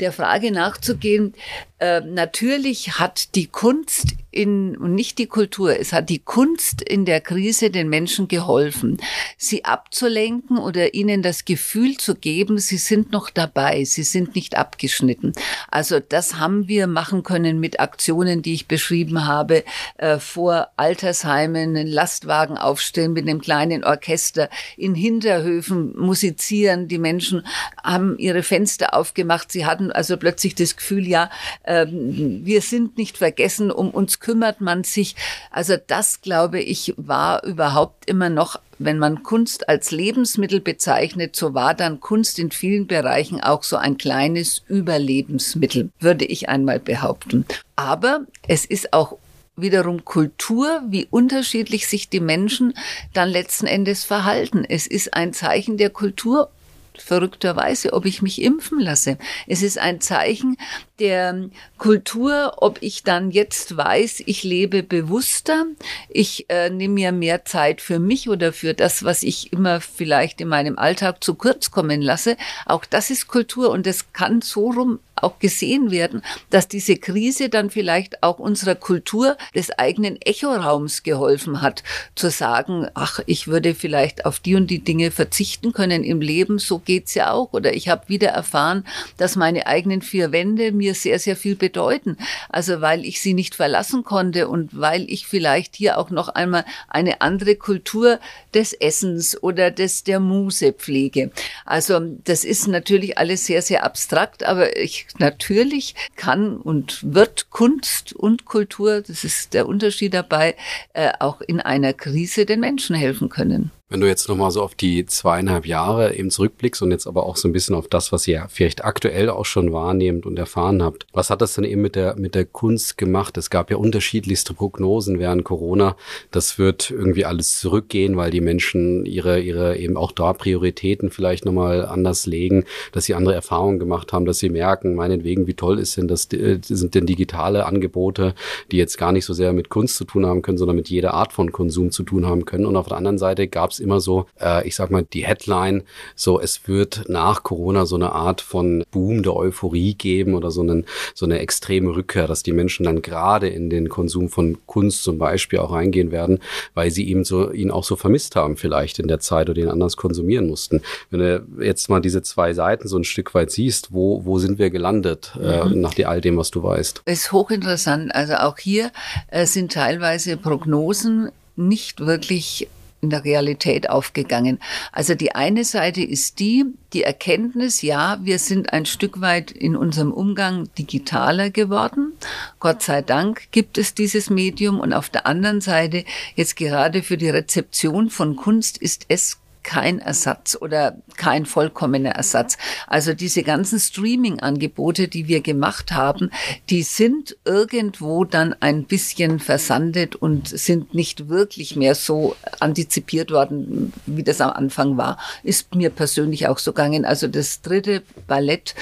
der 0.00 0.12
Frage 0.12 0.52
nachzugehen, 0.52 1.34
äh, 1.78 2.00
natürlich 2.00 2.98
hat 2.98 3.34
die 3.34 3.46
Kunst 3.46 4.14
in, 4.32 4.76
und 4.78 4.94
nicht 4.94 5.18
die 5.18 5.26
Kultur, 5.26 5.78
es 5.78 5.92
hat 5.92 6.08
die 6.08 6.18
Kunst 6.18 6.80
in 6.80 7.04
der 7.04 7.20
Krise 7.20 7.70
den 7.70 7.88
Menschen 7.88 8.28
geholfen, 8.28 8.96
sie 9.36 9.64
abzulenken 9.64 10.58
oder 10.58 10.94
ihnen 10.94 11.22
das 11.22 11.44
Gefühl 11.44 11.98
zu 11.98 12.14
geben, 12.14 12.58
sie 12.58 12.78
sind 12.78 13.12
noch 13.12 13.28
dabei, 13.28 13.84
sie 13.84 14.02
sind 14.02 14.34
nicht 14.34 14.56
abgeschnitten. 14.56 15.32
Also 15.70 16.00
das 16.00 16.38
haben 16.38 16.66
wir 16.66 16.86
machen 16.86 17.22
können 17.22 17.60
mit 17.60 17.78
Aktionen, 17.78 18.40
die 18.40 18.54
ich 18.54 18.66
beschrieben 18.66 19.26
habe, 19.26 19.64
äh, 19.98 20.18
vor 20.18 20.68
Altersheimen, 20.76 21.76
einen 21.76 21.86
Lastwagen 21.86 22.56
aufstellen 22.56 23.12
mit 23.12 23.28
einem 23.28 23.40
kleinen 23.40 23.84
Orchester, 23.84 24.48
in 24.78 24.94
Hinterhöfen 24.94 25.94
musizieren, 25.98 26.88
die 26.88 26.98
Menschen 26.98 27.46
haben 27.84 28.18
ihre 28.18 28.42
Fenster 28.42 28.94
aufgemacht, 28.94 29.52
sie 29.52 29.66
hatten 29.66 29.92
also 29.92 30.16
plötzlich 30.16 30.54
das 30.54 30.76
Gefühl, 30.76 31.06
ja, 31.06 31.30
äh, 31.64 31.86
wir 31.90 32.62
sind 32.62 32.96
nicht 32.96 33.18
vergessen, 33.18 33.70
um 33.70 33.90
uns 33.90 34.21
kümmert 34.22 34.62
man 34.62 34.84
sich. 34.84 35.16
Also 35.50 35.74
das, 35.86 36.22
glaube 36.22 36.60
ich, 36.60 36.94
war 36.96 37.44
überhaupt 37.44 38.08
immer 38.08 38.30
noch 38.30 38.58
wenn 38.84 38.98
man 38.98 39.22
Kunst 39.22 39.68
als 39.68 39.90
Lebensmittel 39.90 40.60
bezeichnet, 40.60 41.36
so 41.36 41.54
war 41.54 41.74
dann 41.74 42.00
Kunst 42.00 42.38
in 42.38 42.50
vielen 42.50 42.86
Bereichen 42.86 43.40
auch 43.40 43.62
so 43.62 43.76
ein 43.76 43.96
kleines 43.96 44.62
Überlebensmittel, 44.68 45.90
würde 46.00 46.24
ich 46.24 46.48
einmal 46.48 46.80
behaupten. 46.80 47.46
Aber 47.76 48.26
es 48.48 48.64
ist 48.64 48.92
auch 48.92 49.18
wiederum 49.56 50.04
Kultur, 50.04 50.82
wie 50.88 51.06
unterschiedlich 51.10 51.86
sich 51.86 52.08
die 52.08 52.20
Menschen 52.20 52.74
dann 53.12 53.28
letzten 53.28 53.66
Endes 53.66 54.04
verhalten. 54.04 54.64
Es 54.68 54.86
ist 54.86 55.14
ein 55.14 55.32
Zeichen 55.32 55.76
der 55.76 55.90
Kultur 55.90 56.50
verrückterweise, 56.96 57.92
ob 57.92 58.04
ich 58.04 58.22
mich 58.22 58.42
impfen 58.42 58.78
lasse. 58.78 59.18
Es 59.46 59.62
ist 59.62 59.78
ein 59.78 60.00
Zeichen 60.00 60.56
der 61.02 61.50
Kultur, 61.78 62.58
ob 62.58 62.78
ich 62.80 63.02
dann 63.02 63.32
jetzt 63.32 63.76
weiß, 63.76 64.22
ich 64.26 64.44
lebe 64.44 64.84
bewusster, 64.84 65.66
ich 66.08 66.48
äh, 66.48 66.70
nehme 66.70 66.94
mir 66.94 67.10
mehr 67.10 67.44
Zeit 67.44 67.80
für 67.80 67.98
mich 67.98 68.28
oder 68.28 68.52
für 68.52 68.72
das, 68.72 69.02
was 69.02 69.24
ich 69.24 69.52
immer 69.52 69.80
vielleicht 69.80 70.40
in 70.40 70.46
meinem 70.46 70.78
Alltag 70.78 71.24
zu 71.24 71.34
kurz 71.34 71.72
kommen 71.72 72.00
lasse. 72.00 72.36
Auch 72.66 72.84
das 72.84 73.10
ist 73.10 73.26
Kultur 73.26 73.70
und 73.70 73.88
es 73.88 74.12
kann 74.12 74.42
so 74.42 74.70
rum 74.70 75.00
auch 75.16 75.38
gesehen 75.38 75.90
werden, 75.90 76.22
dass 76.50 76.68
diese 76.68 76.96
Krise 76.96 77.48
dann 77.48 77.70
vielleicht 77.70 78.22
auch 78.22 78.38
unserer 78.38 78.74
Kultur 78.74 79.36
des 79.54 79.70
eigenen 79.70 80.20
Echoraums 80.20 81.02
geholfen 81.02 81.62
hat, 81.62 81.82
zu 82.14 82.30
sagen, 82.30 82.88
ach, 82.94 83.20
ich 83.26 83.46
würde 83.46 83.74
vielleicht 83.74 84.24
auf 84.24 84.40
die 84.40 84.54
und 84.54 84.68
die 84.68 84.82
Dinge 84.82 85.10
verzichten 85.10 85.72
können 85.72 86.04
im 86.04 86.20
Leben, 86.20 86.58
so 86.58 86.78
geht's 86.78 87.14
ja 87.14 87.32
auch. 87.32 87.52
Oder 87.52 87.74
ich 87.74 87.88
habe 87.88 88.08
wieder 88.08 88.28
erfahren, 88.28 88.84
dass 89.16 89.36
meine 89.36 89.66
eigenen 89.66 90.02
vier 90.02 90.32
Wände 90.32 90.72
mir 90.92 90.94
sehr, 90.94 91.18
sehr 91.18 91.36
viel 91.36 91.56
bedeuten. 91.56 92.16
Also 92.48 92.80
weil 92.80 93.04
ich 93.04 93.20
sie 93.20 93.34
nicht 93.34 93.54
verlassen 93.54 94.04
konnte 94.04 94.48
und 94.48 94.78
weil 94.78 95.10
ich 95.10 95.26
vielleicht 95.26 95.76
hier 95.76 95.98
auch 95.98 96.10
noch 96.10 96.28
einmal 96.28 96.64
eine 96.88 97.20
andere 97.20 97.56
Kultur 97.56 98.18
des 98.54 98.72
Essens 98.72 99.42
oder 99.42 99.70
des 99.70 100.04
der 100.04 100.20
Muse 100.20 100.72
pflege. 100.72 101.30
Also 101.64 102.00
das 102.24 102.44
ist 102.44 102.68
natürlich 102.68 103.18
alles 103.18 103.46
sehr, 103.46 103.62
sehr 103.62 103.84
abstrakt, 103.84 104.44
aber 104.44 104.76
ich 104.76 105.06
natürlich 105.18 105.94
kann 106.16 106.56
und 106.56 107.00
wird 107.02 107.50
Kunst 107.50 108.12
und 108.12 108.44
Kultur, 108.44 109.00
das 109.00 109.24
ist 109.24 109.54
der 109.54 109.66
Unterschied 109.66 110.14
dabei, 110.14 110.54
äh, 110.92 111.12
auch 111.18 111.40
in 111.40 111.60
einer 111.60 111.92
Krise 111.92 112.46
den 112.46 112.60
Menschen 112.60 112.96
helfen 112.96 113.28
können. 113.28 113.70
Wenn 113.92 114.00
du 114.00 114.06
jetzt 114.06 114.26
nochmal 114.26 114.50
so 114.50 114.62
auf 114.62 114.74
die 114.74 115.04
zweieinhalb 115.04 115.66
Jahre 115.66 116.14
eben 116.14 116.30
zurückblickst 116.30 116.80
und 116.80 116.92
jetzt 116.92 117.06
aber 117.06 117.26
auch 117.26 117.36
so 117.36 117.46
ein 117.46 117.52
bisschen 117.52 117.74
auf 117.74 117.88
das, 117.88 118.10
was 118.10 118.26
ihr 118.26 118.46
vielleicht 118.48 118.86
aktuell 118.86 119.28
auch 119.28 119.44
schon 119.44 119.74
wahrnehmt 119.74 120.24
und 120.24 120.38
erfahren 120.38 120.82
habt, 120.82 121.06
was 121.12 121.28
hat 121.28 121.42
das 121.42 121.52
denn 121.52 121.64
eben 121.64 121.82
mit 121.82 121.94
der, 121.94 122.16
mit 122.16 122.34
der 122.34 122.46
Kunst 122.46 122.96
gemacht? 122.96 123.36
Es 123.36 123.50
gab 123.50 123.70
ja 123.70 123.76
unterschiedlichste 123.76 124.54
Prognosen 124.54 125.18
während 125.18 125.44
Corona. 125.44 125.94
Das 126.30 126.58
wird 126.58 126.90
irgendwie 126.90 127.26
alles 127.26 127.60
zurückgehen, 127.60 128.16
weil 128.16 128.30
die 128.30 128.40
Menschen 128.40 129.04
ihre, 129.04 129.40
ihre 129.40 129.76
eben 129.76 129.98
auch 129.98 130.12
da 130.12 130.32
Prioritäten 130.32 131.10
vielleicht 131.10 131.44
nochmal 131.44 131.84
anders 131.84 132.24
legen, 132.24 132.64
dass 132.92 133.04
sie 133.04 133.14
andere 133.14 133.34
Erfahrungen 133.34 133.78
gemacht 133.78 134.14
haben, 134.14 134.24
dass 134.24 134.38
sie 134.38 134.48
merken, 134.48 134.94
meinetwegen, 134.94 135.46
wie 135.46 135.54
toll 135.54 135.78
ist 135.78 135.98
denn 135.98 136.08
das, 136.08 136.32
äh, 136.32 136.60
sind 136.62 136.94
denn 136.94 137.04
digitale 137.04 137.66
Angebote, 137.66 138.34
die 138.70 138.78
jetzt 138.78 138.96
gar 138.96 139.12
nicht 139.12 139.26
so 139.26 139.34
sehr 139.34 139.52
mit 139.52 139.68
Kunst 139.68 139.96
zu 139.96 140.06
tun 140.06 140.24
haben 140.24 140.40
können, 140.40 140.56
sondern 140.56 140.76
mit 140.76 140.88
jeder 140.88 141.12
Art 141.12 141.34
von 141.34 141.52
Konsum 141.52 141.90
zu 141.90 142.04
tun 142.04 142.24
haben 142.24 142.46
können. 142.46 142.64
Und 142.64 142.76
auf 142.76 142.88
der 142.88 142.96
anderen 142.96 143.18
Seite 143.18 143.48
gab 143.48 143.70
es 143.70 143.81
immer 143.82 144.00
so, 144.00 144.26
äh, 144.40 144.66
ich 144.66 144.76
sag 144.76 144.90
mal, 144.90 145.04
die 145.04 145.26
Headline, 145.26 145.82
so 146.14 146.40
es 146.40 146.66
wird 146.66 147.04
nach 147.08 147.42
Corona 147.42 147.86
so 147.86 147.96
eine 147.96 148.12
Art 148.12 148.40
von 148.40 148.84
Boom 148.90 149.22
der 149.22 149.34
Euphorie 149.36 149.94
geben 149.94 150.34
oder 150.34 150.50
so, 150.50 150.62
einen, 150.62 150.86
so 151.14 151.26
eine 151.26 151.40
extreme 151.40 151.94
Rückkehr, 151.94 152.26
dass 152.26 152.42
die 152.42 152.52
Menschen 152.52 152.84
dann 152.84 153.02
gerade 153.02 153.48
in 153.48 153.70
den 153.70 153.88
Konsum 153.88 154.28
von 154.28 154.58
Kunst 154.66 155.02
zum 155.02 155.18
Beispiel 155.18 155.58
auch 155.58 155.72
reingehen 155.72 156.10
werden, 156.10 156.38
weil 156.74 156.90
sie 156.90 157.04
ihm 157.04 157.24
so, 157.24 157.50
ihn 157.50 157.70
auch 157.70 157.84
so 157.84 157.96
vermisst 157.96 158.36
haben 158.36 158.56
vielleicht 158.56 158.98
in 158.98 159.08
der 159.08 159.20
Zeit 159.20 159.50
oder 159.50 159.60
ihn 159.60 159.68
anders 159.68 159.96
konsumieren 159.96 160.48
mussten. 160.48 160.80
Wenn 161.10 161.20
du 161.20 161.46
jetzt 161.60 161.88
mal 161.88 162.00
diese 162.00 162.22
zwei 162.22 162.54
Seiten 162.54 162.88
so 162.88 162.96
ein 162.96 163.04
Stück 163.04 163.34
weit 163.34 163.50
siehst, 163.50 163.92
wo, 163.92 164.24
wo 164.24 164.38
sind 164.38 164.58
wir 164.58 164.70
gelandet 164.70 165.32
äh, 165.42 165.64
mhm. 165.64 165.80
nach 165.80 165.94
all 166.04 166.20
dem, 166.20 166.36
was 166.36 166.50
du 166.50 166.62
weißt? 166.62 167.02
Ist 167.04 167.32
hochinteressant. 167.32 168.14
Also 168.14 168.34
auch 168.34 168.58
hier 168.58 168.90
äh, 169.28 169.46
sind 169.46 169.72
teilweise 169.72 170.36
Prognosen 170.36 171.30
nicht 171.56 172.00
wirklich 172.00 172.68
in 173.02 173.10
der 173.10 173.24
Realität 173.24 173.90
aufgegangen. 173.90 174.60
Also 174.92 175.14
die 175.14 175.34
eine 175.34 175.64
Seite 175.64 176.02
ist 176.02 176.38
die, 176.38 176.64
die 176.92 177.02
Erkenntnis, 177.02 177.82
ja, 177.82 178.18
wir 178.22 178.38
sind 178.38 178.72
ein 178.72 178.86
Stück 178.86 179.20
weit 179.20 179.50
in 179.50 179.76
unserem 179.76 180.12
Umgang 180.12 180.68
digitaler 180.78 181.50
geworden. 181.50 182.12
Gott 182.60 182.82
sei 182.82 183.02
Dank 183.02 183.50
gibt 183.50 183.76
es 183.76 183.94
dieses 183.94 184.30
Medium 184.30 184.78
und 184.78 184.92
auf 184.92 185.10
der 185.10 185.26
anderen 185.26 185.60
Seite 185.60 186.04
jetzt 186.36 186.54
gerade 186.56 187.02
für 187.02 187.16
die 187.16 187.30
Rezeption 187.30 188.08
von 188.08 188.36
Kunst 188.36 188.78
ist 188.78 189.06
es 189.08 189.41
kein 189.62 189.98
Ersatz 189.98 190.56
oder 190.60 190.96
kein 191.16 191.46
vollkommener 191.46 192.10
Ersatz. 192.10 192.58
Also 192.86 193.14
diese 193.14 193.42
ganzen 193.42 193.78
Streaming-Angebote, 193.78 195.08
die 195.08 195.28
wir 195.28 195.40
gemacht 195.40 195.92
haben, 195.92 196.30
die 196.70 196.82
sind 196.82 197.36
irgendwo 197.44 198.24
dann 198.24 198.54
ein 198.60 198.84
bisschen 198.84 199.38
versandet 199.38 200.16
und 200.16 200.48
sind 200.48 200.94
nicht 200.94 201.28
wirklich 201.28 201.76
mehr 201.76 201.94
so 201.94 202.36
antizipiert 202.60 203.30
worden, 203.30 203.92
wie 204.06 204.22
das 204.22 204.40
am 204.40 204.50
Anfang 204.50 204.96
war. 204.96 205.18
Ist 205.42 205.74
mir 205.74 205.90
persönlich 205.90 206.48
auch 206.48 206.58
so 206.58 206.72
gegangen. 206.72 207.04
Also 207.04 207.28
das 207.28 207.62
dritte 207.62 208.02
Ballett 208.26 208.74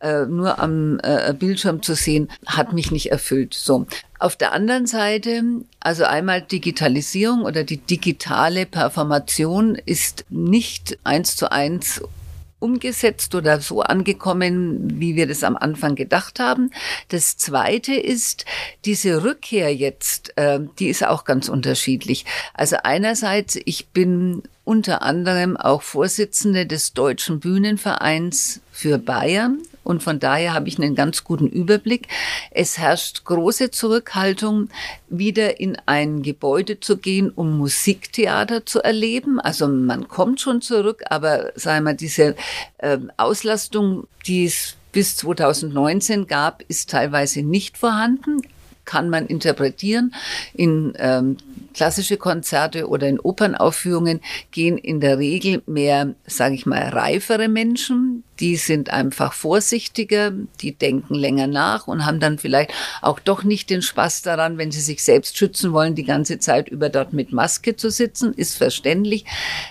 äh, 0.00 0.26
nur 0.26 0.58
am 0.58 1.00
äh, 1.02 1.32
Bildschirm 1.32 1.82
zu 1.82 1.94
sehen, 1.94 2.28
hat 2.46 2.72
mich 2.72 2.90
nicht 2.90 3.10
erfüllt. 3.10 3.54
So. 3.54 3.86
Auf 4.18 4.36
der 4.36 4.52
anderen 4.52 4.86
Seite, 4.86 5.42
also 5.80 6.04
einmal 6.04 6.42
Digitalisierung 6.42 7.42
oder 7.42 7.64
die 7.64 7.78
digitale 7.78 8.66
Performation 8.66 9.74
ist 9.74 10.24
nicht 10.28 10.98
eins 11.04 11.36
zu 11.36 11.50
eins 11.52 12.00
umgesetzt 12.60 13.34
oder 13.34 13.60
so 13.60 13.82
angekommen, 13.82 15.00
wie 15.00 15.14
wir 15.14 15.26
das 15.26 15.44
am 15.44 15.56
Anfang 15.56 15.94
gedacht 15.94 16.40
haben. 16.40 16.70
Das 17.08 17.36
Zweite 17.36 17.94
ist 17.94 18.44
diese 18.84 19.22
Rückkehr 19.22 19.74
jetzt, 19.74 20.36
äh, 20.36 20.60
die 20.78 20.88
ist 20.88 21.06
auch 21.06 21.24
ganz 21.24 21.48
unterschiedlich. 21.48 22.24
Also 22.54 22.76
einerseits, 22.82 23.58
ich 23.64 23.88
bin 23.88 24.42
unter 24.64 25.02
anderem 25.02 25.56
auch 25.56 25.82
Vorsitzende 25.82 26.66
des 26.66 26.92
Deutschen 26.92 27.40
Bühnenvereins 27.40 28.60
für 28.72 28.98
Bayern 28.98 29.62
und 29.88 30.02
von 30.02 30.20
daher 30.20 30.52
habe 30.52 30.68
ich 30.68 30.78
einen 30.78 30.94
ganz 30.94 31.24
guten 31.24 31.46
Überblick. 31.46 32.08
Es 32.50 32.76
herrscht 32.76 33.24
große 33.24 33.70
Zurückhaltung, 33.70 34.68
wieder 35.08 35.60
in 35.60 35.78
ein 35.86 36.20
Gebäude 36.22 36.78
zu 36.78 36.98
gehen, 36.98 37.30
um 37.30 37.56
Musiktheater 37.56 38.66
zu 38.66 38.82
erleben. 38.82 39.40
Also 39.40 39.66
man 39.66 40.06
kommt 40.06 40.42
schon 40.42 40.60
zurück, 40.60 41.04
aber 41.08 41.52
sagen 41.54 41.86
wir, 41.86 41.94
diese 41.94 42.36
äh, 42.76 42.98
Auslastung, 43.16 44.06
die 44.26 44.44
es 44.44 44.76
bis 44.92 45.16
2019 45.16 46.26
gab, 46.26 46.62
ist 46.68 46.90
teilweise 46.90 47.40
nicht 47.40 47.78
vorhanden 47.78 48.42
kann 48.88 49.10
man 49.10 49.26
interpretieren. 49.26 50.14
In 50.54 50.94
ähm, 50.96 51.36
klassische 51.74 52.16
Konzerte 52.16 52.88
oder 52.88 53.06
in 53.06 53.20
Opernaufführungen 53.20 54.22
gehen 54.50 54.78
in 54.78 55.00
der 55.00 55.18
Regel 55.18 55.62
mehr, 55.66 56.14
sage 56.26 56.54
ich 56.54 56.64
mal, 56.64 56.88
reifere 56.88 57.48
Menschen. 57.48 58.24
Die 58.40 58.56
sind 58.56 58.88
einfach 58.88 59.34
vorsichtiger, 59.34 60.32
die 60.62 60.72
denken 60.72 61.14
länger 61.14 61.48
nach 61.48 61.86
und 61.86 62.06
haben 62.06 62.18
dann 62.18 62.38
vielleicht 62.38 62.72
auch 63.02 63.20
doch 63.20 63.42
nicht 63.44 63.68
den 63.68 63.82
Spaß 63.82 64.22
daran, 64.22 64.56
wenn 64.56 64.70
sie 64.70 64.80
sich 64.80 65.04
selbst 65.04 65.36
schützen 65.36 65.74
wollen, 65.74 65.94
die 65.94 66.04
ganze 66.04 66.38
Zeit 66.38 66.70
über 66.70 66.88
dort 66.88 67.12
mit 67.12 67.30
Maske 67.30 67.76
zu 67.76 67.90
sitzen, 67.90 68.32
ist 68.32 68.56
verständlich. 68.56 69.26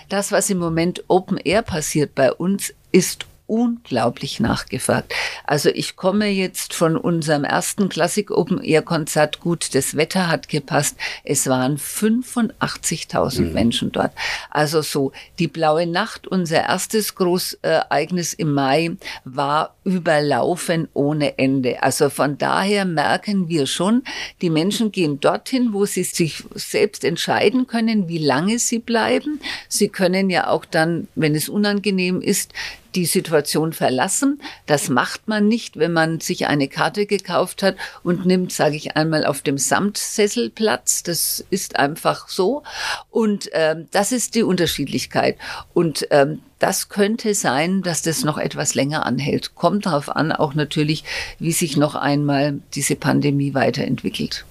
Das, 0.08 0.30
was 0.30 0.48
im 0.48 0.58
Moment 0.58 1.02
Open 1.08 1.38
Air 1.38 1.62
passiert 1.62 2.14
bei 2.14 2.32
uns, 2.32 2.72
ist 2.92 3.26
unglaublich 3.48 4.40
nachgefragt. 4.40 5.12
Also 5.44 5.70
ich 5.70 5.96
komme 5.96 6.28
jetzt 6.28 6.74
von 6.74 6.96
unserem 6.96 7.44
ersten 7.44 7.88
Klassik 7.88 8.30
Open 8.30 8.62
Air 8.62 8.82
Konzert. 8.82 9.40
Gut, 9.40 9.74
das 9.74 9.96
Wetter 9.96 10.28
hat 10.28 10.48
gepasst. 10.48 10.96
Es 11.24 11.46
waren 11.48 11.78
85.000 11.78 13.40
mhm. 13.40 13.52
Menschen 13.52 13.92
dort. 13.92 14.12
Also 14.50 14.82
so, 14.82 15.12
die 15.38 15.48
blaue 15.48 15.86
Nacht, 15.86 16.26
unser 16.26 16.64
erstes 16.64 17.14
Großereignis 17.14 18.34
im 18.34 18.52
Mai, 18.52 18.96
war 19.24 19.74
überlaufen 19.84 20.88
ohne 20.92 21.38
Ende. 21.38 21.82
Also 21.82 22.10
von 22.10 22.36
daher 22.36 22.84
merken 22.84 23.48
wir 23.48 23.66
schon, 23.66 24.02
die 24.42 24.50
Menschen 24.50 24.92
gehen 24.92 25.20
dorthin, 25.20 25.72
wo 25.72 25.86
sie 25.86 26.04
sich 26.04 26.44
selbst 26.54 27.02
entscheiden 27.02 27.66
können, 27.66 28.08
wie 28.08 28.18
lange 28.18 28.58
sie 28.58 28.78
bleiben. 28.78 29.40
Sie 29.68 29.88
können 29.88 30.28
ja 30.28 30.48
auch 30.48 30.66
dann, 30.66 31.08
wenn 31.14 31.34
es 31.34 31.48
unangenehm 31.48 32.20
ist, 32.20 32.52
die 32.94 33.06
Situation 33.06 33.72
verlassen. 33.72 34.40
Das 34.66 34.88
macht 34.88 35.28
man 35.28 35.48
nicht, 35.48 35.78
wenn 35.78 35.92
man 35.92 36.20
sich 36.20 36.46
eine 36.46 36.68
Karte 36.68 37.06
gekauft 37.06 37.62
hat 37.62 37.76
und 38.02 38.26
nimmt, 38.26 38.52
sage 38.52 38.76
ich 38.76 38.96
einmal, 38.96 39.24
auf 39.24 39.42
dem 39.42 39.58
Samtsessel 39.58 40.50
Platz. 40.50 41.02
Das 41.02 41.44
ist 41.50 41.76
einfach 41.76 42.28
so. 42.28 42.62
Und 43.10 43.50
ähm, 43.52 43.88
das 43.90 44.12
ist 44.12 44.34
die 44.34 44.42
Unterschiedlichkeit. 44.42 45.36
Und 45.74 46.06
ähm, 46.10 46.40
das 46.58 46.88
könnte 46.88 47.34
sein, 47.34 47.82
dass 47.82 48.02
das 48.02 48.24
noch 48.24 48.38
etwas 48.38 48.74
länger 48.74 49.06
anhält. 49.06 49.54
Kommt 49.54 49.86
darauf 49.86 50.08
an, 50.14 50.32
auch 50.32 50.54
natürlich, 50.54 51.04
wie 51.38 51.52
sich 51.52 51.76
noch 51.76 51.94
einmal 51.94 52.60
diese 52.74 52.96
Pandemie 52.96 53.54
weiterentwickelt. 53.54 54.44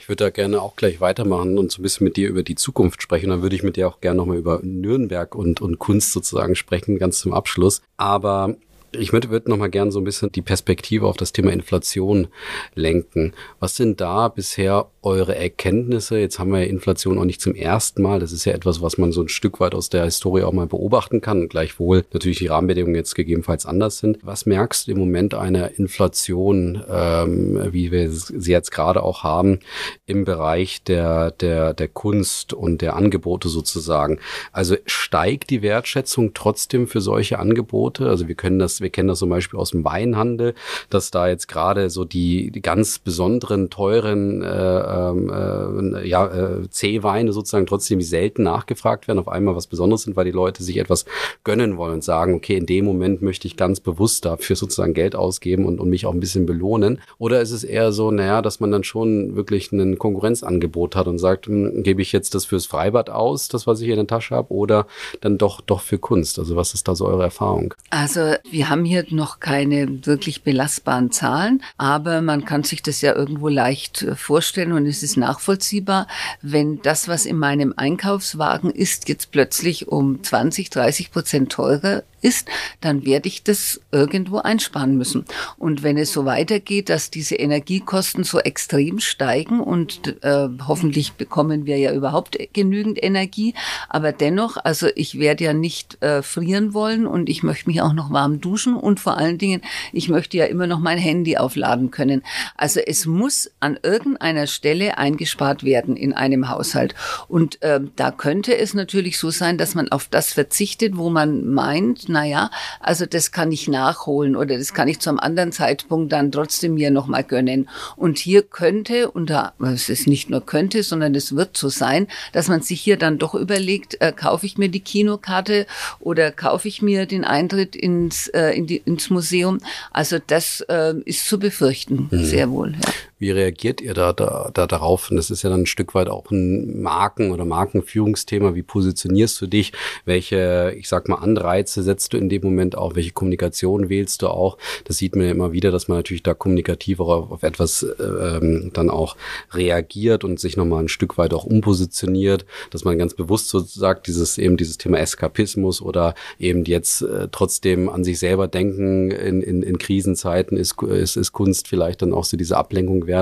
Ich 0.00 0.08
würde 0.08 0.24
da 0.24 0.30
gerne 0.30 0.60
auch 0.60 0.76
gleich 0.76 1.00
weitermachen 1.00 1.56
und 1.56 1.70
so 1.70 1.80
ein 1.80 1.82
bisschen 1.82 2.04
mit 2.04 2.16
dir 2.16 2.28
über 2.28 2.42
die 2.42 2.56
Zukunft 2.56 3.00
sprechen. 3.00 3.30
Dann 3.30 3.42
würde 3.42 3.54
ich 3.54 3.62
mit 3.62 3.76
dir 3.76 3.88
auch 3.88 4.00
gerne 4.00 4.16
nochmal 4.16 4.36
über 4.36 4.60
Nürnberg 4.62 5.34
und, 5.34 5.60
und 5.60 5.78
Kunst 5.78 6.12
sozusagen 6.12 6.56
sprechen, 6.56 6.98
ganz 6.98 7.20
zum 7.20 7.32
Abschluss. 7.32 7.80
Aber 7.96 8.56
ich 8.98 9.12
würde, 9.12 9.42
noch 9.46 9.56
mal 9.56 9.70
gern 9.70 9.90
so 9.90 10.00
ein 10.00 10.04
bisschen 10.04 10.32
die 10.32 10.42
Perspektive 10.42 11.06
auf 11.06 11.16
das 11.16 11.32
Thema 11.32 11.52
Inflation 11.52 12.28
lenken. 12.74 13.32
Was 13.60 13.76
sind 13.76 14.00
da 14.00 14.28
bisher 14.28 14.86
eure 15.02 15.36
Erkenntnisse? 15.36 16.18
Jetzt 16.18 16.38
haben 16.38 16.50
wir 16.50 16.60
ja 16.60 16.66
Inflation 16.66 17.18
auch 17.18 17.24
nicht 17.24 17.40
zum 17.40 17.54
ersten 17.54 18.02
Mal. 18.02 18.20
Das 18.20 18.32
ist 18.32 18.44
ja 18.44 18.52
etwas, 18.52 18.80
was 18.82 18.98
man 18.98 19.12
so 19.12 19.22
ein 19.22 19.28
Stück 19.28 19.60
weit 19.60 19.74
aus 19.74 19.90
der 19.90 20.04
Historie 20.04 20.42
auch 20.42 20.52
mal 20.52 20.66
beobachten 20.66 21.20
kann. 21.20 21.48
Gleichwohl 21.48 22.04
natürlich 22.12 22.38
die 22.38 22.46
Rahmenbedingungen 22.46 22.96
jetzt 22.96 23.14
gegebenenfalls 23.14 23.66
anders 23.66 23.98
sind. 23.98 24.18
Was 24.22 24.46
merkst 24.46 24.86
du 24.86 24.92
im 24.92 24.98
Moment 24.98 25.34
einer 25.34 25.78
Inflation, 25.78 26.82
ähm, 26.88 27.72
wie 27.72 27.92
wir 27.92 28.10
sie 28.10 28.50
jetzt 28.50 28.70
gerade 28.70 29.02
auch 29.02 29.22
haben, 29.22 29.60
im 30.06 30.24
Bereich 30.24 30.82
der, 30.84 31.30
der, 31.32 31.74
der 31.74 31.88
Kunst 31.88 32.52
und 32.52 32.80
der 32.82 32.96
Angebote 32.96 33.48
sozusagen? 33.48 34.18
Also 34.52 34.76
steigt 34.86 35.50
die 35.50 35.62
Wertschätzung 35.62 36.34
trotzdem 36.34 36.86
für 36.86 37.00
solche 37.00 37.38
Angebote? 37.38 38.08
Also 38.08 38.28
wir 38.28 38.34
können 38.34 38.58
das, 38.58 38.80
wir 38.84 38.90
kennen 38.90 39.08
das 39.08 39.18
zum 39.18 39.30
Beispiel 39.30 39.58
aus 39.58 39.70
dem 39.70 39.84
Weinhandel, 39.84 40.54
dass 40.90 41.10
da 41.10 41.26
jetzt 41.26 41.48
gerade 41.48 41.90
so 41.90 42.04
die, 42.04 42.52
die 42.52 42.62
ganz 42.62 43.00
besonderen, 43.00 43.70
teuren 43.70 44.42
äh, 44.42 44.46
ähm, 44.46 45.94
äh, 45.96 46.06
ja, 46.06 46.26
äh, 46.26 46.68
C-Weine 46.68 47.32
sozusagen 47.32 47.66
trotzdem 47.66 48.00
selten 48.00 48.44
nachgefragt 48.44 49.08
werden, 49.08 49.18
auf 49.18 49.28
einmal 49.28 49.56
was 49.56 49.66
Besonderes 49.66 50.02
sind, 50.02 50.14
weil 50.14 50.26
die 50.26 50.30
Leute 50.30 50.62
sich 50.62 50.76
etwas 50.76 51.04
gönnen 51.42 51.76
wollen 51.76 51.94
und 51.94 52.04
sagen, 52.04 52.34
okay, 52.34 52.56
in 52.56 52.66
dem 52.66 52.84
Moment 52.84 53.22
möchte 53.22 53.48
ich 53.48 53.56
ganz 53.56 53.80
bewusst 53.80 54.24
dafür 54.24 54.54
sozusagen 54.54 54.94
Geld 54.94 55.16
ausgeben 55.16 55.64
und, 55.64 55.80
und 55.80 55.88
mich 55.88 56.06
auch 56.06 56.12
ein 56.12 56.20
bisschen 56.20 56.46
belohnen. 56.46 57.00
Oder 57.18 57.40
ist 57.40 57.50
es 57.50 57.64
eher 57.64 57.92
so, 57.92 58.10
naja, 58.10 58.42
dass 58.42 58.60
man 58.60 58.70
dann 58.70 58.84
schon 58.84 59.34
wirklich 59.34 59.72
ein 59.72 59.98
Konkurrenzangebot 59.98 60.94
hat 60.94 61.06
und 61.08 61.18
sagt, 61.18 61.46
hm, 61.46 61.82
gebe 61.82 62.02
ich 62.02 62.12
jetzt 62.12 62.34
das 62.34 62.44
fürs 62.44 62.66
Freibad 62.66 63.10
aus, 63.10 63.48
das, 63.48 63.66
was 63.66 63.80
ich 63.80 63.88
in 63.88 63.96
der 63.96 64.06
Tasche 64.06 64.34
habe, 64.34 64.52
oder 64.52 64.86
dann 65.22 65.38
doch, 65.38 65.60
doch 65.62 65.80
für 65.80 65.98
Kunst? 65.98 66.38
Also 66.38 66.54
was 66.56 66.74
ist 66.74 66.86
da 66.86 66.94
so 66.94 67.06
eure 67.06 67.22
Erfahrung? 67.22 67.72
Also 67.90 68.34
wir 68.50 68.68
haben 68.68 68.73
hier 68.82 69.04
noch 69.10 69.40
keine 69.40 70.06
wirklich 70.06 70.42
belastbaren 70.44 71.10
Zahlen, 71.10 71.62
aber 71.76 72.22
man 72.22 72.44
kann 72.44 72.62
sich 72.62 72.82
das 72.82 73.00
ja 73.00 73.14
irgendwo 73.14 73.48
leicht 73.48 74.02
äh, 74.02 74.14
vorstellen 74.14 74.72
und 74.72 74.84
und 74.84 74.90
es 74.90 75.02
ist 75.02 75.16
nachvollziehbar, 75.16 76.06
wenn 76.42 76.82
das, 76.82 77.08
was 77.08 77.24
in 77.24 77.38
meinem 77.38 77.72
Einkaufswagen 77.74 78.70
ist, 78.70 79.08
jetzt 79.08 79.30
plötzlich 79.30 79.88
um 79.88 80.22
20, 80.22 80.68
30 80.68 81.10
Prozent 81.10 81.50
teurer 81.50 82.02
ist, 82.24 82.48
dann 82.80 83.04
werde 83.04 83.28
ich 83.28 83.44
das 83.44 83.80
irgendwo 83.92 84.38
einsparen 84.38 84.96
müssen. 84.96 85.26
Und 85.58 85.82
wenn 85.82 85.98
es 85.98 86.12
so 86.12 86.24
weitergeht, 86.24 86.88
dass 86.88 87.10
diese 87.10 87.34
Energiekosten 87.36 88.24
so 88.24 88.38
extrem 88.40 88.98
steigen 88.98 89.60
und 89.60 90.22
äh, 90.24 90.48
hoffentlich 90.66 91.12
bekommen 91.12 91.66
wir 91.66 91.76
ja 91.76 91.92
überhaupt 91.92 92.38
genügend 92.54 93.02
Energie, 93.02 93.54
aber 93.90 94.12
dennoch, 94.12 94.56
also 94.56 94.88
ich 94.96 95.18
werde 95.18 95.44
ja 95.44 95.52
nicht 95.52 96.02
äh, 96.02 96.22
frieren 96.22 96.72
wollen 96.72 97.06
und 97.06 97.28
ich 97.28 97.42
möchte 97.42 97.68
mich 97.68 97.82
auch 97.82 97.92
noch 97.92 98.10
warm 98.10 98.40
duschen 98.40 98.63
und 98.66 99.00
vor 99.00 99.18
allen 99.18 99.38
Dingen, 99.38 99.60
ich 99.92 100.08
möchte 100.08 100.36
ja 100.36 100.46
immer 100.46 100.66
noch 100.66 100.80
mein 100.80 100.98
Handy 100.98 101.36
aufladen 101.36 101.90
können. 101.90 102.22
Also 102.56 102.80
es 102.80 103.06
muss 103.06 103.50
an 103.60 103.78
irgendeiner 103.82 104.46
Stelle 104.46 104.98
eingespart 104.98 105.64
werden 105.64 105.96
in 105.96 106.12
einem 106.12 106.48
Haushalt. 106.48 106.94
Und 107.28 107.62
äh, 107.62 107.80
da 107.96 108.10
könnte 108.10 108.56
es 108.56 108.74
natürlich 108.74 109.18
so 109.18 109.30
sein, 109.30 109.58
dass 109.58 109.74
man 109.74 109.90
auf 109.90 110.08
das 110.08 110.32
verzichtet, 110.32 110.96
wo 110.96 111.10
man 111.10 111.46
meint, 111.46 112.08
naja, 112.08 112.50
also 112.80 113.06
das 113.06 113.32
kann 113.32 113.52
ich 113.52 113.68
nachholen 113.68 114.36
oder 114.36 114.56
das 114.56 114.74
kann 114.74 114.88
ich 114.88 115.00
zu 115.00 115.10
einem 115.10 115.18
anderen 115.18 115.52
Zeitpunkt 115.52 116.12
dann 116.12 116.32
trotzdem 116.32 116.74
mir 116.74 116.90
nochmal 116.90 117.24
gönnen. 117.24 117.68
Und 117.96 118.18
hier 118.18 118.42
könnte, 118.42 119.10
und 119.10 119.30
da, 119.30 119.52
es 119.60 119.88
ist 119.88 120.06
nicht 120.06 120.30
nur 120.30 120.44
könnte, 120.44 120.82
sondern 120.82 121.14
es 121.14 121.36
wird 121.36 121.56
so 121.56 121.68
sein, 121.68 122.06
dass 122.32 122.48
man 122.48 122.62
sich 122.62 122.80
hier 122.80 122.96
dann 122.96 123.18
doch 123.18 123.34
überlegt, 123.34 124.00
äh, 124.00 124.12
kaufe 124.12 124.46
ich 124.46 124.58
mir 124.58 124.68
die 124.68 124.80
Kinokarte 124.80 125.66
oder 126.00 126.30
kaufe 126.30 126.68
ich 126.68 126.82
mir 126.82 127.06
den 127.06 127.24
Eintritt 127.24 127.76
ins, 127.76 128.28
äh, 128.28 128.43
in 128.50 128.66
die, 128.66 128.78
ins 128.78 129.10
Museum. 129.10 129.58
Also 129.90 130.18
das 130.24 130.60
äh, 130.68 130.94
ist 131.04 131.26
zu 131.28 131.38
befürchten, 131.38 132.08
mhm. 132.10 132.24
sehr 132.24 132.50
wohl. 132.50 132.72
Ja. 132.72 132.92
Wie 133.24 133.30
reagiert 133.30 133.80
ihr 133.80 133.94
da, 133.94 134.12
da, 134.12 134.50
da 134.52 134.66
darauf? 134.66 135.10
Und 135.10 135.16
das 135.16 135.30
ist 135.30 135.42
ja 135.44 135.48
dann 135.48 135.62
ein 135.62 135.66
Stück 135.66 135.94
weit 135.94 136.10
auch 136.10 136.30
ein 136.30 136.82
Marken- 136.82 137.32
oder 137.32 137.46
Markenführungsthema. 137.46 138.54
Wie 138.54 138.62
positionierst 138.62 139.40
du 139.40 139.46
dich? 139.46 139.72
Welche, 140.04 140.74
ich 140.76 140.90
sag 140.90 141.08
mal, 141.08 141.14
Anreize 141.14 141.82
setzt 141.82 142.12
du 142.12 142.18
in 142.18 142.28
dem 142.28 142.42
Moment 142.42 142.76
auch? 142.76 142.96
Welche 142.96 143.12
Kommunikation 143.12 143.88
wählst 143.88 144.20
du 144.20 144.28
auch? 144.28 144.58
Das 144.84 144.98
sieht 144.98 145.16
man 145.16 145.24
ja 145.24 145.30
immer 145.30 145.52
wieder, 145.52 145.70
dass 145.70 145.88
man 145.88 145.96
natürlich 145.96 146.22
da 146.22 146.34
kommunikativ 146.34 147.00
auch 147.00 147.30
auf, 147.30 147.42
etwas 147.42 147.86
ähm, 147.98 148.72
dann 148.74 148.90
auch 148.90 149.16
reagiert 149.52 150.22
und 150.22 150.38
sich 150.38 150.58
nochmal 150.58 150.82
ein 150.82 150.88
Stück 150.88 151.16
weit 151.16 151.32
auch 151.32 151.44
umpositioniert, 151.44 152.44
dass 152.72 152.84
man 152.84 152.98
ganz 152.98 153.14
bewusst 153.14 153.48
so 153.48 153.60
sagt, 153.60 154.06
dieses 154.06 154.36
eben 154.36 154.58
dieses 154.58 154.76
Thema 154.76 154.98
Eskapismus 154.98 155.80
oder 155.80 156.14
eben 156.38 156.66
jetzt 156.66 157.00
äh, 157.00 157.28
trotzdem 157.32 157.88
an 157.88 158.04
sich 158.04 158.18
selber 158.18 158.48
denken 158.48 159.10
in, 159.10 159.40
in, 159.40 159.62
in 159.62 159.78
Krisenzeiten 159.78 160.58
ist, 160.58 160.82
ist, 160.82 161.16
ist 161.16 161.32
Kunst 161.32 161.68
vielleicht 161.68 162.02
dann 162.02 162.12
auch 162.12 162.24
so 162.24 162.36
diese 162.36 162.58
Ablenkung 162.58 163.06
wert. 163.06 163.13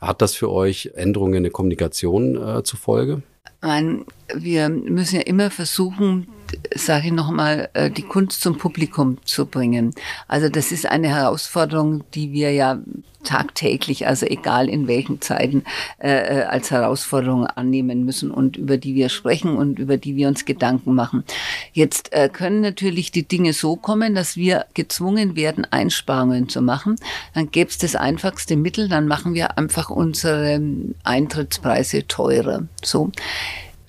Hat 0.00 0.22
das 0.22 0.34
für 0.34 0.50
euch 0.50 0.90
Änderungen 0.94 1.34
in 1.34 1.42
der 1.44 1.52
Kommunikation 1.52 2.36
äh, 2.36 2.62
zufolge? 2.62 3.22
Nein, 3.62 4.04
wir 4.34 4.68
müssen 4.68 5.16
ja 5.16 5.22
immer 5.22 5.50
versuchen, 5.50 6.28
sage 6.74 7.08
ich 7.08 7.12
nochmal, 7.12 7.68
äh, 7.74 7.90
die 7.90 8.02
Kunst 8.02 8.40
zum 8.40 8.58
Publikum 8.58 9.18
zu 9.24 9.46
bringen. 9.46 9.94
Also 10.28 10.48
das 10.48 10.72
ist 10.72 10.86
eine 10.86 11.08
Herausforderung, 11.08 12.04
die 12.14 12.32
wir 12.32 12.52
ja 12.52 12.78
tagtäglich, 13.24 14.06
also 14.06 14.26
egal 14.26 14.68
in 14.68 14.88
welchen 14.88 15.20
Zeiten, 15.20 15.64
äh, 15.98 16.40
äh, 16.40 16.42
als 16.44 16.70
Herausforderung 16.70 17.46
annehmen 17.46 18.04
müssen 18.04 18.30
und 18.30 18.56
über 18.56 18.76
die 18.76 18.94
wir 18.94 19.08
sprechen 19.08 19.56
und 19.56 19.78
über 19.78 19.96
die 19.96 20.16
wir 20.16 20.28
uns 20.28 20.44
Gedanken 20.44 20.94
machen. 20.94 21.24
Jetzt 21.72 22.12
äh, 22.12 22.28
können 22.28 22.60
natürlich 22.60 23.12
die 23.12 23.26
Dinge 23.26 23.52
so 23.52 23.76
kommen, 23.76 24.14
dass 24.14 24.36
wir 24.36 24.66
gezwungen 24.74 25.36
werden, 25.36 25.66
Einsparungen 25.70 26.48
zu 26.48 26.62
machen. 26.62 26.96
Dann 27.34 27.50
gäbe 27.50 27.70
es 27.70 27.78
das 27.78 27.94
einfachste 27.94 28.56
Mittel, 28.56 28.88
dann 28.88 29.06
machen 29.06 29.34
wir 29.34 29.58
einfach 29.58 29.90
unsere 29.90 30.60
Eintrittspreise 31.04 32.06
teurer. 32.06 32.64
So. 32.82 33.12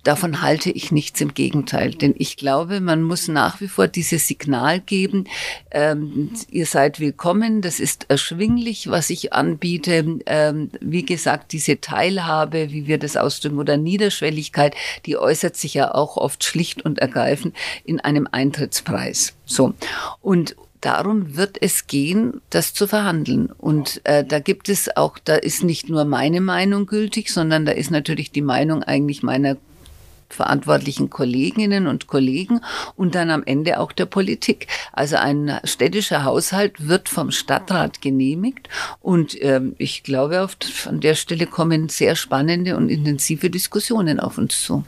Davon 0.03 0.41
halte 0.41 0.71
ich 0.71 0.91
nichts 0.91 1.21
im 1.21 1.33
Gegenteil, 1.33 1.91
denn 1.91 2.15
ich 2.17 2.35
glaube, 2.35 2.81
man 2.81 3.03
muss 3.03 3.27
nach 3.27 3.61
wie 3.61 3.67
vor 3.67 3.87
dieses 3.87 4.27
Signal 4.27 4.79
geben, 4.79 5.25
ähm, 5.69 6.31
ihr 6.49 6.65
seid 6.65 6.99
willkommen, 6.99 7.61
das 7.61 7.79
ist 7.79 8.05
erschwinglich, 8.09 8.89
was 8.89 9.11
ich 9.11 9.33
anbiete. 9.33 10.19
Ähm, 10.25 10.71
wie 10.81 11.05
gesagt, 11.05 11.51
diese 11.51 11.81
Teilhabe, 11.81 12.71
wie 12.71 12.87
wir 12.87 12.97
das 12.97 13.15
ausdrücken, 13.15 13.59
oder 13.59 13.77
Niederschwelligkeit, 13.77 14.75
die 15.05 15.17
äußert 15.17 15.55
sich 15.55 15.75
ja 15.75 15.93
auch 15.93 16.17
oft 16.17 16.43
schlicht 16.43 16.83
und 16.83 16.99
ergreifend 16.99 17.55
in 17.83 17.99
einem 17.99 18.27
Eintrittspreis. 18.31 19.33
So. 19.45 19.73
Und 20.21 20.55
darum 20.81 21.35
wird 21.37 21.61
es 21.61 21.87
gehen, 21.87 22.41
das 22.49 22.73
zu 22.73 22.87
verhandeln. 22.87 23.51
Und 23.51 24.01
äh, 24.03 24.25
da 24.25 24.39
gibt 24.39 24.67
es 24.67 24.95
auch, 24.97 25.19
da 25.19 25.35
ist 25.35 25.63
nicht 25.63 25.89
nur 25.89 26.05
meine 26.05 26.41
Meinung 26.41 26.87
gültig, 26.87 27.29
sondern 27.29 27.65
da 27.65 27.71
ist 27.71 27.91
natürlich 27.91 28.31
die 28.31 28.41
Meinung 28.41 28.83
eigentlich 28.83 29.21
meiner 29.21 29.57
verantwortlichen 30.33 31.09
Kolleginnen 31.09 31.87
und 31.87 32.07
Kollegen 32.07 32.61
und 32.95 33.15
dann 33.15 33.29
am 33.29 33.43
Ende 33.43 33.79
auch 33.79 33.91
der 33.91 34.05
Politik. 34.05 34.67
Also 34.93 35.17
ein 35.17 35.59
städtischer 35.63 36.23
Haushalt 36.23 36.87
wird 36.87 37.09
vom 37.09 37.31
Stadtrat 37.31 38.01
genehmigt 38.01 38.69
und 38.99 39.41
ähm, 39.41 39.75
ich 39.77 40.03
glaube, 40.03 40.41
auf, 40.41 40.57
an 40.87 40.99
der 40.99 41.15
Stelle 41.15 41.47
kommen 41.47 41.89
sehr 41.89 42.15
spannende 42.15 42.77
und 42.77 42.89
intensive 42.89 43.49
Diskussionen 43.49 44.19
auf 44.19 44.37
uns 44.37 44.61
zu. 44.61 44.83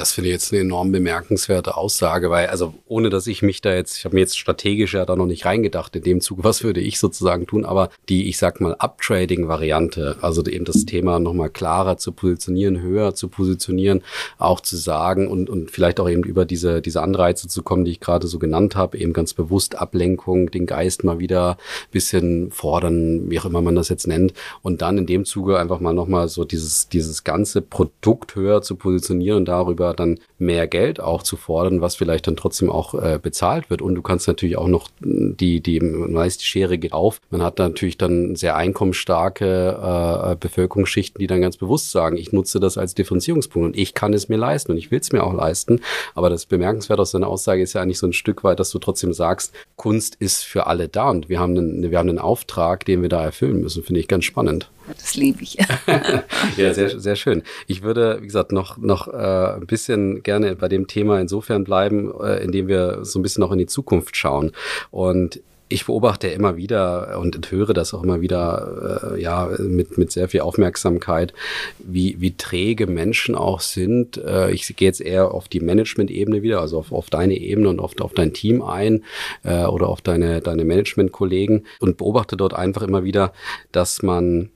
Das 0.00 0.12
finde 0.12 0.30
ich 0.30 0.32
jetzt 0.32 0.50
eine 0.50 0.62
enorm 0.62 0.92
bemerkenswerte 0.92 1.76
Aussage, 1.76 2.30
weil, 2.30 2.46
also 2.46 2.72
ohne 2.88 3.10
dass 3.10 3.26
ich 3.26 3.42
mich 3.42 3.60
da 3.60 3.74
jetzt, 3.74 3.98
ich 3.98 4.06
habe 4.06 4.14
mir 4.14 4.22
jetzt 4.22 4.38
strategisch 4.38 4.94
ja 4.94 5.04
da 5.04 5.14
noch 5.14 5.26
nicht 5.26 5.44
reingedacht 5.44 5.94
in 5.94 6.02
dem 6.02 6.22
Zug, 6.22 6.42
was 6.42 6.64
würde 6.64 6.80
ich 6.80 6.98
sozusagen 6.98 7.46
tun, 7.46 7.66
aber 7.66 7.90
die, 8.08 8.26
ich 8.26 8.38
sag 8.38 8.62
mal, 8.62 8.74
Uptrading-Variante, 8.78 10.16
also 10.22 10.42
eben 10.46 10.64
das 10.64 10.86
Thema 10.86 11.20
nochmal 11.20 11.50
klarer 11.50 11.98
zu 11.98 12.12
positionieren, 12.12 12.80
höher 12.80 13.14
zu 13.14 13.28
positionieren, 13.28 14.00
auch 14.38 14.60
zu 14.60 14.78
sagen 14.78 15.28
und, 15.28 15.50
und 15.50 15.70
vielleicht 15.70 16.00
auch 16.00 16.08
eben 16.08 16.24
über 16.24 16.46
diese, 16.46 16.80
diese 16.80 17.02
Anreize 17.02 17.48
zu 17.48 17.62
kommen, 17.62 17.84
die 17.84 17.90
ich 17.90 18.00
gerade 18.00 18.26
so 18.26 18.38
genannt 18.38 18.76
habe, 18.76 18.96
eben 18.96 19.12
ganz 19.12 19.34
bewusst 19.34 19.76
Ablenkung, 19.76 20.50
den 20.50 20.64
Geist 20.64 21.04
mal 21.04 21.18
wieder 21.18 21.58
bisschen 21.90 22.50
fordern, 22.52 23.30
wie 23.30 23.38
auch 23.38 23.44
immer 23.44 23.60
man 23.60 23.74
das 23.74 23.90
jetzt 23.90 24.06
nennt, 24.06 24.32
und 24.62 24.80
dann 24.80 24.96
in 24.96 25.04
dem 25.04 25.26
Zuge 25.26 25.58
einfach 25.58 25.78
mal 25.78 25.92
nochmal 25.92 26.28
so 26.28 26.46
dieses, 26.46 26.88
dieses 26.88 27.22
ganze 27.22 27.60
Produkt 27.60 28.34
höher 28.34 28.62
zu 28.62 28.76
positionieren 28.76 29.36
und 29.36 29.44
darüber 29.44 29.89
dann 29.94 30.18
mehr 30.38 30.66
Geld 30.66 31.00
auch 31.00 31.22
zu 31.22 31.36
fordern, 31.36 31.80
was 31.80 31.96
vielleicht 31.96 32.26
dann 32.26 32.36
trotzdem 32.36 32.70
auch 32.70 32.94
äh, 32.94 33.18
bezahlt 33.20 33.70
wird. 33.70 33.82
Und 33.82 33.94
du 33.94 34.02
kannst 34.02 34.28
natürlich 34.28 34.56
auch 34.56 34.68
noch 34.68 34.88
die, 35.00 35.60
die, 35.60 35.80
man 35.80 36.14
weiß, 36.14 36.38
die 36.38 36.46
Schere 36.46 36.78
geht 36.78 36.92
auf. 36.92 37.20
Man 37.30 37.42
hat 37.42 37.58
natürlich 37.58 37.98
dann 37.98 38.36
sehr 38.36 38.56
einkommensstarke 38.56 40.32
äh, 40.32 40.36
Bevölkerungsschichten, 40.36 41.18
die 41.18 41.26
dann 41.26 41.40
ganz 41.40 41.56
bewusst 41.56 41.90
sagen, 41.90 42.16
ich 42.16 42.32
nutze 42.32 42.60
das 42.60 42.78
als 42.78 42.94
Differenzierungspunkt 42.94 43.66
und 43.66 43.76
ich 43.76 43.94
kann 43.94 44.12
es 44.12 44.28
mir 44.28 44.36
leisten 44.36 44.72
und 44.72 44.78
ich 44.78 44.90
will 44.90 45.00
es 45.00 45.12
mir 45.12 45.24
auch 45.24 45.34
leisten. 45.34 45.80
Aber 46.14 46.30
das 46.30 46.46
bemerkenswert 46.46 47.00
aus 47.00 47.12
deiner 47.12 47.28
Aussage 47.28 47.62
ist 47.62 47.72
ja 47.72 47.82
eigentlich 47.82 47.98
so 47.98 48.06
ein 48.06 48.12
Stück 48.12 48.44
weit, 48.44 48.60
dass 48.60 48.70
du 48.70 48.78
trotzdem 48.78 49.12
sagst, 49.12 49.52
Kunst 49.76 50.14
ist 50.16 50.44
für 50.44 50.66
alle 50.66 50.88
da 50.88 51.10
und 51.10 51.28
wir 51.28 51.40
haben 51.40 51.56
einen, 51.56 51.90
wir 51.90 51.98
haben 51.98 52.08
einen 52.08 52.18
Auftrag, 52.18 52.84
den 52.84 53.02
wir 53.02 53.08
da 53.08 53.22
erfüllen 53.22 53.60
müssen. 53.60 53.82
Finde 53.82 54.00
ich 54.00 54.08
ganz 54.08 54.24
spannend. 54.24 54.70
Das 54.98 55.14
liebe 55.14 55.42
ich. 55.42 55.56
ja, 56.56 56.74
sehr, 56.74 56.98
sehr 57.00 57.16
schön. 57.16 57.42
Ich 57.66 57.82
würde, 57.82 58.18
wie 58.20 58.26
gesagt, 58.26 58.52
noch, 58.52 58.78
noch 58.78 59.08
äh, 59.08 59.54
ein 59.56 59.66
bisschen 59.66 60.22
gerne 60.22 60.56
bei 60.56 60.68
dem 60.68 60.86
Thema 60.86 61.20
insofern 61.20 61.64
bleiben, 61.64 62.12
äh, 62.20 62.42
indem 62.42 62.68
wir 62.68 63.04
so 63.04 63.18
ein 63.18 63.22
bisschen 63.22 63.42
noch 63.42 63.52
in 63.52 63.58
die 63.58 63.66
Zukunft 63.66 64.16
schauen. 64.16 64.52
Und 64.90 65.40
ich 65.70 65.86
beobachte 65.86 66.26
immer 66.26 66.56
wieder 66.56 67.18
und 67.20 67.50
höre 67.50 67.72
das 67.72 67.94
auch 67.94 68.02
immer 68.02 68.20
wieder, 68.20 69.14
äh, 69.14 69.22
ja, 69.22 69.48
mit, 69.58 69.96
mit 69.98 70.10
sehr 70.10 70.28
viel 70.28 70.40
Aufmerksamkeit, 70.40 71.32
wie, 71.78 72.20
wie 72.20 72.36
träge 72.36 72.88
Menschen 72.88 73.36
auch 73.36 73.60
sind. 73.60 74.18
Äh, 74.18 74.50
ich 74.50 74.74
gehe 74.76 74.88
jetzt 74.88 75.00
eher 75.00 75.32
auf 75.32 75.48
die 75.48 75.60
Management-Ebene 75.60 76.42
wieder, 76.42 76.60
also 76.60 76.78
auf, 76.78 76.90
auf 76.92 77.08
deine 77.08 77.36
Ebene 77.36 77.68
und 77.68 77.78
auf, 77.78 77.98
auf 78.00 78.12
dein 78.14 78.34
Team 78.34 78.62
ein 78.62 79.04
äh, 79.44 79.64
oder 79.64 79.88
auf 79.88 80.00
deine, 80.00 80.40
deine 80.40 80.64
Management-Kollegen 80.64 81.64
und 81.78 81.96
beobachte 81.96 82.36
dort 82.36 82.52
einfach 82.52 82.82
immer 82.82 83.04
wieder, 83.04 83.32
dass 83.70 84.02
man 84.02 84.50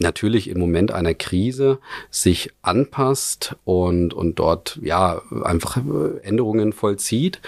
natürlich 0.00 0.48
im 0.48 0.58
Moment 0.58 0.92
einer 0.92 1.14
Krise 1.14 1.78
sich 2.10 2.50
anpasst 2.62 3.56
und, 3.64 4.12
und 4.12 4.38
dort 4.38 4.78
ja 4.82 5.22
einfach 5.42 5.78
Änderungen 6.22 6.72
vollzieht, 6.72 7.40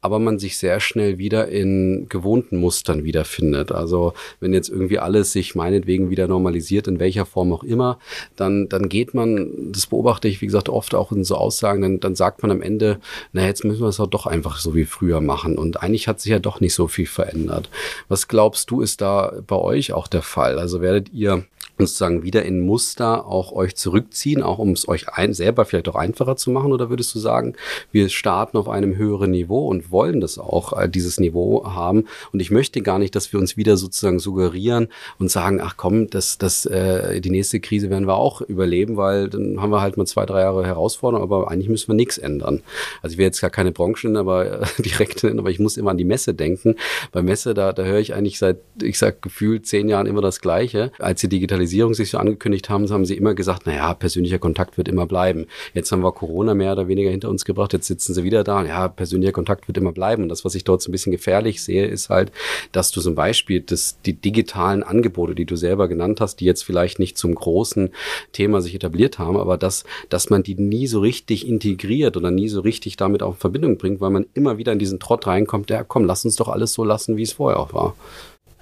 aber 0.00 0.18
man 0.18 0.40
sich 0.40 0.58
sehr 0.58 0.80
schnell 0.80 1.18
wieder 1.18 1.48
in 1.48 2.08
gewohnten 2.08 2.58
Mustern 2.58 3.04
wiederfindet. 3.04 3.70
Also 3.70 4.14
wenn 4.40 4.52
jetzt 4.52 4.68
irgendwie 4.68 4.98
alles 4.98 5.32
sich 5.32 5.54
meinetwegen 5.54 6.10
wieder 6.10 6.26
normalisiert, 6.26 6.88
in 6.88 6.98
welcher 6.98 7.24
Form 7.24 7.52
auch 7.52 7.62
immer, 7.62 7.98
dann, 8.34 8.68
dann 8.68 8.88
geht 8.88 9.14
man, 9.14 9.70
das 9.70 9.86
beobachte 9.86 10.26
ich, 10.26 10.40
wie 10.40 10.46
gesagt, 10.46 10.68
oft 10.68 10.96
auch 10.96 11.12
in 11.12 11.22
so 11.22 11.36
Aussagen, 11.36 11.82
dann, 11.82 12.00
dann 12.00 12.16
sagt 12.16 12.42
man 12.42 12.50
am 12.50 12.62
Ende, 12.62 12.98
na 13.32 13.46
jetzt 13.46 13.64
müssen 13.64 13.82
wir 13.82 13.88
es 13.88 14.00
auch 14.00 14.08
doch 14.08 14.26
einfach 14.26 14.58
so 14.58 14.74
wie 14.74 14.86
früher 14.86 15.20
machen. 15.20 15.56
Und 15.56 15.82
eigentlich 15.82 16.08
hat 16.08 16.20
sich 16.20 16.32
ja 16.32 16.40
doch 16.40 16.60
nicht 16.60 16.74
so 16.74 16.88
viel 16.88 17.06
verändert. 17.06 17.70
Was 18.08 18.26
glaubst 18.26 18.72
du, 18.72 18.80
ist 18.80 19.00
da 19.00 19.32
bei 19.46 19.56
euch 19.56 19.92
auch 19.92 20.08
der 20.08 20.22
Fall? 20.22 20.58
Also 20.58 20.80
werdet 20.80 21.12
ihr 21.12 21.44
sozusagen 21.78 22.22
wieder 22.22 22.44
in 22.44 22.60
Muster 22.60 23.26
auch 23.26 23.52
euch 23.52 23.76
zurückziehen, 23.76 24.42
auch 24.42 24.58
um 24.58 24.70
es 24.70 24.88
euch 24.88 25.08
ein, 25.08 25.34
selber 25.34 25.64
vielleicht 25.64 25.88
auch 25.88 25.94
einfacher 25.94 26.36
zu 26.36 26.50
machen? 26.50 26.72
Oder 26.72 26.90
würdest 26.90 27.14
du 27.14 27.18
sagen, 27.18 27.54
wir 27.90 28.08
starten 28.08 28.56
auf 28.56 28.68
einem 28.68 28.96
höheren 28.96 29.30
Niveau 29.30 29.68
und 29.68 29.90
wollen 29.90 30.20
das 30.20 30.38
auch, 30.38 30.78
äh, 30.78 30.88
dieses 30.88 31.18
Niveau 31.18 31.64
haben? 31.64 32.06
Und 32.32 32.40
ich 32.40 32.50
möchte 32.50 32.82
gar 32.82 32.98
nicht, 32.98 33.14
dass 33.16 33.32
wir 33.32 33.40
uns 33.40 33.56
wieder 33.56 33.76
sozusagen 33.76 34.18
suggerieren 34.18 34.88
und 35.18 35.30
sagen, 35.30 35.60
ach 35.60 35.76
komm, 35.76 36.08
das, 36.10 36.38
das, 36.38 36.66
äh, 36.66 37.20
die 37.20 37.30
nächste 37.30 37.60
Krise 37.60 37.90
werden 37.90 38.06
wir 38.06 38.16
auch 38.16 38.40
überleben, 38.42 38.96
weil 38.96 39.28
dann 39.28 39.60
haben 39.60 39.70
wir 39.70 39.80
halt 39.80 39.96
mal 39.96 40.06
zwei, 40.06 40.26
drei 40.26 40.42
Jahre 40.42 40.66
Herausforderungen, 40.66 41.24
aber 41.24 41.50
eigentlich 41.50 41.68
müssen 41.68 41.88
wir 41.88 41.94
nichts 41.94 42.18
ändern. 42.18 42.62
Also 43.02 43.14
ich 43.14 43.18
will 43.18 43.26
jetzt 43.26 43.40
gar 43.40 43.50
keine 43.50 43.72
Branchen, 43.72 44.16
aber 44.16 44.62
äh, 44.62 44.66
direkt 44.82 45.24
nennen, 45.24 45.38
aber 45.38 45.50
ich 45.50 45.58
muss 45.58 45.76
immer 45.76 45.90
an 45.90 45.98
die 45.98 46.04
Messe 46.04 46.34
denken. 46.34 46.76
Bei 47.10 47.22
Messe, 47.22 47.54
da, 47.54 47.72
da 47.72 47.82
höre 47.84 47.98
ich 47.98 48.14
eigentlich 48.14 48.38
seit, 48.38 48.58
ich 48.80 48.98
sag 48.98 49.22
gefühlt 49.22 49.66
zehn 49.66 49.88
Jahren 49.88 50.06
immer 50.06 50.20
das 50.20 50.40
Gleiche. 50.40 50.92
Als 50.98 51.20
die 51.20 51.28
Digitalisierung 51.28 51.61
Digitalisierung 51.62 51.94
sich 51.94 52.10
so 52.10 52.18
angekündigt 52.18 52.68
haben, 52.68 52.88
haben 52.90 53.04
sie 53.04 53.16
immer 53.16 53.34
gesagt, 53.34 53.66
naja, 53.66 53.94
persönlicher 53.94 54.38
Kontakt 54.38 54.76
wird 54.76 54.88
immer 54.88 55.06
bleiben. 55.06 55.46
Jetzt 55.74 55.92
haben 55.92 56.02
wir 56.02 56.12
Corona 56.12 56.54
mehr 56.54 56.72
oder 56.72 56.88
weniger 56.88 57.10
hinter 57.10 57.28
uns 57.28 57.44
gebracht, 57.44 57.72
jetzt 57.72 57.86
sitzen 57.86 58.14
sie 58.14 58.24
wieder 58.24 58.44
da, 58.44 58.64
ja, 58.64 58.88
persönlicher 58.88 59.32
Kontakt 59.32 59.68
wird 59.68 59.78
immer 59.78 59.92
bleiben. 59.92 60.24
Und 60.24 60.28
das, 60.28 60.44
was 60.44 60.54
ich 60.54 60.64
dort 60.64 60.82
so 60.82 60.90
ein 60.90 60.92
bisschen 60.92 61.12
gefährlich 61.12 61.62
sehe, 61.62 61.86
ist 61.86 62.10
halt, 62.10 62.32
dass 62.72 62.90
du 62.90 63.00
zum 63.00 63.14
Beispiel 63.14 63.60
das, 63.60 63.98
die 64.04 64.14
digitalen 64.14 64.82
Angebote, 64.82 65.34
die 65.34 65.44
du 65.44 65.56
selber 65.56 65.88
genannt 65.88 66.20
hast, 66.20 66.40
die 66.40 66.44
jetzt 66.44 66.62
vielleicht 66.62 66.98
nicht 66.98 67.16
zum 67.16 67.34
großen 67.34 67.90
Thema 68.32 68.60
sich 68.60 68.74
etabliert 68.74 69.18
haben, 69.18 69.36
aber 69.36 69.56
dass, 69.56 69.84
dass 70.08 70.30
man 70.30 70.42
die 70.42 70.56
nie 70.56 70.86
so 70.86 71.00
richtig 71.00 71.46
integriert 71.46 72.16
oder 72.16 72.30
nie 72.30 72.48
so 72.48 72.60
richtig 72.60 72.96
damit 72.96 73.22
auch 73.22 73.34
in 73.34 73.40
Verbindung 73.40 73.78
bringt, 73.78 74.00
weil 74.00 74.10
man 74.10 74.26
immer 74.34 74.58
wieder 74.58 74.72
in 74.72 74.78
diesen 74.78 74.98
Trott 74.98 75.26
reinkommt, 75.26 75.70
ja 75.70 75.84
komm, 75.84 76.04
lass 76.04 76.24
uns 76.24 76.36
doch 76.36 76.48
alles 76.48 76.72
so 76.72 76.84
lassen, 76.84 77.16
wie 77.16 77.22
es 77.22 77.32
vorher 77.32 77.60
auch 77.60 77.72
war. 77.72 77.94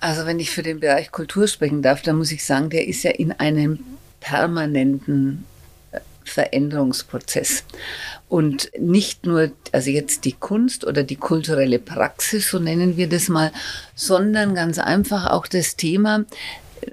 Also 0.01 0.27
wenn 0.27 0.41
ich 0.41 0.51
für 0.51 0.63
den 0.63 0.81
Bereich 0.81 1.11
Kultur 1.11 1.47
sprechen 1.47 1.83
darf, 1.83 2.03
dann 2.03 2.17
muss 2.17 2.33
ich 2.33 2.45
sagen, 2.45 2.71
der 2.71 2.87
ist 2.87 3.03
ja 3.03 3.11
in 3.11 3.33
einem 3.33 3.81
permanenten 4.21 5.45
äh, 5.93 6.01
Veränderungsprozess. 6.25 7.65
Und 8.29 8.71
nicht 8.79 9.27
nur, 9.27 9.51
also 9.73 9.91
jetzt 9.91 10.25
die 10.25 10.33
Kunst 10.33 10.87
oder 10.87 11.03
die 11.03 11.17
kulturelle 11.17 11.79
Praxis, 11.79 12.51
so 12.51 12.59
nennen 12.59 12.97
wir 12.97 13.09
das 13.09 13.29
mal, 13.29 13.53
sondern 13.95 14.55
ganz 14.55 14.79
einfach 14.79 15.27
auch 15.31 15.47
das 15.47 15.77
Thema, 15.77 16.25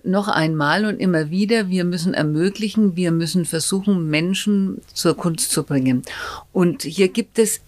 noch 0.03 0.28
einmal 0.28 0.86
und 0.86 0.99
immer 0.99 1.30
wieder, 1.30 1.70
wir 1.70 1.86
müssen 1.86 2.14
ermöglichen, 2.14 2.95
wir 2.95 3.12
müssen 3.12 3.45
versuchen, 3.45 4.10
Menschen 4.10 4.82
zur 4.93 5.16
Kunst 5.16 5.51
zu 5.51 5.64
bringen. 5.64 6.03
Und 6.51 6.84
hier 6.84 7.08
gibt 7.10 7.39
es 7.39 7.62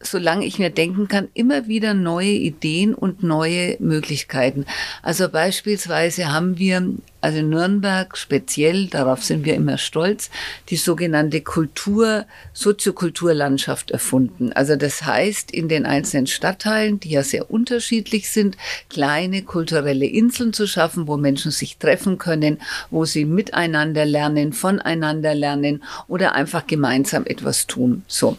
solange 0.00 0.44
ich 0.44 0.58
mir 0.58 0.70
denken 0.70 1.08
kann, 1.08 1.28
immer 1.34 1.66
wieder 1.66 1.94
neue 1.94 2.30
Ideen 2.30 2.94
und 2.94 3.22
neue 3.22 3.76
Möglichkeiten. 3.80 4.66
Also 5.02 5.28
beispielsweise 5.28 6.30
haben 6.30 6.58
wir, 6.58 6.90
also 7.20 7.38
in 7.38 7.48
Nürnberg 7.48 8.16
speziell, 8.16 8.86
darauf 8.88 9.24
sind 9.24 9.44
wir 9.44 9.54
immer 9.54 9.78
stolz, 9.78 10.30
die 10.68 10.76
sogenannte 10.76 11.40
Kultur, 11.40 12.26
Soziokulturlandschaft 12.52 13.92
erfunden. 13.92 14.52
Also 14.52 14.76
das 14.76 15.04
heißt, 15.04 15.50
in 15.50 15.68
den 15.68 15.86
einzelnen 15.86 16.26
Stadtteilen, 16.26 17.00
die 17.00 17.10
ja 17.10 17.22
sehr 17.22 17.50
unterschiedlich 17.50 18.30
sind, 18.30 18.56
kleine 18.90 19.42
kulturelle 19.42 20.06
Inseln 20.06 20.52
zu 20.52 20.66
schaffen, 20.66 21.08
wo 21.08 21.16
Menschen 21.16 21.50
sich 21.50 21.78
treffen 21.78 22.18
können, 22.18 22.60
wo 22.90 23.04
sie 23.04 23.24
miteinander 23.24 24.04
lernen, 24.04 24.52
voneinander 24.52 25.34
lernen 25.34 25.82
oder 26.08 26.34
einfach 26.34 26.66
gemeinsam 26.66 27.24
etwas 27.26 27.66
tun. 27.66 28.02
So 28.06 28.36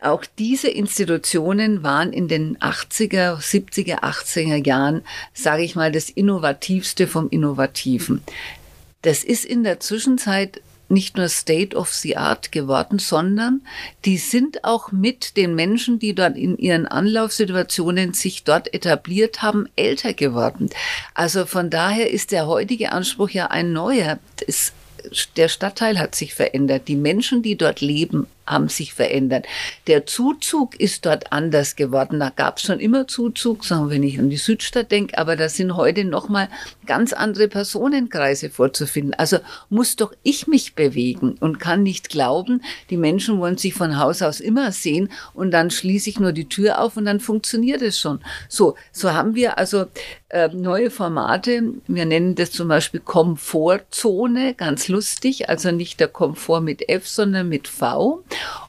auch 0.00 0.24
diese 0.38 0.68
Institutionen 0.68 1.82
waren 1.82 2.12
in 2.12 2.28
den 2.28 2.56
80er, 2.58 3.38
70er, 3.38 4.00
80er 4.02 4.64
Jahren, 4.64 5.02
sage 5.34 5.62
ich 5.62 5.74
mal, 5.74 5.90
das 5.90 6.08
Innovativste 6.08 7.06
vom 7.06 7.28
Innovativen. 7.30 8.22
Das 9.02 9.24
ist 9.24 9.44
in 9.44 9.64
der 9.64 9.80
Zwischenzeit 9.80 10.60
nicht 10.88 11.16
nur 11.16 11.28
State 11.28 11.76
of 11.76 11.92
the 11.92 12.16
Art 12.16 12.52
geworden, 12.52 12.98
sondern 12.98 13.62
die 14.04 14.16
sind 14.16 14.64
auch 14.64 14.90
mit 14.90 15.36
den 15.36 15.54
Menschen, 15.54 15.98
die 15.98 16.14
dort 16.14 16.36
in 16.36 16.56
ihren 16.56 16.86
Anlaufsituationen 16.86 18.14
sich 18.14 18.44
dort 18.44 18.72
etabliert 18.72 19.42
haben, 19.42 19.68
älter 19.76 20.14
geworden. 20.14 20.70
Also 21.14 21.44
von 21.46 21.70
daher 21.70 22.10
ist 22.10 22.32
der 22.32 22.46
heutige 22.46 22.92
Anspruch 22.92 23.30
ja 23.30 23.48
ein 23.48 23.72
neuer. 23.72 24.18
Das, 24.46 24.72
der 25.36 25.48
Stadtteil 25.48 25.98
hat 25.98 26.14
sich 26.14 26.34
verändert. 26.34 26.88
Die 26.88 26.96
Menschen, 26.96 27.42
die 27.42 27.56
dort 27.56 27.80
leben, 27.80 28.26
haben 28.48 28.68
sich 28.68 28.94
verändert. 28.94 29.46
Der 29.86 30.06
Zuzug 30.06 30.78
ist 30.80 31.06
dort 31.06 31.32
anders 31.32 31.76
geworden. 31.76 32.20
Da 32.20 32.30
gab 32.30 32.58
es 32.58 32.64
schon 32.64 32.80
immer 32.80 33.06
Zuzug, 33.06 33.64
sagen 33.64 33.90
wir, 33.90 34.02
ich 34.02 34.18
an 34.18 34.30
die 34.30 34.36
Südstadt 34.36 34.90
denke, 34.90 35.18
aber 35.18 35.36
da 35.36 35.48
sind 35.48 35.76
heute 35.76 36.04
nochmal 36.04 36.48
ganz 36.86 37.12
andere 37.12 37.48
Personenkreise 37.48 38.50
vorzufinden. 38.50 39.14
Also 39.14 39.38
muss 39.68 39.96
doch 39.96 40.12
ich 40.22 40.46
mich 40.46 40.74
bewegen 40.74 41.36
und 41.40 41.60
kann 41.60 41.82
nicht 41.82 42.08
glauben, 42.08 42.62
die 42.90 42.96
Menschen 42.96 43.38
wollen 43.38 43.58
sich 43.58 43.74
von 43.74 43.98
Haus 43.98 44.22
aus 44.22 44.40
immer 44.40 44.72
sehen 44.72 45.10
und 45.34 45.50
dann 45.50 45.70
schließe 45.70 46.10
ich 46.10 46.20
nur 46.20 46.32
die 46.32 46.48
Tür 46.48 46.80
auf 46.80 46.96
und 46.96 47.04
dann 47.04 47.20
funktioniert 47.20 47.82
es 47.82 47.98
schon. 47.98 48.20
So, 48.48 48.76
so 48.92 49.12
haben 49.12 49.34
wir 49.34 49.58
also 49.58 49.86
äh, 50.30 50.48
neue 50.48 50.90
Formate. 50.90 51.62
Wir 51.86 52.04
nennen 52.04 52.34
das 52.34 52.50
zum 52.50 52.68
Beispiel 52.68 53.00
Komfortzone, 53.00 54.54
ganz 54.54 54.88
lustig, 54.88 55.48
also 55.48 55.70
nicht 55.70 56.00
der 56.00 56.08
Komfort 56.08 56.60
mit 56.60 56.88
F, 56.88 57.08
sondern 57.08 57.48
mit 57.48 57.68
V 57.68 58.22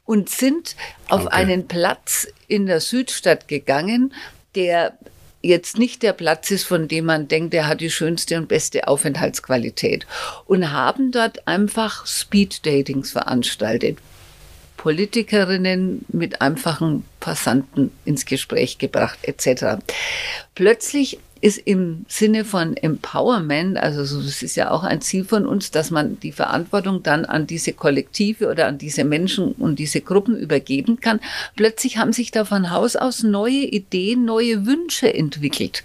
und 0.05 0.29
sind 0.29 0.75
auf 1.09 1.25
okay. 1.25 1.35
einen 1.35 1.67
Platz 1.67 2.27
in 2.47 2.65
der 2.65 2.79
Südstadt 2.79 3.47
gegangen, 3.47 4.13
der 4.55 4.97
jetzt 5.41 5.77
nicht 5.77 6.03
der 6.03 6.13
Platz 6.13 6.51
ist, 6.51 6.65
von 6.65 6.87
dem 6.87 7.05
man 7.05 7.27
denkt, 7.27 7.53
der 7.53 7.67
hat 7.67 7.81
die 7.81 7.89
schönste 7.89 8.37
und 8.37 8.47
beste 8.47 8.87
Aufenthaltsqualität 8.87 10.05
und 10.45 10.71
haben 10.71 11.11
dort 11.11 11.47
einfach 11.47 12.05
Speed-Datings 12.05 13.11
veranstaltet. 13.11 13.97
Politikerinnen 14.77 16.05
mit 16.07 16.41
einfachen 16.41 17.03
Passanten 17.19 17.91
ins 18.05 18.25
Gespräch 18.25 18.77
gebracht 18.77 19.19
etc. 19.23 19.81
Plötzlich 20.55 21.19
ist 21.41 21.57
im 21.57 22.05
Sinne 22.07 22.43
von 22.43 22.75
Empowerment, 22.75 23.77
also 23.77 24.03
so, 24.03 24.21
das 24.21 24.43
ist 24.43 24.55
ja 24.55 24.71
auch 24.71 24.83
ein 24.83 25.01
Ziel 25.01 25.23
von 25.23 25.45
uns, 25.45 25.71
dass 25.71 25.89
man 25.89 26.19
die 26.19 26.31
Verantwortung 26.31 27.01
dann 27.03 27.25
an 27.25 27.47
diese 27.47 27.73
Kollektive 27.73 28.49
oder 28.49 28.67
an 28.67 28.77
diese 28.77 29.05
Menschen 29.05 29.53
und 29.53 29.79
diese 29.79 30.01
Gruppen 30.01 30.37
übergeben 30.37 30.99
kann. 30.99 31.19
Plötzlich 31.55 31.97
haben 31.97 32.13
sich 32.13 32.31
da 32.31 32.45
von 32.45 32.71
Haus 32.71 32.95
aus 32.95 33.23
neue 33.23 33.63
Ideen, 33.65 34.25
neue 34.25 34.65
Wünsche 34.65 35.13
entwickelt. 35.13 35.83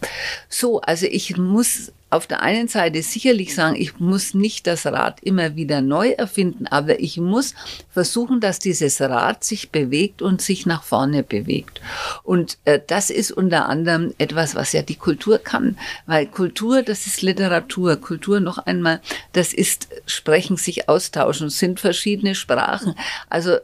So, 0.49 0.81
also 0.81 1.07
ich 1.07 1.37
muss 1.37 1.93
auf 2.15 2.29
der 2.29 2.43
einen 2.43 2.69
Seite 2.69 3.03
sicherlich 3.03 3.57
sagen, 3.57 3.75
ich 3.77 3.99
muss 3.99 4.35
nicht 4.35 4.69
das 4.69 4.87
Rad 4.87 5.21
immer 5.23 5.57
wieder 5.57 5.81
neu 5.81 6.11
erfinden, 6.11 6.69
aber 6.69 7.01
ich 7.01 7.19
muss 7.19 7.55
versuchen, 7.91 8.41
dass 8.41 8.61
dieses 8.61 9.01
Rad 9.01 9.43
sich 9.43 9.71
bewegt 9.71 10.23
und 10.23 10.41
sich 10.41 10.65
nach 10.65 10.85
vorne 10.85 11.24
bewegt. 11.29 11.81
Und 12.23 12.59
äh, 12.65 12.81
das 12.87 13.11
ist 13.11 13.33
unter 13.33 13.69
anderem 13.69 14.15
etwas, 14.19 14.55
was 14.55 14.73
ja 14.73 14.83
die 14.83 14.97
Kultur 14.97 15.39
kann, 15.39 15.79
weil 16.07 16.27
Kultur, 16.27 16.83
das 16.83 17.07
ist 17.07 17.23
Literatur. 17.23 17.97
Kultur 17.97 18.41
noch 18.41 18.59
einmal, 18.59 19.01
das 19.33 19.53
ist 19.53 19.89
Sprechen, 20.07 20.57
sich 20.57 20.89
austauschen, 20.89 21.51
sind 21.51 21.81
verschiedene 21.81 22.35
Sprachen. 22.35 22.95
Also 23.29 23.57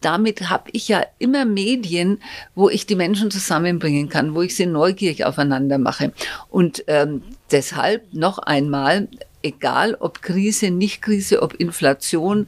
damit 0.00 0.50
habe 0.50 0.70
ich 0.72 0.88
ja 0.88 1.04
immer 1.18 1.44
Medien, 1.44 2.20
wo 2.54 2.68
ich 2.68 2.86
die 2.86 2.96
Menschen 2.96 3.30
zusammenbringen 3.30 4.08
kann, 4.08 4.34
wo 4.34 4.42
ich 4.42 4.56
sie 4.56 4.66
neugierig 4.66 5.24
aufeinander 5.24 5.78
mache. 5.78 6.12
Und 6.50 6.84
ähm, 6.88 7.22
deshalb 7.50 8.12
noch 8.12 8.38
einmal, 8.38 9.08
egal 9.42 9.96
ob 9.98 10.22
Krise, 10.22 10.70
nicht 10.70 11.02
Krise, 11.02 11.42
ob 11.42 11.54
Inflation, 11.54 12.46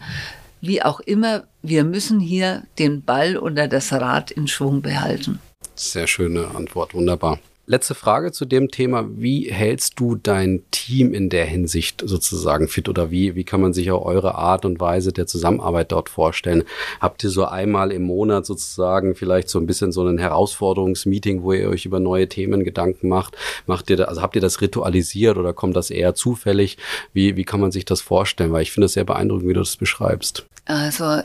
wie 0.67 0.83
auch 0.83 1.01
immer, 1.01 1.45
wir 1.63 1.85
müssen 1.85 2.21
hier 2.21 2.65
den 2.79 3.03
Ball 3.03 3.37
oder 3.37 3.69
das 3.69 3.93
Rad 3.93 4.31
in 4.31 4.49
Schwung 4.49 4.83
behalten. 4.83 5.39
Sehr 5.75 6.07
schöne 6.07 6.55
Antwort, 6.55 6.95
wunderbar. 6.95 7.39
Letzte 7.67 7.95
Frage 7.95 8.31
zu 8.31 8.45
dem 8.45 8.71
Thema. 8.71 9.07
Wie 9.17 9.51
hältst 9.51 9.99
du 9.99 10.17
dein 10.17 10.65
Team 10.71 11.15
in 11.15 11.31
der 11.31 11.47
Hinsicht 11.47 12.03
sozusagen 12.05 12.69
fit 12.69 12.91
oder 12.91 13.11
wie, 13.11 13.37
wie 13.37 13.45
kann 13.45 13.63
man 13.63 13.73
sich 13.73 13.91
auch 13.91 14.05
eure 14.05 14.35
Art 14.35 14.67
und 14.67 14.81
Weise 14.81 15.15
der 15.15 15.27
Zusammenarbeit 15.27 15.91
dort 15.91 16.11
vorstellen? 16.11 16.65
Habt 17.01 17.25
ihr 17.25 17.31
so 17.31 17.47
einmal 17.47 17.91
im 17.91 18.03
Monat 18.03 18.45
sozusagen 18.45 19.15
vielleicht 19.15 19.49
so 19.49 19.59
ein 19.59 19.65
bisschen 19.67 19.93
so 19.93 20.07
ein 20.07 20.19
Herausforderungsmeeting, 20.19 21.43
wo 21.43 21.55
ihr 21.55 21.71
euch 21.71 21.87
über 21.87 22.01
neue 22.01 22.29
Themen 22.29 22.65
Gedanken 22.65 23.09
macht? 23.09 23.35
Macht 23.67 23.89
ihr 23.89 23.97
da, 23.97 24.05
also 24.05 24.21
habt 24.21 24.37
ihr 24.37 24.43
das 24.43 24.61
ritualisiert 24.61 25.39
oder 25.39 25.55
kommt 25.55 25.75
das 25.75 25.89
eher 25.91 26.15
zufällig? 26.15 26.77
Wie, 27.15 27.35
wie 27.37 27.45
kann 27.45 27.61
man 27.61 27.73
sich 27.73 27.87
das 27.87 28.03
vorstellen? 28.03 28.53
Weil 28.53 28.63
ich 28.63 28.73
finde 28.73 28.87
es 28.87 28.93
sehr 28.93 29.05
beeindruckend, 29.05 29.49
wie 29.49 29.55
du 29.55 29.61
das 29.61 29.79
beschreibst. 29.79 30.45
Also 30.67 31.21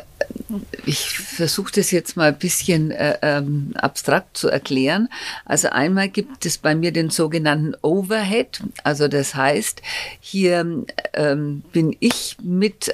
ich 0.85 1.17
versuche 1.17 1.71
das 1.73 1.91
jetzt 1.91 2.17
mal 2.17 2.29
ein 2.29 2.37
bisschen 2.39 2.91
äh, 2.91 3.17
ähm, 3.21 3.71
abstrakt 3.75 4.35
zu 4.35 4.49
erklären. 4.49 5.07
Also 5.45 5.69
einmal 5.69 6.09
gibt 6.09 6.45
es 6.45 6.57
bei 6.57 6.75
mir 6.75 6.91
den 6.91 7.09
sogenannten 7.09 7.73
Overhead. 7.81 8.61
Also 8.83 9.07
das 9.07 9.35
heißt, 9.35 9.81
hier 10.19 10.83
ähm, 11.13 11.63
bin 11.71 11.95
ich 11.99 12.35
mit 12.41 12.93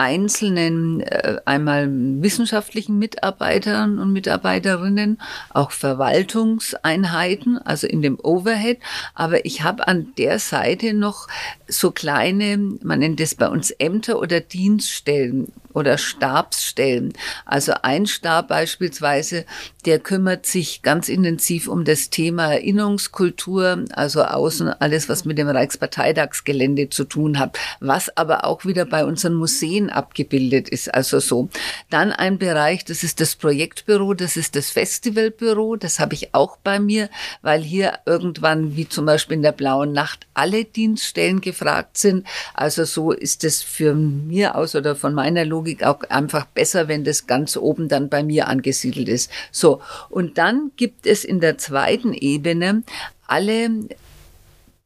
einzelnen, 0.00 1.00
äh, 1.00 1.36
einmal 1.44 1.86
wissenschaftlichen 1.90 2.98
Mitarbeitern 2.98 3.98
und 3.98 4.14
Mitarbeiterinnen, 4.14 5.20
auch 5.50 5.72
Verwaltungseinheiten, 5.72 7.58
also 7.58 7.86
in 7.86 8.00
dem 8.00 8.18
Overhead. 8.18 8.78
Aber 9.14 9.44
ich 9.44 9.62
habe 9.62 9.86
an 9.86 10.14
der 10.16 10.38
Seite 10.38 10.94
noch 10.94 11.28
so 11.68 11.90
kleine, 11.90 12.56
man 12.82 13.00
nennt 13.00 13.20
es 13.20 13.34
bei 13.34 13.48
uns 13.48 13.70
Ämter 13.72 14.18
oder 14.18 14.40
Dienststellen, 14.40 15.52
oder 15.72 15.98
Stabsstellen. 15.98 17.12
Also 17.44 17.72
ein 17.82 18.06
Stab 18.06 18.48
beispielsweise, 18.48 19.44
der 19.86 19.98
kümmert 19.98 20.46
sich 20.46 20.82
ganz 20.82 21.08
intensiv 21.08 21.68
um 21.68 21.84
das 21.84 22.10
Thema 22.10 22.52
Erinnerungskultur, 22.52 23.84
also 23.92 24.24
außen 24.24 24.68
alles, 24.68 25.08
was 25.08 25.24
mit 25.24 25.38
dem 25.38 25.48
Reichsparteitagsgelände 25.48 26.90
zu 26.90 27.04
tun 27.04 27.38
hat, 27.38 27.58
was 27.80 28.14
aber 28.16 28.44
auch 28.44 28.64
wieder 28.64 28.84
bei 28.84 29.04
unseren 29.04 29.34
Museen 29.34 29.90
abgebildet 29.90 30.68
ist. 30.68 30.92
Also 30.92 31.20
so. 31.20 31.48
Dann 31.88 32.12
ein 32.12 32.38
Bereich, 32.38 32.84
das 32.84 33.02
ist 33.02 33.20
das 33.20 33.36
Projektbüro, 33.36 34.14
das 34.14 34.36
ist 34.36 34.56
das 34.56 34.70
Festivalbüro, 34.70 35.76
das 35.76 35.98
habe 35.98 36.14
ich 36.14 36.34
auch 36.34 36.56
bei 36.58 36.78
mir, 36.78 37.08
weil 37.42 37.62
hier 37.62 37.98
irgendwann, 38.06 38.76
wie 38.76 38.88
zum 38.88 39.06
Beispiel 39.06 39.36
in 39.36 39.42
der 39.42 39.52
Blauen 39.52 39.92
Nacht, 39.92 40.26
alle 40.34 40.64
Dienststellen 40.64 41.40
gefragt 41.40 41.96
sind. 41.96 42.26
Also 42.54 42.84
so 42.84 43.12
ist 43.12 43.44
es 43.44 43.62
für 43.62 43.94
mir 43.94 44.56
aus 44.56 44.74
oder 44.74 44.96
von 44.96 45.14
meiner 45.14 45.44
Logik 45.44 45.59
Logik 45.60 45.84
auch 45.84 46.00
einfach 46.08 46.46
besser, 46.46 46.88
wenn 46.88 47.04
das 47.04 47.26
ganz 47.26 47.58
oben 47.58 47.88
dann 47.88 48.08
bei 48.08 48.22
mir 48.22 48.48
angesiedelt 48.48 49.10
ist. 49.10 49.30
So. 49.52 49.82
Und 50.08 50.38
dann 50.38 50.70
gibt 50.76 51.06
es 51.06 51.22
in 51.24 51.40
der 51.40 51.58
zweiten 51.58 52.14
Ebene 52.14 52.82
alle 53.26 53.68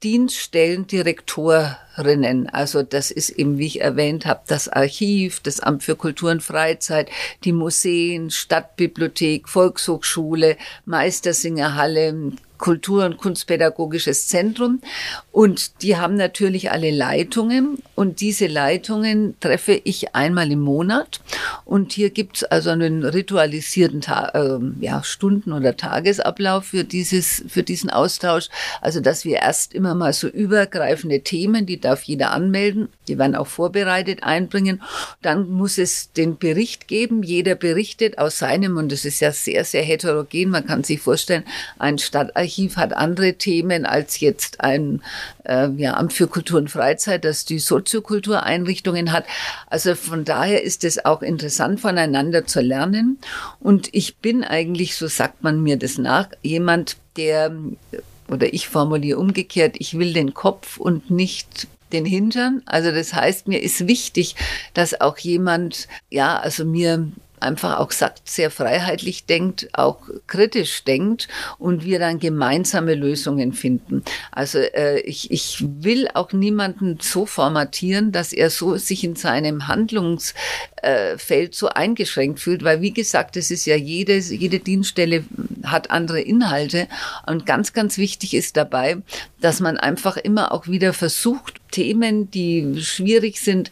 Dienststellendirektorinnen. 0.03 2.49
Also 2.51 2.83
das 2.83 3.13
ist 3.13 3.31
eben, 3.31 3.59
wie 3.59 3.67
ich 3.67 3.83
erwähnt 3.83 4.27
habe, 4.27 4.41
das 4.49 4.69
Archiv, 4.69 5.39
das 5.41 5.61
Amt 5.61 5.85
für 5.85 5.95
Kultur 5.95 6.33
und 6.33 6.43
Freizeit, 6.43 7.09
die 7.45 7.53
Museen, 7.53 8.31
Stadtbibliothek, 8.31 9.49
Volkshochschule, 9.49 10.57
Meistersingerhalle, 10.87 12.33
Kultur- 12.59 13.05
und 13.05 13.19
Kunstpädagogisches 13.19 14.29
Zentrum. 14.29 14.81
Und 15.33 15.83
die 15.83 15.97
haben 15.97 16.15
natürlich 16.15 16.71
alle 16.71 16.91
Leitungen. 16.91 17.79
Und 17.95 18.21
diese 18.21 18.47
Leitungen 18.47 19.35
treffe 19.41 19.81
ich 19.85 20.15
einmal 20.15 20.51
im 20.51 20.61
Monat. 20.61 21.21
Und 21.65 21.93
hier 21.93 22.11
gibt 22.11 22.39
es 22.39 22.45
also 22.45 22.71
einen 22.71 23.05
ritualisierten 23.05 24.01
Ta 24.01 24.29
äh, 24.29 24.61
ja, 24.81 25.03
Stunden- 25.03 25.53
oder 25.53 25.77
Tagesablauf 25.77 26.67
für, 26.67 26.85
dieses, 26.85 27.45
für 27.49 27.63
diesen 27.63 27.91
Austausch. 27.91 28.49
Also, 28.81 29.01
dass 29.01 29.25
wir 29.25 29.39
erst 29.39 29.75
immer 29.75 29.95
mal 29.95 30.13
so 30.13 30.29
übergreifende 30.29 31.21
Themen, 31.21 31.67
die 31.67 31.81
darf 31.81 32.05
jeder 32.05 32.31
anmelden, 32.31 32.89
die 33.09 33.19
werden 33.19 33.35
auch 33.35 33.49
vorbereitet 33.49 34.23
einbringen. 34.23 34.83
Dann 35.21 35.51
muss 35.51 35.79
es 35.79 36.13
den 36.13 36.39
Bericht 36.39 36.89
geben. 36.89 37.23
Jeder 37.23 37.57
berichtet 37.57 38.19
aus 38.19 38.39
seinem, 38.39 38.77
und 38.77 38.93
das 38.93 39.05
ist 39.05 39.21
ja 39.21 39.33
sehr, 39.33 39.65
sehr 39.65 39.83
heterogen. 39.83 40.51
Man 40.51 40.67
kann 40.67 40.85
sich 40.85 41.01
vorstellen, 41.01 41.45
ein 41.79 41.99
Stadtarchiv 41.99 42.54
Archiv 42.55 42.77
hat 42.77 42.93
andere 42.93 43.35
Themen 43.35 43.85
als 43.85 44.21
jetzt 44.21 44.61
ein 44.61 45.03
äh, 45.45 45.69
ja, 45.77 45.95
Amt 45.95 46.13
für 46.13 46.29
Kultur 46.29 46.59
und 46.61 46.71
Freizeit, 46.71 47.25
das 47.25 47.45
die 47.45 47.59
Soziokultureinrichtungen 47.59 49.11
hat. 49.11 49.25
Also 49.67 49.97
von 49.97 50.25
daher 50.25 50.63
ist 50.63 50.85
es 50.85 51.05
auch 51.05 51.23
interessant, 51.23 51.81
voneinander 51.81 52.47
zu 52.47 52.61
lernen. 52.61 53.19
Und 53.59 53.89
ich 53.91 54.19
bin 54.19 54.45
eigentlich, 54.45 54.95
so 54.95 55.09
sagt 55.09 55.43
man 55.43 55.65
mir 55.65 55.77
das 55.77 55.99
nach, 55.99 56.29
jemand, 56.43 56.97
der, 57.17 57.53
oder 58.29 58.55
ich 58.55 58.69
formuliere 58.69 59.19
umgekehrt, 59.19 59.75
ich 59.81 59.99
will 59.99 60.13
den 60.13 60.33
Kopf 60.33 60.77
und 60.77 61.11
nicht 61.11 61.67
den 61.93 62.05
Hintern. 62.05 62.63
Also 62.67 62.93
das 62.93 63.15
heißt, 63.15 63.49
mir 63.49 63.61
ist 63.61 63.89
wichtig, 63.89 64.37
dass 64.75 65.01
auch 65.01 65.19
jemand, 65.19 65.89
ja, 66.09 66.39
also 66.39 66.65
mir 66.65 67.09
einfach 67.45 67.79
auch 67.79 67.93
sagt, 67.93 68.29
sehr 68.29 68.51
freiheitlich 68.51 69.27
denkt, 69.27 69.69
auch 69.73 70.01
kritisch 70.27 70.85
denkt 70.85 71.29
und 71.59 71.85
wir 71.85 71.99
dann 71.99 72.19
gemeinsame 72.19 72.95
Lösungen 72.95 73.53
finden. 73.53 74.03
Also 74.33 74.59
äh, 74.59 75.01
ich, 75.01 75.31
ich 75.31 75.65
will 75.65 76.09
auch 76.15 76.33
niemanden 76.33 76.99
so 77.01 77.27
formatieren, 77.27 78.11
dass 78.11 78.33
er 78.33 78.51
so 78.51 78.77
sich 78.77 79.05
in 79.05 79.15
seinem 79.17 79.69
Handlungsfeld 79.69 81.55
so 81.55 81.69
eingeschränkt 81.69 82.41
fühlt, 82.41 82.65
weil 82.65 82.81
wie 82.81 82.93
gesagt, 82.93 83.37
es 83.37 83.51
ist 83.51 83.67
ja 83.67 83.77
jede, 83.77 84.17
jede 84.17 84.59
Dienststelle 84.59 85.25
hat 85.65 85.91
andere 85.91 86.21
Inhalte 86.21 86.89
und 87.27 87.47
ganz, 87.47 87.73
ganz 87.73 87.99
wichtig 87.99 88.35
ist 88.35 88.57
dabei, 88.57 88.99
dass 89.41 89.61
man 89.61 89.77
einfach 89.77 90.17
immer 90.17 90.53
auch 90.53 90.67
wieder 90.67 90.93
versucht, 90.93 91.61
Themen, 91.71 92.31
die 92.31 92.81
schwierig 92.81 93.41
sind, 93.41 93.71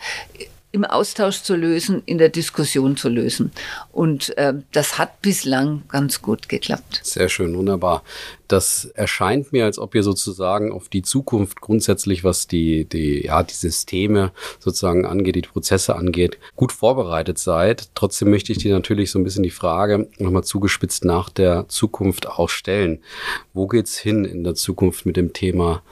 im 0.73 0.85
Austausch 0.85 1.43
zu 1.43 1.55
lösen, 1.55 2.03
in 2.07 2.19
der 2.19 2.31
Diskussion 2.31 2.97
zu 2.97 3.11
lösen. 3.11 3.53
Und 3.93 4.37
äh, 4.39 4.55
das 4.73 4.99
hat 4.99 5.21
bislang 5.21 5.83
ganz 5.89 6.23
gut 6.23 6.49
geklappt. 6.49 7.01
Sehr 7.05 7.29
schön, 7.29 7.55
wunderbar. 7.55 8.03
Das 8.49 8.87
erscheint 8.95 9.53
mir, 9.53 9.65
als 9.65 9.79
ob 9.79 9.95
ihr 9.95 10.03
sozusagen 10.03 10.73
auf 10.73 10.89
die 10.89 11.03
Zukunft 11.03 11.61
grundsätzlich, 11.61 12.25
was 12.25 12.47
die, 12.47 12.87
die, 12.87 13.25
ja, 13.27 13.43
die 13.43 13.55
Systeme 13.55 14.33
sozusagen 14.61 15.07
angeht, 15.07 15.37
die 15.37 15.43
Prozesse 15.43 15.95
angeht, 15.95 16.39
gut 16.57 16.73
vorbereitet 16.73 17.39
seid. 17.39 17.91
Trotzdem 17.95 18.31
möchte 18.31 18.53
ich 18.53 18.59
dir 18.59 18.75
natürlich 18.75 19.11
so 19.11 19.19
ein 19.19 19.25
bisschen 19.25 19.43
die 19.43 19.51
Frage 19.51 20.09
nochmal 20.19 20.45
zugespitzt 20.45 21.05
nach 21.05 21.29
der 21.29 21.69
Zukunft 21.69 22.29
auch 22.29 22.49
stellen. 22.49 23.01
Wo 23.53 23.67
geht's 23.67 23.99
hin 23.99 24.25
in 24.25 24.45
der 24.45 24.55
Zukunft 24.55 25.07
mit 25.07 25.17
dem 25.17 25.33
Thema 25.33 25.83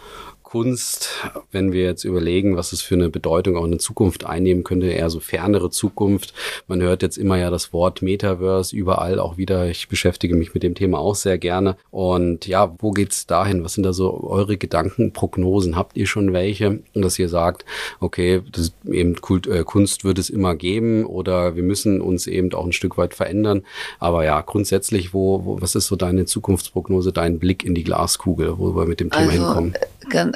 Kunst, 0.51 1.11
wenn 1.53 1.71
wir 1.71 1.85
jetzt 1.85 2.03
überlegen, 2.03 2.57
was 2.57 2.73
es 2.73 2.83
für 2.83 2.97
eine 2.97 3.09
Bedeutung 3.09 3.57
auch 3.57 3.65
in 3.65 3.71
der 3.71 3.79
Zukunft 3.79 4.27
einnehmen 4.27 4.65
könnte, 4.65 4.89
eher 4.89 5.09
so 5.09 5.21
fernere 5.21 5.71
Zukunft. 5.71 6.35
Man 6.67 6.83
hört 6.83 7.03
jetzt 7.03 7.19
immer 7.19 7.39
ja 7.39 7.51
das 7.51 7.73
Wort 7.73 8.03
Metaverse 8.03 8.75
überall 8.75 9.21
auch 9.21 9.37
wieder. 9.37 9.69
Ich 9.69 9.87
beschäftige 9.87 10.35
mich 10.35 10.53
mit 10.53 10.65
dem 10.65 10.75
Thema 10.75 10.99
auch 10.99 11.15
sehr 11.15 11.39
gerne. 11.39 11.77
Und 11.93 12.49
ja, 12.49 12.75
wo 12.81 12.91
geht's 12.91 13.29
dahin? 13.29 13.63
Was 13.63 13.75
sind 13.75 13.85
da 13.85 13.93
so 13.93 14.25
eure 14.25 14.57
Gedanken, 14.57 15.13
Prognosen? 15.13 15.77
Habt 15.77 15.97
ihr 15.97 16.09
schon 16.09 16.33
welche? 16.33 16.81
Und 16.95 17.03
dass 17.03 17.17
ihr 17.21 17.29
sagt, 17.29 17.65
okay, 18.01 18.43
das 18.51 18.73
eben 18.91 19.21
Kult, 19.21 19.47
äh, 19.47 19.63
Kunst 19.63 20.03
wird 20.03 20.19
es 20.19 20.31
immer 20.31 20.57
geben 20.57 21.07
oder 21.07 21.55
wir 21.55 21.63
müssen 21.63 22.01
uns 22.01 22.27
eben 22.27 22.53
auch 22.55 22.67
ein 22.67 22.73
Stück 22.73 22.99
weit 22.99 23.15
verändern. 23.15 23.63
Aber 24.01 24.25
ja, 24.25 24.41
grundsätzlich, 24.41 25.15
wo, 25.15 25.45
wo 25.45 25.61
was 25.61 25.77
ist 25.77 25.87
so 25.87 25.95
deine 25.95 26.25
Zukunftsprognose, 26.25 27.13
dein 27.13 27.39
Blick 27.39 27.65
in 27.65 27.77
die 27.77 27.85
Glaskugel, 27.85 28.59
wo 28.59 28.75
wir 28.75 28.87
mit 28.87 28.99
dem 28.99 29.11
Thema 29.11 29.31
also, 29.31 29.45
hinkommen? 29.45 29.75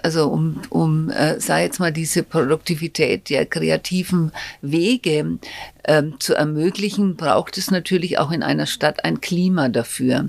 Also 0.03 0.29
um, 0.29 0.61
um 0.70 1.11
äh, 1.11 1.41
sei 1.41 1.64
jetzt 1.64 1.81
mal 1.81 1.93
diese 1.93 2.22
Produktivität 2.22 3.31
der 3.31 3.47
kreativen 3.47 4.33
Wege 4.61 5.39
ähm, 5.87 6.18
zu 6.20 6.35
ermöglichen, 6.35 7.16
braucht 7.16 7.59
es 7.59 7.70
natürlich 7.70 8.18
auch 8.18 8.30
in 8.30 8.43
einer 8.43 8.66
Stadt 8.66 9.05
ein 9.05 9.20
Klima 9.20 9.68
dafür. 9.68 10.28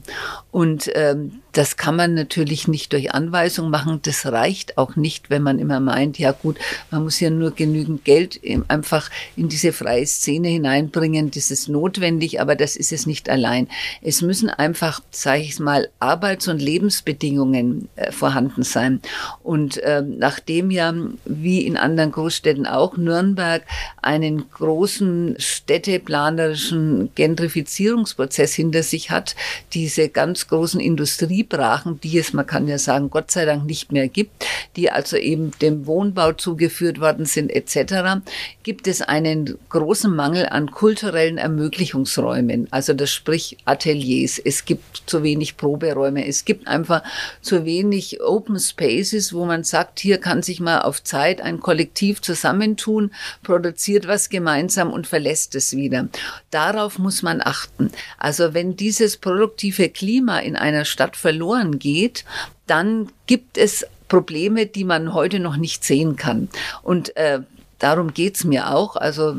Und 0.52 0.90
ähm, 0.96 1.42
das 1.56 1.78
kann 1.78 1.96
man 1.96 2.14
natürlich 2.14 2.68
nicht 2.68 2.92
durch 2.92 3.14
Anweisung 3.14 3.70
machen. 3.70 4.02
Das 4.04 4.26
reicht 4.26 4.78
auch 4.78 4.98
nicht, 4.98 5.30
wenn 5.30 5.42
man 5.42 5.58
immer 5.58 5.80
meint, 5.80 6.20
ja 6.20 6.34
gut, 6.34 6.58
man 6.92 7.04
muss 7.04 7.20
ja 7.22 7.30
nur 7.30 7.52
genügend 7.52 8.04
Geld 8.04 8.42
einfach 8.68 9.10
in 9.38 9.48
diese 9.48 9.72
freie 9.72 10.06
Szene 10.06 10.50
hineinbringen. 10.50 11.32
Das 11.32 11.52
ist 11.52 11.70
notwendig, 11.70 12.42
aber 12.42 12.56
das 12.56 12.76
ist 12.76 12.92
es 12.92 13.06
nicht 13.06 13.30
allein. 13.30 13.70
Es 14.02 14.22
müssen 14.22 14.50
einfach, 14.50 15.02
sage 15.12 15.44
ich 15.44 15.58
mal, 15.60 15.88
Arbeits- 16.00 16.50
und 16.50 16.62
Lebensbedingungen 16.62 17.88
äh, 17.96 18.12
vorhanden 18.12 18.64
sein. 18.64 19.00
Und 19.42 19.78
äh, 19.78 20.02
nachdem 20.02 20.72
ja, 20.72 20.94
wie 21.24 21.66
in 21.66 21.78
anderen 21.78 22.12
Großstädten 22.12 22.66
auch, 22.66 22.98
Nürnberg 22.98 23.64
einen 24.02 24.50
großen 24.50 25.36
städteplanerischen 25.46 27.10
Gentrifizierungsprozess 27.16 28.54
hinter 28.54 28.84
sich 28.84 29.12
hat, 29.12 29.36
diese 29.74 30.10
ganz 30.10 30.48
großen 30.48 30.80
Industriebrachen, 30.80 32.00
die 32.02 32.18
es, 32.18 32.34
man 32.34 32.48
kann 32.48 32.68
ja 32.68 32.78
sagen, 32.78 33.10
Gott 33.10 33.32
sei 33.32 33.46
Dank 33.46 33.66
nicht 33.66 33.92
mehr 33.92 34.08
gibt, 34.08 34.46
die 34.76 34.92
also 34.92 35.18
eben 35.18 35.52
dem 35.62 35.86
Wohnbau 35.86 36.34
zugeführt 36.34 37.00
worden 37.00 37.26
sind 37.26 37.52
etc., 37.52 38.22
gibt 38.64 38.88
es 38.88 39.02
einen 39.02 39.60
großen 39.70 40.14
Mangel 40.14 40.48
an 40.48 40.72
kulturellen 40.72 41.38
Ermöglichungsräumen. 41.38 42.68
Also 42.72 42.94
das 42.94 43.12
sprich 43.12 43.58
Ateliers. 43.66 44.40
Es 44.44 44.66
gibt 44.66 45.04
zu 45.06 45.22
wenig 45.22 45.56
Proberäume. 45.56 46.28
Es 46.28 46.46
gibt 46.46 46.68
einfach 46.68 47.04
zu 47.42 47.64
wenig 47.66 48.22
Open 48.22 48.60
Spaces, 48.60 49.34
wo 49.34 49.46
man 49.46 49.64
sagt, 49.64 50.00
hier 50.00 50.18
kann 50.18 50.42
sich 50.42 50.60
mal 50.60 50.82
auf 50.82 51.04
Zeit 51.04 51.42
ein 51.42 51.60
Kollektiv 51.60 52.22
zusammentun, 52.22 53.12
produziert 53.44 54.08
was 54.08 54.30
gemeinsam 54.30 54.92
und 54.92 55.06
verlässt 55.06 55.35
es 55.56 55.76
wieder. 55.76 56.08
Darauf 56.50 56.98
muss 57.00 57.24
man 57.24 57.42
achten. 57.42 57.92
Also 58.18 58.54
wenn 58.54 58.76
dieses 58.76 59.18
produktive 59.18 59.90
Klima 59.90 60.40
in 60.40 60.56
einer 60.56 60.86
Stadt 60.86 61.18
verloren 61.18 61.80
geht, 61.80 62.24
dann 62.68 63.10
gibt 63.28 63.58
es 63.58 63.86
Probleme, 64.08 64.66
die 64.66 64.84
man 64.84 65.14
heute 65.14 65.40
noch 65.40 65.58
nicht 65.58 65.84
sehen 65.84 66.16
kann. 66.16 66.50
Und 66.84 67.16
äh, 67.18 67.40
darum 67.80 68.14
geht's 68.14 68.44
mir 68.44 68.74
auch. 68.74 68.96
Also 68.96 69.36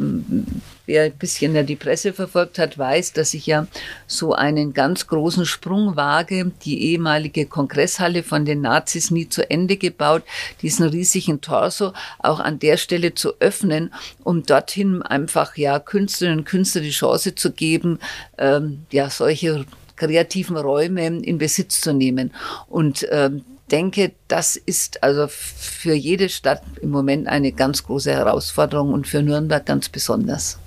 wer 0.86 1.04
ein 1.04 1.12
bisschen 1.12 1.66
die 1.66 1.76
Presse 1.76 2.12
verfolgt 2.12 2.58
hat, 2.58 2.78
weiß, 2.78 3.12
dass 3.12 3.34
ich 3.34 3.46
ja 3.46 3.66
so 4.06 4.32
einen 4.32 4.72
ganz 4.72 5.06
großen 5.06 5.44
Sprung 5.44 5.96
wage, 5.96 6.52
die 6.64 6.92
ehemalige 6.92 7.46
Kongresshalle 7.46 8.22
von 8.22 8.44
den 8.44 8.62
Nazis 8.62 9.10
nie 9.10 9.28
zu 9.28 9.48
Ende 9.50 9.76
gebaut, 9.76 10.22
diesen 10.62 10.88
riesigen 10.88 11.40
Torso 11.40 11.92
auch 12.18 12.40
an 12.40 12.58
der 12.58 12.76
Stelle 12.76 13.14
zu 13.14 13.34
öffnen, 13.40 13.92
um 14.24 14.44
dorthin 14.44 15.02
einfach 15.02 15.56
ja 15.56 15.78
Künstlerinnen 15.78 16.40
und 16.40 16.44
Künstler 16.44 16.80
die 16.80 16.90
Chance 16.90 17.34
zu 17.34 17.52
geben, 17.52 17.98
ähm, 18.38 18.86
ja 18.90 19.10
solche 19.10 19.66
kreativen 19.96 20.56
Räume 20.56 21.06
in 21.06 21.38
Besitz 21.38 21.80
zu 21.80 21.92
nehmen. 21.92 22.32
Und 22.68 23.06
ähm, 23.10 23.44
denke, 23.70 24.12
das 24.28 24.56
ist 24.56 25.02
also 25.02 25.26
für 25.28 25.94
jede 25.94 26.28
Stadt 26.28 26.62
im 26.80 26.90
Moment 26.90 27.26
eine 27.26 27.52
ganz 27.52 27.82
große 27.82 28.12
Herausforderung 28.12 28.92
und 28.92 29.06
für 29.06 29.22
Nürnberg 29.22 29.64
ganz 29.64 29.88
besonders. 29.88 30.58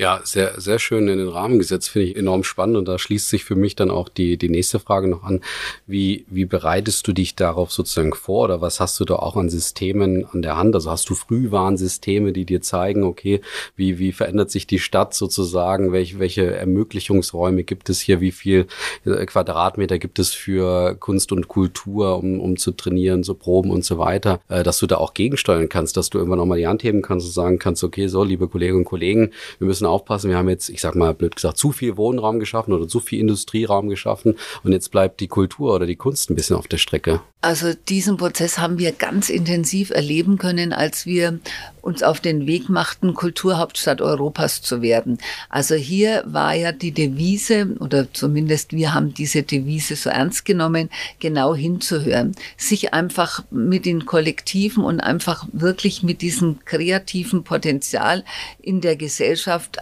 Ja, 0.00 0.22
sehr, 0.24 0.58
sehr 0.58 0.78
schön 0.78 1.08
in 1.08 1.18
den 1.18 1.28
Rahmen 1.28 1.58
gesetzt, 1.58 1.90
finde 1.90 2.08
ich 2.08 2.16
enorm 2.16 2.42
spannend. 2.42 2.78
Und 2.78 2.88
da 2.88 2.98
schließt 2.98 3.28
sich 3.28 3.44
für 3.44 3.54
mich 3.54 3.76
dann 3.76 3.90
auch 3.90 4.08
die, 4.08 4.38
die 4.38 4.48
nächste 4.48 4.78
Frage 4.78 5.08
noch 5.08 5.24
an. 5.24 5.42
Wie, 5.86 6.24
wie 6.30 6.46
bereitest 6.46 7.06
du 7.06 7.12
dich 7.12 7.36
darauf 7.36 7.70
sozusagen 7.70 8.14
vor 8.14 8.44
oder 8.44 8.62
was 8.62 8.80
hast 8.80 8.98
du 8.98 9.04
da 9.04 9.16
auch 9.16 9.36
an 9.36 9.50
Systemen 9.50 10.24
an 10.32 10.40
der 10.40 10.56
Hand? 10.56 10.74
Also 10.74 10.90
hast 10.90 11.10
du 11.10 11.14
Frühwarnsysteme, 11.14 12.32
die 12.32 12.46
dir 12.46 12.62
zeigen, 12.62 13.02
okay, 13.02 13.42
wie, 13.76 13.98
wie 13.98 14.12
verändert 14.12 14.50
sich 14.50 14.66
die 14.66 14.78
Stadt 14.78 15.12
sozusagen? 15.12 15.92
Welche, 15.92 16.18
welche 16.18 16.50
Ermöglichungsräume 16.50 17.64
gibt 17.64 17.90
es 17.90 18.00
hier? 18.00 18.22
Wie 18.22 18.32
viel 18.32 18.68
äh, 19.04 19.26
Quadratmeter 19.26 19.98
gibt 19.98 20.18
es 20.18 20.32
für 20.32 20.94
Kunst 20.94 21.30
und 21.30 21.48
Kultur, 21.48 22.16
um, 22.16 22.40
um 22.40 22.56
zu 22.56 22.70
trainieren, 22.70 23.22
so 23.22 23.34
Proben 23.34 23.70
und 23.70 23.84
so 23.84 23.98
weiter? 23.98 24.40
Äh, 24.48 24.62
dass 24.62 24.78
du 24.78 24.86
da 24.86 24.96
auch 24.96 25.12
gegensteuern 25.12 25.68
kannst, 25.68 25.98
dass 25.98 26.08
du 26.08 26.16
irgendwann 26.16 26.38
nochmal 26.38 26.56
die 26.56 26.68
Hand 26.68 26.84
heben 26.84 27.02
kannst 27.02 27.26
und 27.26 27.32
sagen 27.34 27.58
kannst, 27.58 27.84
okay, 27.84 28.06
so, 28.06 28.24
liebe 28.24 28.48
Kolleginnen 28.48 28.78
und 28.78 28.86
Kollegen, 28.86 29.32
wir 29.58 29.66
müssen 29.66 29.89
aufpassen. 29.90 30.30
Wir 30.30 30.36
haben 30.36 30.48
jetzt, 30.48 30.68
ich 30.68 30.80
sag 30.80 30.94
mal 30.94 31.14
blöd 31.14 31.36
gesagt, 31.36 31.58
zu 31.58 31.72
viel 31.72 31.96
Wohnraum 31.96 32.40
geschaffen 32.40 32.72
oder 32.72 32.88
zu 32.88 33.00
viel 33.00 33.20
Industrieraum 33.20 33.88
geschaffen 33.88 34.36
und 34.64 34.72
jetzt 34.72 34.90
bleibt 34.90 35.20
die 35.20 35.28
Kultur 35.28 35.74
oder 35.74 35.86
die 35.86 35.96
Kunst 35.96 36.30
ein 36.30 36.34
bisschen 36.34 36.56
auf 36.56 36.68
der 36.68 36.78
Strecke. 36.78 37.20
Also 37.42 37.72
diesen 37.72 38.18
Prozess 38.18 38.58
haben 38.58 38.78
wir 38.78 38.92
ganz 38.92 39.30
intensiv 39.30 39.88
erleben 39.90 40.36
können, 40.36 40.74
als 40.74 41.06
wir 41.06 41.40
uns 41.80 42.02
auf 42.02 42.20
den 42.20 42.46
Weg 42.46 42.68
machten, 42.68 43.14
Kulturhauptstadt 43.14 44.02
Europas 44.02 44.60
zu 44.60 44.82
werden. 44.82 45.16
Also 45.48 45.74
hier 45.74 46.22
war 46.26 46.52
ja 46.52 46.72
die 46.72 46.92
Devise, 46.92 47.76
oder 47.80 48.12
zumindest 48.12 48.74
wir 48.74 48.92
haben 48.92 49.14
diese 49.14 49.42
Devise 49.42 49.96
so 49.96 50.10
ernst 50.10 50.44
genommen, 50.44 50.90
genau 51.18 51.54
hinzuhören, 51.54 52.36
sich 52.58 52.92
einfach 52.92 53.42
mit 53.50 53.86
den 53.86 54.04
Kollektiven 54.04 54.84
und 54.84 55.00
einfach 55.00 55.46
wirklich 55.52 56.02
mit 56.02 56.20
diesem 56.20 56.58
kreativen 56.66 57.42
Potenzial 57.42 58.22
in 58.60 58.82
der 58.82 58.96
Gesellschaft 58.96 59.78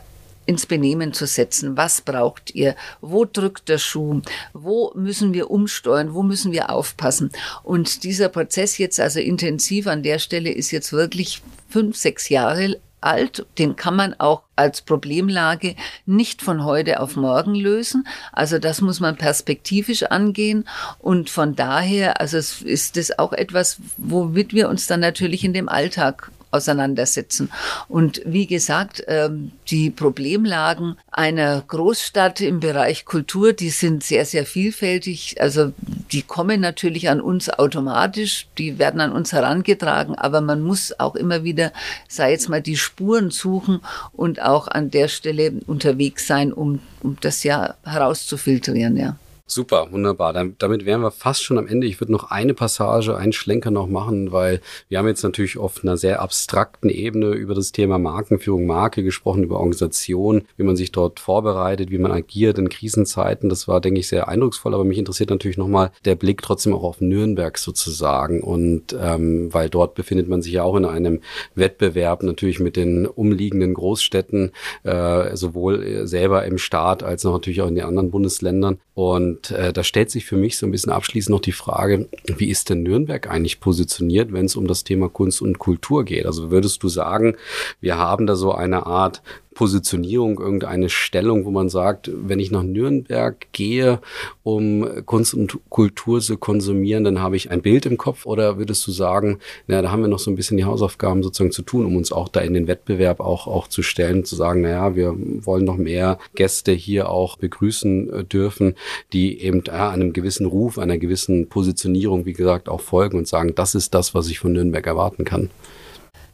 ins 0.48 0.64
Benehmen 0.64 1.12
zu 1.12 1.26
setzen. 1.26 1.76
Was 1.76 2.00
braucht 2.00 2.54
ihr? 2.54 2.74
Wo 3.02 3.26
drückt 3.26 3.68
der 3.68 3.76
Schuh? 3.76 4.22
Wo 4.54 4.92
müssen 4.94 5.34
wir 5.34 5.50
umsteuern? 5.50 6.14
Wo 6.14 6.22
müssen 6.22 6.52
wir 6.52 6.70
aufpassen? 6.70 7.30
Und 7.62 8.02
dieser 8.02 8.30
Prozess 8.30 8.78
jetzt 8.78 8.98
also 8.98 9.20
intensiv 9.20 9.86
an 9.86 10.02
der 10.02 10.18
Stelle 10.18 10.50
ist 10.50 10.70
jetzt 10.70 10.92
wirklich 10.92 11.42
fünf, 11.68 11.96
sechs 11.96 12.30
Jahre 12.30 12.78
alt. 13.02 13.46
Den 13.58 13.76
kann 13.76 13.94
man 13.94 14.14
auch 14.18 14.42
als 14.56 14.80
Problemlage 14.80 15.76
nicht 16.06 16.40
von 16.40 16.64
heute 16.64 17.00
auf 17.00 17.14
morgen 17.14 17.54
lösen. 17.54 18.08
Also 18.32 18.58
das 18.58 18.80
muss 18.80 19.00
man 19.00 19.16
perspektivisch 19.16 20.04
angehen. 20.04 20.66
Und 20.98 21.28
von 21.28 21.56
daher, 21.56 22.22
also 22.22 22.38
es 22.38 22.62
ist 22.62 22.96
es 22.96 23.18
auch 23.18 23.34
etwas, 23.34 23.78
womit 23.98 24.54
wir 24.54 24.70
uns 24.70 24.86
dann 24.86 25.00
natürlich 25.00 25.44
in 25.44 25.52
dem 25.52 25.68
Alltag 25.68 26.32
auseinandersetzen. 26.50 27.50
Und 27.88 28.22
wie 28.24 28.46
gesagt, 28.46 29.04
ähm, 29.06 29.52
die 29.68 29.90
Problemlagen 29.90 30.96
einer 31.10 31.62
Großstadt 31.66 32.40
im 32.40 32.60
Bereich 32.60 33.04
Kultur, 33.04 33.52
die 33.52 33.70
sind 33.70 34.02
sehr, 34.02 34.24
sehr 34.24 34.46
vielfältig. 34.46 35.40
Also 35.40 35.72
die 36.12 36.22
kommen 36.22 36.60
natürlich 36.60 37.08
an 37.08 37.20
uns 37.20 37.50
automatisch, 37.50 38.48
die 38.56 38.78
werden 38.78 39.00
an 39.00 39.12
uns 39.12 39.32
herangetragen, 39.32 40.14
aber 40.14 40.40
man 40.40 40.62
muss 40.62 40.98
auch 40.98 41.14
immer 41.14 41.44
wieder, 41.44 41.72
sei 42.08 42.32
jetzt 42.32 42.48
mal 42.48 42.62
die 42.62 42.76
Spuren 42.76 43.30
suchen 43.30 43.80
und 44.12 44.40
auch 44.40 44.68
an 44.68 44.90
der 44.90 45.08
Stelle 45.08 45.52
unterwegs 45.66 46.26
sein, 46.26 46.52
um, 46.52 46.80
um 47.02 47.16
das 47.20 47.44
ja 47.44 47.74
herauszufiltrieren, 47.84 48.96
ja. 48.96 49.16
Super, 49.50 49.90
wunderbar. 49.92 50.34
Damit 50.34 50.84
wären 50.84 51.00
wir 51.00 51.10
fast 51.10 51.42
schon 51.42 51.56
am 51.56 51.66
Ende. 51.66 51.86
Ich 51.86 51.98
würde 52.02 52.12
noch 52.12 52.30
eine 52.30 52.52
Passage, 52.52 53.16
einen 53.16 53.32
Schlenker 53.32 53.70
noch 53.70 53.86
machen, 53.86 54.30
weil 54.30 54.60
wir 54.90 54.98
haben 54.98 55.08
jetzt 55.08 55.22
natürlich 55.22 55.56
auf 55.56 55.82
einer 55.82 55.96
sehr 55.96 56.20
abstrakten 56.20 56.90
Ebene 56.90 57.28
über 57.28 57.54
das 57.54 57.72
Thema 57.72 57.98
Markenführung, 57.98 58.66
Marke 58.66 59.02
gesprochen, 59.02 59.42
über 59.42 59.56
Organisation, 59.56 60.42
wie 60.58 60.64
man 60.64 60.76
sich 60.76 60.92
dort 60.92 61.18
vorbereitet, 61.18 61.90
wie 61.90 61.96
man 61.96 62.12
agiert 62.12 62.58
in 62.58 62.68
Krisenzeiten. 62.68 63.48
Das 63.48 63.66
war, 63.66 63.80
denke 63.80 64.00
ich, 64.00 64.08
sehr 64.08 64.28
eindrucksvoll. 64.28 64.74
Aber 64.74 64.84
mich 64.84 64.98
interessiert 64.98 65.30
natürlich 65.30 65.56
nochmal 65.56 65.92
der 66.04 66.14
Blick 66.14 66.42
trotzdem 66.42 66.74
auch 66.74 66.82
auf 66.82 67.00
Nürnberg 67.00 67.56
sozusagen. 67.56 68.42
Und 68.42 68.94
ähm, 69.00 69.48
weil 69.54 69.70
dort 69.70 69.94
befindet 69.94 70.28
man 70.28 70.42
sich 70.42 70.52
ja 70.52 70.62
auch 70.62 70.76
in 70.76 70.84
einem 70.84 71.22
Wettbewerb 71.54 72.22
natürlich 72.22 72.60
mit 72.60 72.76
den 72.76 73.06
umliegenden 73.06 73.72
Großstädten, 73.72 74.52
äh, 74.82 75.34
sowohl 75.34 76.06
selber 76.06 76.44
im 76.44 76.58
Staat 76.58 77.02
als 77.02 77.24
auch 77.24 77.32
natürlich 77.32 77.62
auch 77.62 77.68
in 77.68 77.76
den 77.76 77.84
anderen 77.84 78.10
Bundesländern. 78.10 78.78
Und 78.92 79.37
und 79.38 79.50
äh, 79.50 79.72
da 79.72 79.84
stellt 79.84 80.10
sich 80.10 80.24
für 80.24 80.36
mich 80.36 80.58
so 80.58 80.66
ein 80.66 80.72
bisschen 80.72 80.92
abschließend 80.92 81.30
noch 81.30 81.40
die 81.40 81.52
Frage, 81.52 82.08
wie 82.26 82.48
ist 82.48 82.70
denn 82.70 82.82
Nürnberg 82.82 83.30
eigentlich 83.30 83.60
positioniert, 83.60 84.32
wenn 84.32 84.46
es 84.46 84.56
um 84.56 84.66
das 84.66 84.84
Thema 84.84 85.08
Kunst 85.08 85.42
und 85.42 85.58
Kultur 85.58 86.04
geht? 86.04 86.26
Also 86.26 86.50
würdest 86.50 86.82
du 86.82 86.88
sagen, 86.88 87.36
wir 87.80 87.98
haben 87.98 88.26
da 88.26 88.34
so 88.34 88.52
eine 88.52 88.86
Art 88.86 89.22
Positionierung, 89.58 90.38
irgendeine 90.38 90.88
Stellung, 90.88 91.44
wo 91.44 91.50
man 91.50 91.68
sagt, 91.68 92.08
wenn 92.14 92.38
ich 92.38 92.52
nach 92.52 92.62
Nürnberg 92.62 93.48
gehe, 93.50 93.98
um 94.44 94.88
Kunst 95.04 95.34
und 95.34 95.58
Kultur 95.68 96.20
zu 96.20 96.36
konsumieren, 96.36 97.02
dann 97.02 97.20
habe 97.20 97.34
ich 97.34 97.50
ein 97.50 97.60
Bild 97.60 97.84
im 97.84 97.98
Kopf? 97.98 98.24
Oder 98.24 98.58
würdest 98.58 98.86
du 98.86 98.92
sagen, 98.92 99.40
na, 99.66 99.82
da 99.82 99.90
haben 99.90 100.02
wir 100.02 100.08
noch 100.08 100.20
so 100.20 100.30
ein 100.30 100.36
bisschen 100.36 100.58
die 100.58 100.64
Hausaufgaben 100.64 101.24
sozusagen 101.24 101.50
zu 101.50 101.62
tun, 101.62 101.86
um 101.86 101.96
uns 101.96 102.12
auch 102.12 102.28
da 102.28 102.38
in 102.38 102.54
den 102.54 102.68
Wettbewerb 102.68 103.18
auch, 103.18 103.48
auch 103.48 103.66
zu 103.66 103.82
stellen, 103.82 104.24
zu 104.24 104.36
sagen, 104.36 104.60
naja, 104.60 104.94
wir 104.94 105.16
wollen 105.44 105.64
noch 105.64 105.76
mehr 105.76 106.20
Gäste 106.36 106.70
hier 106.70 107.10
auch 107.10 107.36
begrüßen 107.36 108.12
äh, 108.12 108.24
dürfen, 108.24 108.76
die 109.12 109.40
eben 109.40 109.64
ja, 109.66 109.90
einem 109.90 110.12
gewissen 110.12 110.46
Ruf, 110.46 110.78
einer 110.78 110.98
gewissen 110.98 111.48
Positionierung, 111.48 112.26
wie 112.26 112.32
gesagt, 112.32 112.68
auch 112.68 112.80
folgen 112.80 113.18
und 113.18 113.26
sagen, 113.26 113.56
das 113.56 113.74
ist 113.74 113.92
das, 113.92 114.14
was 114.14 114.28
ich 114.28 114.38
von 114.38 114.52
Nürnberg 114.52 114.86
erwarten 114.86 115.24
kann. 115.24 115.50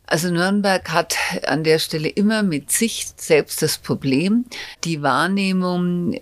Also 0.07 0.31
Nürnberg 0.31 0.91
hat 0.91 1.17
an 1.47 1.65
der 1.65 1.79
Stelle 1.79 2.09
immer 2.09 2.43
mit 2.43 2.71
sich 2.71 3.07
selbst 3.17 3.63
das 3.63 3.79
Problem. 3.79 4.45
Die 4.85 5.03
Wahrnehmung 5.03 6.15
äh, 6.15 6.21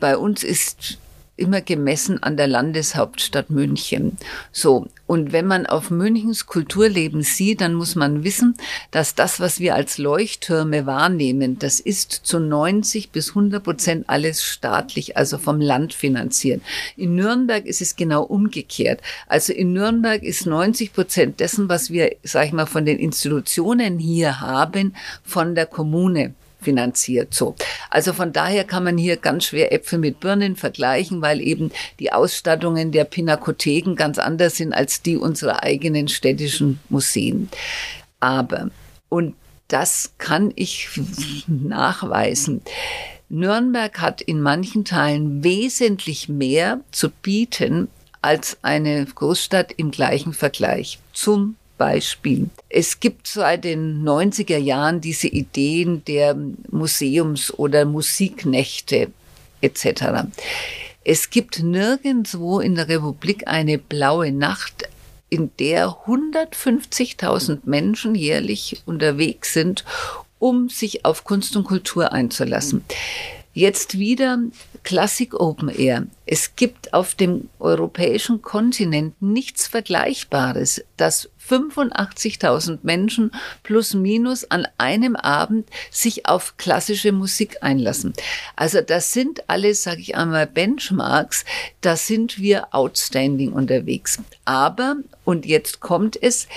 bei 0.00 0.16
uns 0.16 0.42
ist 0.42 0.98
immer 1.40 1.60
gemessen 1.60 2.22
an 2.22 2.36
der 2.36 2.46
Landeshauptstadt 2.46 3.50
München. 3.50 4.16
So. 4.52 4.86
Und 5.06 5.32
wenn 5.32 5.46
man 5.48 5.66
auf 5.66 5.90
Münchens 5.90 6.46
Kulturleben 6.46 7.22
sieht, 7.22 7.60
dann 7.62 7.74
muss 7.74 7.96
man 7.96 8.22
wissen, 8.22 8.54
dass 8.92 9.16
das, 9.16 9.40
was 9.40 9.58
wir 9.58 9.74
als 9.74 9.98
Leuchttürme 9.98 10.86
wahrnehmen, 10.86 11.58
das 11.58 11.80
ist 11.80 12.12
zu 12.12 12.38
90 12.38 13.10
bis 13.10 13.30
100 13.30 13.64
Prozent 13.64 14.04
alles 14.08 14.44
staatlich, 14.44 15.16
also 15.16 15.38
vom 15.38 15.60
Land 15.60 15.94
finanziert. 15.94 16.62
In 16.96 17.16
Nürnberg 17.16 17.66
ist 17.66 17.82
es 17.82 17.96
genau 17.96 18.22
umgekehrt. 18.22 19.00
Also 19.26 19.52
in 19.52 19.72
Nürnberg 19.72 20.22
ist 20.22 20.46
90 20.46 20.92
Prozent 20.92 21.40
dessen, 21.40 21.68
was 21.68 21.90
wir, 21.90 22.14
sag 22.22 22.46
ich 22.46 22.52
mal, 22.52 22.66
von 22.66 22.84
den 22.84 22.98
Institutionen 22.98 23.98
hier 23.98 24.40
haben, 24.40 24.94
von 25.24 25.56
der 25.56 25.66
Kommune 25.66 26.34
finanziert. 26.60 27.34
So. 27.34 27.54
Also 27.90 28.12
von 28.12 28.32
daher 28.32 28.64
kann 28.64 28.84
man 28.84 28.98
hier 28.98 29.16
ganz 29.16 29.46
schwer 29.46 29.72
Äpfel 29.72 29.98
mit 29.98 30.20
Birnen 30.20 30.56
vergleichen, 30.56 31.22
weil 31.22 31.40
eben 31.40 31.70
die 31.98 32.12
Ausstattungen 32.12 32.92
der 32.92 33.04
Pinakotheken 33.04 33.94
ganz 33.94 34.18
anders 34.18 34.56
sind 34.56 34.72
als 34.72 35.02
die 35.02 35.16
unserer 35.16 35.62
eigenen 35.62 36.08
städtischen 36.08 36.80
Museen. 36.88 37.48
Aber, 38.20 38.70
und 39.08 39.34
das 39.68 40.12
kann 40.18 40.52
ich 40.56 40.88
nachweisen. 41.46 42.62
Nürnberg 43.28 44.00
hat 44.00 44.20
in 44.20 44.40
manchen 44.40 44.84
Teilen 44.84 45.44
wesentlich 45.44 46.28
mehr 46.28 46.80
zu 46.90 47.10
bieten 47.10 47.88
als 48.22 48.58
eine 48.62 49.06
Großstadt 49.06 49.72
im 49.72 49.92
gleichen 49.92 50.32
Vergleich. 50.32 50.98
Zum 51.12 51.54
Beispiel. 51.80 52.50
Es 52.68 53.00
gibt 53.00 53.26
seit 53.26 53.64
den 53.64 54.04
90er 54.04 54.58
Jahren 54.58 55.00
diese 55.00 55.28
Ideen 55.28 56.04
der 56.04 56.36
Museums- 56.70 57.54
oder 57.54 57.86
Musiknächte 57.86 59.10
etc. 59.62 60.26
Es 61.04 61.30
gibt 61.30 61.62
nirgendwo 61.62 62.60
in 62.60 62.74
der 62.74 62.88
Republik 62.88 63.48
eine 63.48 63.78
blaue 63.78 64.30
Nacht, 64.30 64.90
in 65.30 65.50
der 65.58 65.88
150.000 66.06 67.60
Menschen 67.64 68.14
jährlich 68.14 68.82
unterwegs 68.84 69.54
sind, 69.54 69.86
um 70.38 70.68
sich 70.68 71.06
auf 71.06 71.24
Kunst 71.24 71.56
und 71.56 71.64
Kultur 71.64 72.12
einzulassen. 72.12 72.84
Jetzt 73.54 73.98
wieder 73.98 74.38
Classic 74.84 75.34
Open 75.34 75.68
Air. 75.68 76.06
Es 76.24 76.54
gibt 76.54 76.94
auf 76.94 77.14
dem 77.14 77.48
europäischen 77.58 78.42
Kontinent 78.42 79.20
nichts 79.20 79.66
Vergleichbares, 79.66 80.84
das 80.96 81.28
85.000 81.50 82.78
Menschen 82.82 83.32
plus 83.62 83.94
minus 83.94 84.50
an 84.50 84.66
einem 84.78 85.16
Abend 85.16 85.68
sich 85.90 86.26
auf 86.26 86.56
klassische 86.56 87.12
Musik 87.12 87.58
einlassen. 87.62 88.12
Also 88.56 88.80
das 88.80 89.12
sind 89.12 89.48
alles, 89.48 89.82
sage 89.82 90.00
ich 90.00 90.16
einmal, 90.16 90.46
Benchmarks, 90.46 91.44
da 91.80 91.96
sind 91.96 92.38
wir 92.38 92.74
outstanding 92.74 93.52
unterwegs. 93.52 94.18
Aber, 94.44 94.96
und 95.24 95.46
jetzt 95.46 95.80
kommt 95.80 96.20
es, 96.20 96.48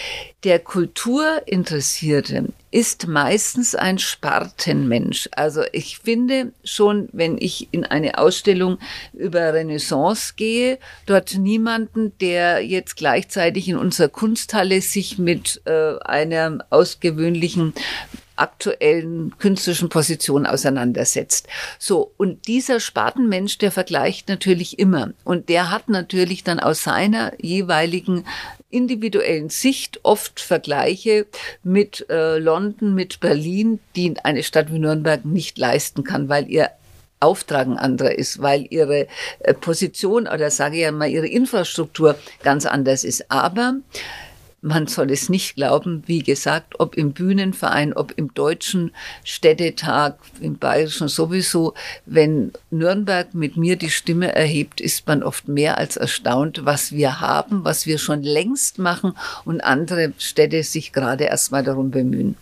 der 0.44 0.60
Kulturinteressierte 0.60 2.50
ist 2.74 3.08
meistens 3.08 3.76
ein 3.76 4.00
Spartenmensch. 4.00 5.30
Also 5.32 5.62
ich 5.72 6.00
finde 6.00 6.54
schon, 6.64 7.08
wenn 7.14 7.38
ich 7.38 7.68
in 7.72 7.86
eine 7.86 8.18
Ausstellung 8.18 8.80
über 9.14 9.54
Renaissance 9.54 10.34
gehe, 10.36 10.80
dort 11.06 11.36
niemanden, 11.38 12.18
der 12.20 12.66
jetzt 12.66 12.98
gleichzeitig 12.98 13.70
in 13.70 13.78
unserer 13.78 14.10
Kunsthalle 14.10 14.82
sich 14.92 15.18
mit 15.18 15.62
äh, 15.66 15.98
einer 16.00 16.66
ausgewöhnlichen 16.70 17.74
aktuellen 18.36 19.38
künstlerischen 19.38 19.90
Position 19.90 20.46
auseinandersetzt. 20.46 21.48
So, 21.78 22.12
und 22.18 22.48
dieser 22.48 22.80
Spartenmensch, 22.80 23.60
der 23.60 23.72
vergleicht 23.72 24.28
natürlich 24.28 24.80
immer. 24.80 25.14
Und 25.24 25.50
der 25.50 25.70
hat 25.70 25.88
natürlich 25.90 26.44
dann 26.44 26.60
aus 26.60 26.84
seiner 26.84 27.34
jeweiligen 27.40 28.26
individuellen 28.72 29.50
Sicht 29.50 30.00
oft 30.02 30.40
Vergleiche 30.40 31.28
mit 31.62 32.08
äh, 32.10 32.40
London, 32.40 32.96
mit 32.96 33.20
Berlin, 33.20 33.80
die 33.96 34.16
eine 34.24 34.42
Stadt 34.42 34.74
wie 34.74 34.80
Nürnberg 34.80 35.26
nicht 35.26 35.60
leisten 35.60 36.04
kann, 36.04 36.28
weil 36.28 36.50
ihr 36.50 36.72
Auftrag 37.20 37.68
ein 37.68 37.78
anderer 37.78 38.16
ist, 38.18 38.42
weil 38.42 38.68
ihre 38.70 39.08
äh, 39.40 39.54
Position 39.54 40.28
oder 40.28 40.50
sage 40.50 40.76
ich 40.78 40.82
ja 40.82 40.92
mal 40.92 41.10
ihre 41.10 41.28
Infrastruktur 41.28 42.18
ganz 42.42 42.66
anders 42.66 43.04
ist. 43.04 43.32
Aber 43.32 43.76
man 44.64 44.88
soll 44.88 45.12
es 45.12 45.28
nicht 45.30 45.56
glauben, 45.56 46.04
wie 46.06 46.24
gesagt, 46.24 46.80
ob 46.80 46.96
im 46.96 47.12
Bühnenverein, 47.12 47.94
ob 47.94 48.14
im 48.16 48.34
deutschen 48.34 48.92
Städtetag, 49.26 50.16
im 50.40 50.58
bayerischen 50.58 51.10
sowieso. 51.10 51.74
Wenn 52.06 52.54
Nürnberg 52.72 53.34
mit 53.34 53.58
mir 53.58 53.76
die 53.76 53.90
Stimme 53.90 54.34
erhebt, 54.34 54.80
ist 54.80 55.06
man 55.06 55.22
oft 55.22 55.50
mehr 55.50 55.78
als 55.78 55.98
erstaunt, 55.98 56.62
was 56.64 56.94
wir 56.94 57.20
haben, 57.20 57.66
was 57.66 57.86
wir 57.86 57.98
schon 57.98 58.24
längst 58.24 58.80
machen 58.80 59.14
und 59.44 59.62
andere 59.62 60.14
Städte 60.18 60.64
sich 60.64 60.94
gerade 60.94 61.26
erstmal 61.26 61.64
darum 61.64 61.92
bemühen. 61.92 62.36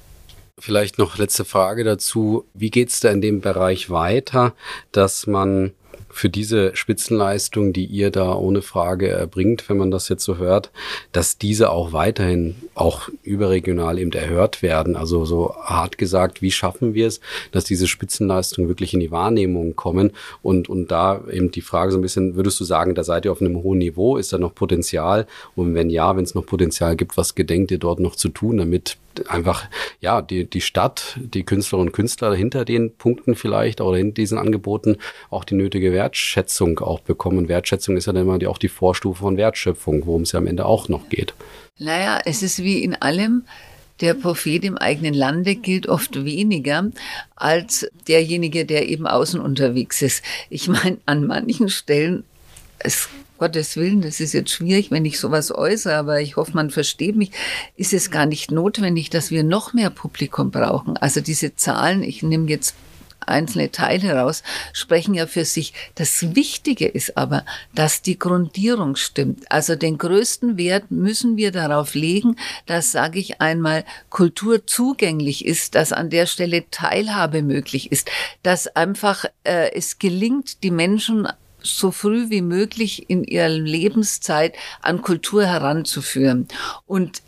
Vielleicht 0.59 0.99
noch 0.99 1.17
letzte 1.17 1.43
Frage 1.43 1.83
dazu. 1.83 2.45
Wie 2.53 2.69
geht's 2.69 2.99
da 2.99 3.09
in 3.09 3.21
dem 3.21 3.41
Bereich 3.41 3.89
weiter, 3.89 4.53
dass 4.91 5.25
man 5.25 5.71
für 6.13 6.29
diese 6.29 6.75
Spitzenleistung, 6.75 7.73
die 7.73 7.85
ihr 7.85 8.11
da 8.11 8.33
ohne 8.33 8.61
Frage 8.61 9.09
erbringt, 9.09 9.69
wenn 9.69 9.77
man 9.77 9.91
das 9.91 10.09
jetzt 10.09 10.23
so 10.23 10.37
hört, 10.37 10.71
dass 11.11 11.37
diese 11.37 11.71
auch 11.71 11.93
weiterhin 11.93 12.55
auch 12.75 13.09
überregional 13.23 13.99
eben 13.99 14.11
erhört 14.11 14.61
werden. 14.61 14.95
Also 14.95 15.25
so 15.25 15.55
hart 15.63 15.97
gesagt, 15.97 16.41
wie 16.41 16.51
schaffen 16.51 16.93
wir 16.93 17.07
es, 17.07 17.19
dass 17.51 17.63
diese 17.63 17.87
Spitzenleistungen 17.87 18.69
wirklich 18.69 18.93
in 18.93 18.99
die 18.99 19.11
Wahrnehmung 19.11 19.75
kommen? 19.75 20.11
Und, 20.41 20.69
und 20.69 20.91
da 20.91 21.21
eben 21.31 21.51
die 21.51 21.61
Frage 21.61 21.91
so 21.91 21.97
ein 21.97 22.01
bisschen, 22.01 22.35
würdest 22.35 22.59
du 22.59 22.63
sagen, 22.63 22.95
da 22.95 23.03
seid 23.03 23.25
ihr 23.25 23.31
auf 23.31 23.41
einem 23.41 23.61
hohen 23.63 23.79
Niveau? 23.79 24.17
Ist 24.17 24.33
da 24.33 24.37
noch 24.37 24.55
Potenzial? 24.55 25.27
Und 25.55 25.75
wenn 25.75 25.89
ja, 25.89 26.15
wenn 26.15 26.23
es 26.23 26.35
noch 26.35 26.45
Potenzial 26.45 26.95
gibt, 26.95 27.17
was 27.17 27.35
gedenkt 27.35 27.71
ihr 27.71 27.79
dort 27.79 27.99
noch 27.99 28.15
zu 28.15 28.29
tun, 28.29 28.57
damit 28.57 28.97
einfach, 29.27 29.65
ja, 29.99 30.21
die, 30.21 30.45
die 30.45 30.61
Stadt, 30.61 31.17
die 31.17 31.43
Künstlerinnen 31.43 31.89
und 31.89 31.93
Künstler 31.93 32.33
hinter 32.33 32.65
den 32.65 32.95
Punkten 32.95 33.35
vielleicht 33.35 33.81
oder 33.81 33.97
in 33.97 34.13
diesen 34.13 34.37
Angeboten 34.37 34.97
auch 35.29 35.43
die 35.43 35.55
nötige 35.55 35.91
Wertschätzung 36.01 36.79
auch 36.79 36.99
bekommen. 37.01 37.47
Wertschätzung 37.47 37.95
ist 37.95 38.07
ja 38.07 38.13
dann 38.13 38.23
immer 38.23 38.39
die, 38.39 38.47
auch 38.47 38.57
die 38.57 38.69
Vorstufe 38.69 39.19
von 39.19 39.37
Wertschöpfung, 39.37 40.05
worum 40.07 40.23
es 40.23 40.31
ja 40.31 40.39
am 40.39 40.47
Ende 40.47 40.65
auch 40.65 40.89
noch 40.89 41.09
geht. 41.09 41.33
Naja, 41.77 42.19
es 42.25 42.41
ist 42.41 42.63
wie 42.63 42.83
in 42.83 42.95
allem, 42.95 43.43
der 43.99 44.15
Prophet 44.15 44.63
im 44.63 44.77
eigenen 44.79 45.13
Lande 45.13 45.55
gilt 45.55 45.87
oft 45.87 46.25
weniger 46.25 46.87
als 47.35 47.87
derjenige, 48.07 48.65
der 48.65 48.89
eben 48.89 49.05
außen 49.05 49.39
unterwegs 49.39 50.01
ist. 50.01 50.23
Ich 50.49 50.67
meine, 50.67 50.97
an 51.05 51.27
manchen 51.27 51.69
Stellen, 51.69 52.23
es 52.79 53.09
Gottes 53.37 53.75
Willen, 53.75 54.01
das 54.01 54.19
ist 54.19 54.33
jetzt 54.33 54.51
schwierig, 54.51 54.91
wenn 54.91 55.05
ich 55.05 55.19
sowas 55.19 55.51
äußere, 55.51 55.95
aber 55.95 56.21
ich 56.21 56.35
hoffe, 56.35 56.51
man 56.53 56.69
versteht 56.69 57.15
mich, 57.15 57.31
ist 57.75 57.91
es 57.91 58.11
gar 58.11 58.27
nicht 58.27 58.51
notwendig, 58.51 59.09
dass 59.09 59.31
wir 59.31 59.43
noch 59.43 59.73
mehr 59.73 59.89
Publikum 59.89 60.51
brauchen. 60.51 60.95
Also 60.97 61.21
diese 61.21 61.55
Zahlen, 61.55 62.03
ich 62.03 62.21
nehme 62.21 62.47
jetzt 62.49 62.75
einzelne 63.27 63.71
Teile 63.71 64.07
heraus, 64.07 64.43
sprechen 64.73 65.13
ja 65.13 65.27
für 65.27 65.45
sich. 65.45 65.73
Das 65.95 66.35
Wichtige 66.35 66.87
ist 66.87 67.17
aber, 67.17 67.45
dass 67.73 68.01
die 68.01 68.17
Grundierung 68.17 68.95
stimmt. 68.95 69.51
Also 69.51 69.75
den 69.75 69.97
größten 69.97 70.57
Wert 70.57 70.91
müssen 70.91 71.37
wir 71.37 71.51
darauf 71.51 71.93
legen, 71.93 72.35
dass, 72.65 72.91
sage 72.91 73.19
ich 73.19 73.41
einmal, 73.41 73.85
Kultur 74.09 74.65
zugänglich 74.65 75.45
ist, 75.45 75.75
dass 75.75 75.93
an 75.93 76.09
der 76.09 76.25
Stelle 76.25 76.69
Teilhabe 76.69 77.41
möglich 77.41 77.91
ist, 77.91 78.09
dass 78.43 78.67
einfach 78.67 79.25
äh, 79.43 79.71
es 79.73 79.99
gelingt, 79.99 80.63
die 80.63 80.71
Menschen 80.71 81.27
so 81.63 81.91
früh 81.91 82.29
wie 82.29 82.41
möglich 82.41 83.09
in 83.09 83.23
ihrer 83.23 83.49
Lebenszeit 83.49 84.55
an 84.81 85.01
Kultur 85.01 85.45
heranzuführen. 85.45 86.47
Und 86.87 87.21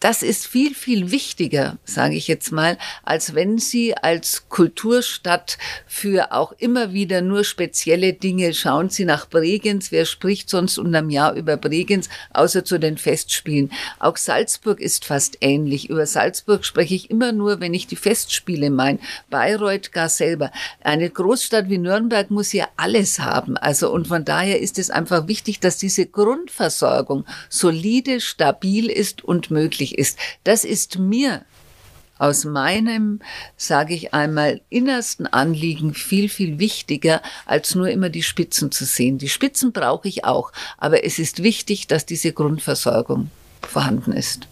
das 0.00 0.22
ist 0.22 0.46
viel, 0.46 0.74
viel 0.74 1.10
wichtiger, 1.10 1.76
sage 1.84 2.14
ich 2.14 2.26
jetzt 2.26 2.52
mal, 2.52 2.78
als 3.04 3.34
wenn 3.34 3.58
Sie 3.58 3.94
als 3.94 4.48
Kulturstadt 4.48 5.58
für 5.86 6.32
auch 6.32 6.52
immer 6.52 6.94
wieder 6.94 7.20
nur 7.20 7.44
spezielle 7.44 8.14
Dinge 8.14 8.54
schauen 8.54 8.88
Sie 8.88 9.04
nach 9.04 9.28
Bregenz. 9.28 9.92
Wer 9.92 10.06
spricht 10.06 10.48
sonst 10.48 10.78
unterm 10.78 11.10
Jahr 11.10 11.34
über 11.34 11.58
Bregenz, 11.58 12.08
außer 12.32 12.64
zu 12.64 12.78
den 12.78 12.96
Festspielen? 12.96 13.70
Auch 13.98 14.16
Salzburg 14.16 14.80
ist 14.80 15.04
fast 15.04 15.36
ähnlich. 15.42 15.90
Über 15.90 16.06
Salzburg 16.06 16.64
spreche 16.64 16.94
ich 16.94 17.10
immer 17.10 17.32
nur, 17.32 17.60
wenn 17.60 17.74
ich 17.74 17.86
die 17.86 17.96
Festspiele 17.96 18.70
meine. 18.70 19.00
Bayreuth 19.28 19.92
gar 19.92 20.08
selber. 20.08 20.50
Eine 20.80 21.10
Großstadt 21.10 21.68
wie 21.68 21.76
Nürnberg 21.76 22.30
muss 22.30 22.54
ja 22.54 22.68
alles 22.78 23.18
haben. 23.18 23.58
Also, 23.58 23.92
und 23.92 24.08
von 24.08 24.24
daher 24.24 24.60
ist 24.60 24.78
es 24.78 24.88
einfach 24.88 25.28
wichtig, 25.28 25.60
dass 25.60 25.76
diese 25.76 26.06
Grundversorgung 26.06 27.26
solide, 27.50 28.22
stabil 28.22 28.88
ist 28.88 29.22
und 29.22 29.50
möglich 29.50 29.89
möglich 29.90 29.98
ist. 29.98 30.18
Das 30.44 30.64
ist 30.64 30.98
mir 30.98 31.44
aus 32.18 32.44
meinem, 32.44 33.20
sage 33.56 33.94
ich 33.94 34.12
einmal, 34.12 34.60
innersten 34.68 35.26
Anliegen 35.26 35.94
viel, 35.94 36.28
viel 36.28 36.58
wichtiger, 36.58 37.22
als 37.46 37.74
nur 37.74 37.88
immer 37.88 38.10
die 38.10 38.22
Spitzen 38.22 38.70
zu 38.70 38.84
sehen. 38.84 39.16
Die 39.16 39.30
Spitzen 39.30 39.72
brauche 39.72 40.06
ich 40.06 40.24
auch, 40.24 40.52
aber 40.76 41.02
es 41.04 41.18
ist 41.18 41.42
wichtig, 41.42 41.86
dass 41.86 42.04
diese 42.04 42.32
Grundversorgung 42.32 43.30
vorhanden 43.62 44.12
ist. 44.12 44.46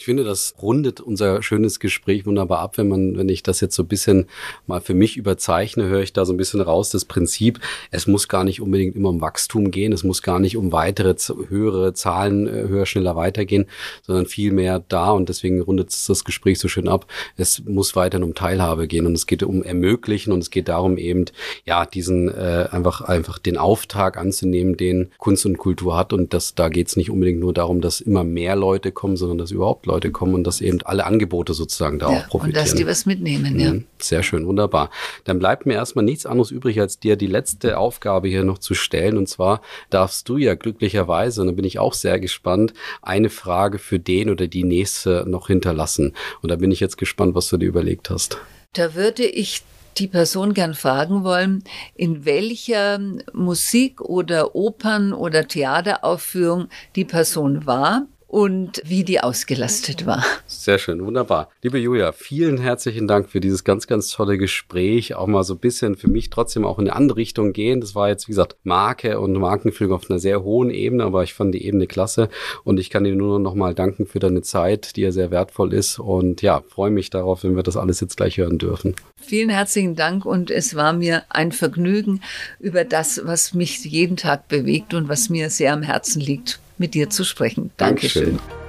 Ich 0.00 0.06
finde, 0.06 0.24
das 0.24 0.54
rundet 0.62 1.02
unser 1.02 1.42
schönes 1.42 1.78
Gespräch 1.78 2.24
wunderbar 2.24 2.60
ab, 2.60 2.78
wenn 2.78 2.88
man, 2.88 3.18
wenn 3.18 3.28
ich 3.28 3.42
das 3.42 3.60
jetzt 3.60 3.76
so 3.76 3.82
ein 3.82 3.86
bisschen 3.86 4.28
mal 4.66 4.80
für 4.80 4.94
mich 4.94 5.18
überzeichne, 5.18 5.84
höre 5.88 6.00
ich 6.00 6.14
da 6.14 6.24
so 6.24 6.32
ein 6.32 6.38
bisschen 6.38 6.62
raus, 6.62 6.88
das 6.88 7.04
Prinzip, 7.04 7.60
es 7.90 8.06
muss 8.06 8.26
gar 8.26 8.42
nicht 8.42 8.62
unbedingt 8.62 8.96
immer 8.96 9.10
um 9.10 9.20
Wachstum 9.20 9.70
gehen, 9.70 9.92
es 9.92 10.02
muss 10.02 10.22
gar 10.22 10.38
nicht 10.38 10.56
um 10.56 10.72
weitere, 10.72 11.14
höhere 11.50 11.92
Zahlen, 11.92 12.46
äh, 12.46 12.66
höher, 12.68 12.86
schneller 12.86 13.14
weitergehen, 13.14 13.66
sondern 14.00 14.24
vielmehr 14.24 14.82
da 14.88 15.10
und 15.10 15.28
deswegen 15.28 15.60
rundet 15.60 15.88
das 16.08 16.24
Gespräch 16.24 16.58
so 16.58 16.68
schön 16.68 16.88
ab. 16.88 17.04
Es 17.36 17.62
muss 17.66 17.94
weiterhin 17.94 18.24
um 18.24 18.34
Teilhabe 18.34 18.88
gehen 18.88 19.04
und 19.04 19.12
es 19.12 19.26
geht 19.26 19.42
um 19.42 19.62
Ermöglichen 19.62 20.32
und 20.32 20.38
es 20.38 20.48
geht 20.48 20.68
darum 20.68 20.96
eben, 20.96 21.26
ja, 21.66 21.84
diesen, 21.84 22.30
äh, 22.30 22.68
einfach, 22.70 23.02
einfach 23.02 23.38
den 23.38 23.58
Auftrag 23.58 24.16
anzunehmen, 24.16 24.78
den 24.78 25.10
Kunst 25.18 25.44
und 25.44 25.58
Kultur 25.58 25.94
hat 25.94 26.14
und 26.14 26.32
das, 26.32 26.54
da 26.54 26.70
geht 26.70 26.88
es 26.88 26.96
nicht 26.96 27.10
unbedingt 27.10 27.40
nur 27.40 27.52
darum, 27.52 27.82
dass 27.82 28.00
immer 28.00 28.24
mehr 28.24 28.56
Leute 28.56 28.92
kommen, 28.92 29.18
sondern 29.18 29.36
dass 29.36 29.50
überhaupt 29.50 29.89
Leute 29.90 30.10
kommen 30.10 30.34
und 30.34 30.44
dass 30.44 30.60
eben 30.60 30.80
alle 30.84 31.04
Angebote 31.04 31.54
sozusagen 31.54 31.98
da 31.98 32.10
ja, 32.10 32.18
auch 32.18 32.28
profitieren. 32.28 32.62
Und 32.62 32.68
dass 32.68 32.74
die 32.74 32.86
was 32.86 33.06
mitnehmen, 33.06 33.58
ja. 33.58 33.72
Mhm, 33.72 33.86
sehr 33.98 34.22
schön, 34.22 34.46
wunderbar. 34.46 34.90
Dann 35.24 35.38
bleibt 35.38 35.66
mir 35.66 35.74
erstmal 35.74 36.04
nichts 36.04 36.26
anderes 36.26 36.50
übrig, 36.50 36.80
als 36.80 36.98
dir 36.98 37.16
die 37.16 37.26
letzte 37.26 37.78
Aufgabe 37.78 38.28
hier 38.28 38.44
noch 38.44 38.58
zu 38.58 38.74
stellen. 38.74 39.16
Und 39.16 39.28
zwar 39.28 39.60
darfst 39.90 40.28
du 40.28 40.36
ja 40.36 40.54
glücklicherweise, 40.54 41.40
und 41.40 41.48
da 41.48 41.52
bin 41.52 41.64
ich 41.64 41.78
auch 41.78 41.94
sehr 41.94 42.20
gespannt, 42.20 42.72
eine 43.02 43.30
Frage 43.30 43.78
für 43.78 43.98
den 43.98 44.30
oder 44.30 44.46
die 44.46 44.64
nächste 44.64 45.24
noch 45.26 45.48
hinterlassen. 45.48 46.14
Und 46.42 46.50
da 46.50 46.56
bin 46.56 46.70
ich 46.70 46.80
jetzt 46.80 46.98
gespannt, 46.98 47.34
was 47.34 47.48
du 47.48 47.56
dir 47.56 47.66
überlegt 47.66 48.10
hast. 48.10 48.38
Da 48.72 48.94
würde 48.94 49.24
ich 49.24 49.62
die 49.98 50.06
Person 50.06 50.54
gern 50.54 50.74
fragen 50.74 51.24
wollen, 51.24 51.64
in 51.96 52.24
welcher 52.24 53.00
Musik- 53.32 54.00
oder 54.00 54.54
Opern- 54.54 55.12
oder 55.12 55.48
Theateraufführung 55.48 56.68
die 56.96 57.04
Person 57.04 57.66
war 57.66 58.06
und 58.30 58.80
wie 58.84 59.02
die 59.02 59.20
ausgelastet 59.20 60.06
war. 60.06 60.24
Sehr 60.46 60.78
schön, 60.78 61.04
wunderbar. 61.04 61.50
Liebe 61.62 61.78
Julia, 61.78 62.12
vielen 62.12 62.58
herzlichen 62.58 63.08
Dank 63.08 63.28
für 63.28 63.40
dieses 63.40 63.64
ganz, 63.64 63.88
ganz 63.88 64.10
tolle 64.12 64.38
Gespräch. 64.38 65.16
Auch 65.16 65.26
mal 65.26 65.42
so 65.42 65.54
ein 65.54 65.58
bisschen 65.58 65.96
für 65.96 66.08
mich 66.08 66.30
trotzdem 66.30 66.64
auch 66.64 66.78
in 66.78 66.86
eine 66.86 66.94
andere 66.94 67.16
Richtung 67.16 67.52
gehen. 67.52 67.80
Das 67.80 67.96
war 67.96 68.08
jetzt, 68.08 68.28
wie 68.28 68.32
gesagt, 68.32 68.56
Marke 68.62 69.18
und 69.18 69.32
Markenführung 69.32 69.96
auf 69.96 70.08
einer 70.08 70.20
sehr 70.20 70.44
hohen 70.44 70.70
Ebene, 70.70 71.02
aber 71.04 71.24
ich 71.24 71.34
fand 71.34 71.56
die 71.56 71.64
Ebene 71.64 71.88
klasse 71.88 72.28
und 72.62 72.78
ich 72.78 72.88
kann 72.88 73.02
dir 73.02 73.16
nur 73.16 73.40
noch 73.40 73.56
mal 73.56 73.74
danken 73.74 74.06
für 74.06 74.20
deine 74.20 74.42
Zeit, 74.42 74.94
die 74.94 75.00
ja 75.00 75.10
sehr 75.10 75.32
wertvoll 75.32 75.74
ist 75.74 75.98
und 75.98 76.40
ja, 76.40 76.62
freue 76.68 76.92
mich 76.92 77.10
darauf, 77.10 77.42
wenn 77.42 77.56
wir 77.56 77.64
das 77.64 77.76
alles 77.76 77.98
jetzt 77.98 78.16
gleich 78.16 78.38
hören 78.38 78.58
dürfen. 78.58 78.94
Vielen 79.16 79.50
herzlichen 79.50 79.96
Dank 79.96 80.24
und 80.24 80.52
es 80.52 80.76
war 80.76 80.92
mir 80.92 81.24
ein 81.30 81.50
Vergnügen 81.50 82.20
über 82.60 82.84
das, 82.84 83.22
was 83.24 83.54
mich 83.54 83.84
jeden 83.84 84.16
Tag 84.16 84.46
bewegt 84.46 84.94
und 84.94 85.08
was 85.08 85.30
mir 85.30 85.50
sehr 85.50 85.72
am 85.72 85.82
Herzen 85.82 86.20
liegt 86.20 86.60
mit 86.80 86.94
dir 86.94 87.10
zu 87.10 87.24
sprechen. 87.24 87.70
Dankeschön. 87.76 88.38
Dankeschön. 88.38 88.59